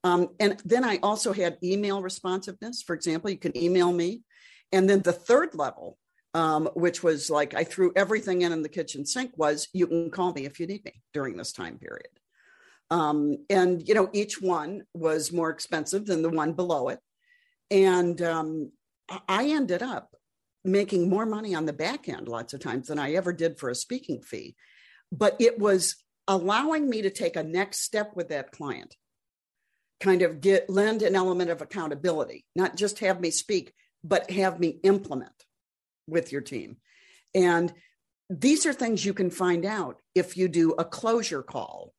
Um, 0.07 0.21
and 0.39 0.61
then 0.65 0.85
I 0.85 0.99
also 1.03 1.33
had 1.33 1.59
email 1.63 2.03
responsiveness. 2.03 2.83
For 2.83 2.95
example, 2.95 3.31
you 3.31 3.39
can 3.39 3.57
email 3.57 3.91
me. 3.93 4.23
And 4.73 4.89
then 4.89 5.01
the 5.03 5.13
third 5.13 5.55
level 5.55 5.99
um, 6.37 6.69
which 6.75 7.03
was 7.03 7.31
like 7.31 7.55
I 7.55 7.65
threw 7.65 7.95
everything 7.97 8.43
in 8.43 8.53
in 8.53 8.63
the 8.63 8.69
kitchen 8.69 9.07
sink, 9.07 9.33
was 9.39 9.69
you 9.73 9.87
can 9.87 10.11
call 10.11 10.35
me 10.35 10.45
if 10.45 10.61
you 10.61 10.67
need 10.67 10.85
me 10.85 10.93
during 11.15 11.35
this 11.35 11.51
time 11.51 11.79
period. 11.79 12.11
Um, 12.91 13.39
and, 13.49 13.87
you 13.89 13.95
know, 13.95 14.11
each 14.13 14.39
one 14.43 14.83
was 14.93 15.33
more 15.33 15.49
expensive 15.49 16.05
than 16.05 16.21
the 16.21 16.29
one 16.29 16.53
below 16.53 16.91
it. 16.91 17.01
And 17.71 18.21
um, 18.21 18.71
I 19.27 19.47
ended 19.47 19.83
up 19.83 20.15
making 20.63 21.09
more 21.09 21.25
money 21.25 21.55
on 21.55 21.65
the 21.65 21.73
back 21.73 22.07
end 22.07 22.29
lots 22.29 22.53
of 22.53 22.61
times 22.61 22.89
than 22.89 22.99
I 22.99 23.15
ever 23.15 23.33
did 23.33 23.59
for 23.59 23.71
a 23.71 23.75
speaking 23.75 24.21
fee. 24.21 24.57
But 25.11 25.37
it 25.41 25.59
was 25.59 25.97
allowing 26.29 26.91
me 26.91 27.01
to 27.01 27.11
take 27.11 27.37
a 27.37 27.43
next 27.43 27.81
step 27.81 28.13
with 28.15 28.29
that 28.29 28.53
client, 28.53 28.95
kind 30.01 30.23
of 30.23 30.41
get 30.41 30.69
lend 30.69 31.03
an 31.03 31.15
element 31.15 31.51
of 31.51 31.63
accountability, 31.63 32.45
not 32.55 32.77
just 32.77 32.99
have 33.01 33.21
me 33.21 33.31
speak, 33.31 33.73
but 34.05 34.31
have 34.31 34.61
me 34.61 34.79
implement 34.83 35.45
with 36.07 36.33
your 36.33 36.41
team. 36.43 36.77
And 37.35 37.73
these 38.29 38.67
are 38.67 38.73
things 38.73 39.05
you 39.05 39.15
can 39.15 39.31
find 39.31 39.65
out 39.65 40.01
if 40.15 40.37
you 40.37 40.49
do 40.49 40.73
a 40.73 40.85
closure 40.85 41.43
call, 41.43 41.93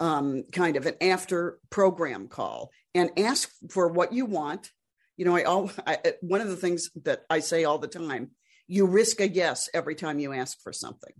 um, 0.00 0.44
kind 0.52 0.76
of 0.76 0.86
an 0.86 0.94
after 1.00 1.58
program 1.70 2.28
call, 2.28 2.70
and 2.94 3.10
ask 3.18 3.50
for 3.70 3.88
what 3.88 4.12
you 4.12 4.26
want. 4.26 4.70
You 5.16 5.24
know, 5.24 5.36
I, 5.36 5.44
all, 5.44 5.70
I 5.86 6.14
one 6.20 6.40
of 6.40 6.48
the 6.48 6.56
things 6.56 6.90
that 7.04 7.22
I 7.30 7.40
say 7.40 7.64
all 7.64 7.78
the 7.78 7.88
time: 7.88 8.30
you 8.66 8.86
risk 8.86 9.20
a 9.20 9.28
yes 9.28 9.68
every 9.72 9.94
time 9.94 10.18
you 10.18 10.32
ask 10.32 10.60
for 10.62 10.72
something. 10.72 11.12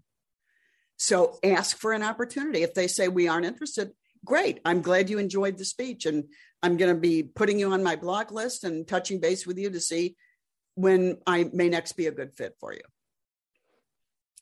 So 0.96 1.38
ask 1.42 1.76
for 1.76 1.92
an 1.92 2.02
opportunity. 2.02 2.62
If 2.62 2.74
they 2.74 2.86
say 2.86 3.08
we 3.08 3.28
aren't 3.28 3.46
interested, 3.46 3.92
great. 4.24 4.60
I'm 4.64 4.82
glad 4.82 5.10
you 5.10 5.18
enjoyed 5.18 5.58
the 5.58 5.64
speech, 5.64 6.06
and 6.06 6.24
I'm 6.62 6.76
going 6.76 6.94
to 6.94 7.00
be 7.00 7.22
putting 7.22 7.58
you 7.58 7.72
on 7.72 7.82
my 7.82 7.96
blog 7.96 8.32
list 8.32 8.64
and 8.64 8.86
touching 8.86 9.20
base 9.20 9.46
with 9.46 9.58
you 9.58 9.70
to 9.70 9.80
see 9.80 10.16
when 10.74 11.18
I 11.26 11.50
may 11.52 11.68
next 11.68 11.92
be 11.92 12.06
a 12.06 12.12
good 12.12 12.32
fit 12.34 12.54
for 12.60 12.72
you. 12.72 12.80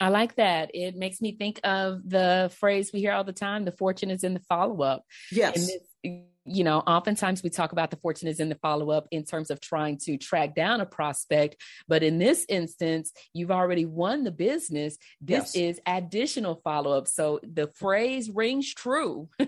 I 0.00 0.08
like 0.08 0.36
that. 0.36 0.70
It 0.72 0.96
makes 0.96 1.20
me 1.20 1.32
think 1.32 1.60
of 1.62 2.08
the 2.08 2.50
phrase 2.58 2.90
we 2.92 3.00
hear 3.00 3.12
all 3.12 3.24
the 3.24 3.34
time 3.34 3.64
the 3.66 3.72
fortune 3.72 4.10
is 4.10 4.24
in 4.24 4.32
the 4.32 4.40
follow 4.40 4.80
up. 4.82 5.04
Yes. 5.30 5.66
This, 6.02 6.22
you 6.45 6.64
know, 6.64 6.78
oftentimes 6.80 7.43
we 7.43 7.51
talk 7.51 7.72
about 7.72 7.91
the 7.91 7.97
fortune 7.97 8.28
is 8.28 8.41
in 8.41 8.49
the 8.49 8.55
follow 8.57 8.91
up 8.91 9.07
in 9.11 9.24
terms 9.24 9.51
of 9.51 9.61
trying 9.61 9.99
to 9.99 10.16
track 10.16 10.55
down 10.55 10.80
a 10.80 10.86
prospect. 10.86 11.57
But 11.86 12.03
in 12.03 12.18
this 12.18 12.47
instance, 12.49 13.12
you've 13.34 13.51
already 13.51 13.84
won 13.84 14.24
the 14.24 14.30
business. 14.30 14.97
This 15.20 15.55
yes. 15.55 15.57
is 15.57 15.80
additional 15.86 16.61
follow 16.64 16.97
up. 16.97 17.09
So 17.09 17.41
the 17.43 17.68
phrase 17.74 18.30
rings 18.30 18.72
true. 18.72 19.28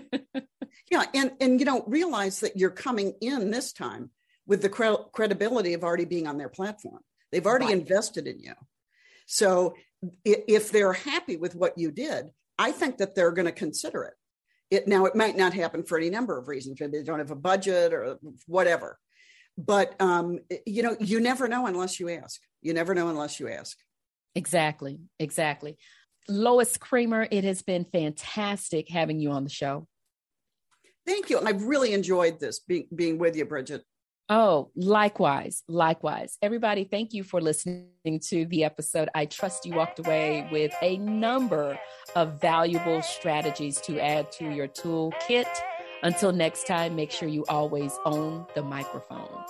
yeah. 0.91 1.05
And, 1.13 1.31
and, 1.41 1.59
you 1.59 1.65
know, 1.65 1.83
realize 1.87 2.41
that 2.41 2.57
you're 2.57 2.69
coming 2.69 3.13
in 3.21 3.51
this 3.51 3.73
time 3.73 4.11
with 4.45 4.61
the 4.61 4.69
cre- 4.69 5.03
credibility 5.11 5.73
of 5.73 5.83
already 5.83 6.05
being 6.05 6.27
on 6.27 6.37
their 6.37 6.49
platform. 6.49 6.99
They've 7.31 7.45
already 7.45 7.65
right. 7.65 7.77
invested 7.79 8.27
in 8.27 8.39
you. 8.39 8.53
So 9.25 9.75
if 10.23 10.71
they're 10.71 10.93
happy 10.93 11.37
with 11.37 11.55
what 11.55 11.77
you 11.77 11.91
did, 11.91 12.29
I 12.59 12.71
think 12.71 12.97
that 12.97 13.15
they're 13.15 13.31
going 13.31 13.45
to 13.45 13.51
consider 13.51 14.03
it. 14.03 14.13
It 14.73 14.87
now 14.87 15.05
it 15.05 15.15
might 15.15 15.37
not 15.37 15.53
happen 15.53 15.83
for 15.83 15.99
any 15.99 16.09
number 16.09 16.35
of 16.35 16.47
reasons. 16.47 16.79
Maybe 16.79 16.97
they 16.97 17.03
don't 17.03 17.19
have 17.19 17.29
a 17.29 17.35
budget 17.35 17.93
or 17.93 18.17
whatever. 18.47 18.97
But 19.55 19.93
um, 20.01 20.39
you 20.65 20.81
know, 20.81 20.97
you 20.99 21.19
never 21.19 21.47
know 21.47 21.67
unless 21.67 21.99
you 21.99 22.09
ask. 22.09 22.41
You 22.63 22.73
never 22.73 22.95
know 22.95 23.09
unless 23.09 23.39
you 23.39 23.49
ask. 23.49 23.77
Exactly. 24.33 24.99
Exactly. 25.19 25.77
Lois 26.27 26.75
Creamer, 26.77 27.27
it 27.29 27.43
has 27.43 27.61
been 27.61 27.85
fantastic 27.85 28.89
having 28.89 29.19
you 29.19 29.29
on 29.31 29.43
the 29.43 29.49
show. 29.51 29.87
Thank 31.05 31.29
you. 31.29 31.39
I've 31.39 31.63
really 31.65 31.93
enjoyed 31.93 32.39
this 32.39 32.59
being 32.59 32.87
being 32.95 33.19
with 33.19 33.35
you, 33.35 33.45
Bridgett. 33.45 33.83
Oh, 34.29 34.71
likewise, 34.75 35.63
likewise. 35.67 36.37
Everybody, 36.41 36.85
thank 36.85 37.13
you 37.13 37.23
for 37.23 37.41
listening 37.41 38.19
to 38.29 38.45
the 38.45 38.63
episode. 38.63 39.09
I 39.13 39.25
trust 39.25 39.65
you 39.65 39.73
walked 39.73 39.99
away 39.99 40.47
with 40.51 40.73
a 40.81 40.97
number 40.97 41.77
of 42.15 42.39
valuable 42.39 43.01
strategies 43.01 43.81
to 43.81 43.99
add 43.99 44.31
to 44.33 44.49
your 44.49 44.67
toolkit. 44.67 45.47
Until 46.03 46.31
next 46.31 46.67
time, 46.67 46.95
make 46.95 47.11
sure 47.11 47.27
you 47.27 47.45
always 47.49 47.97
own 48.05 48.45
the 48.55 48.63
microphone. 48.63 49.43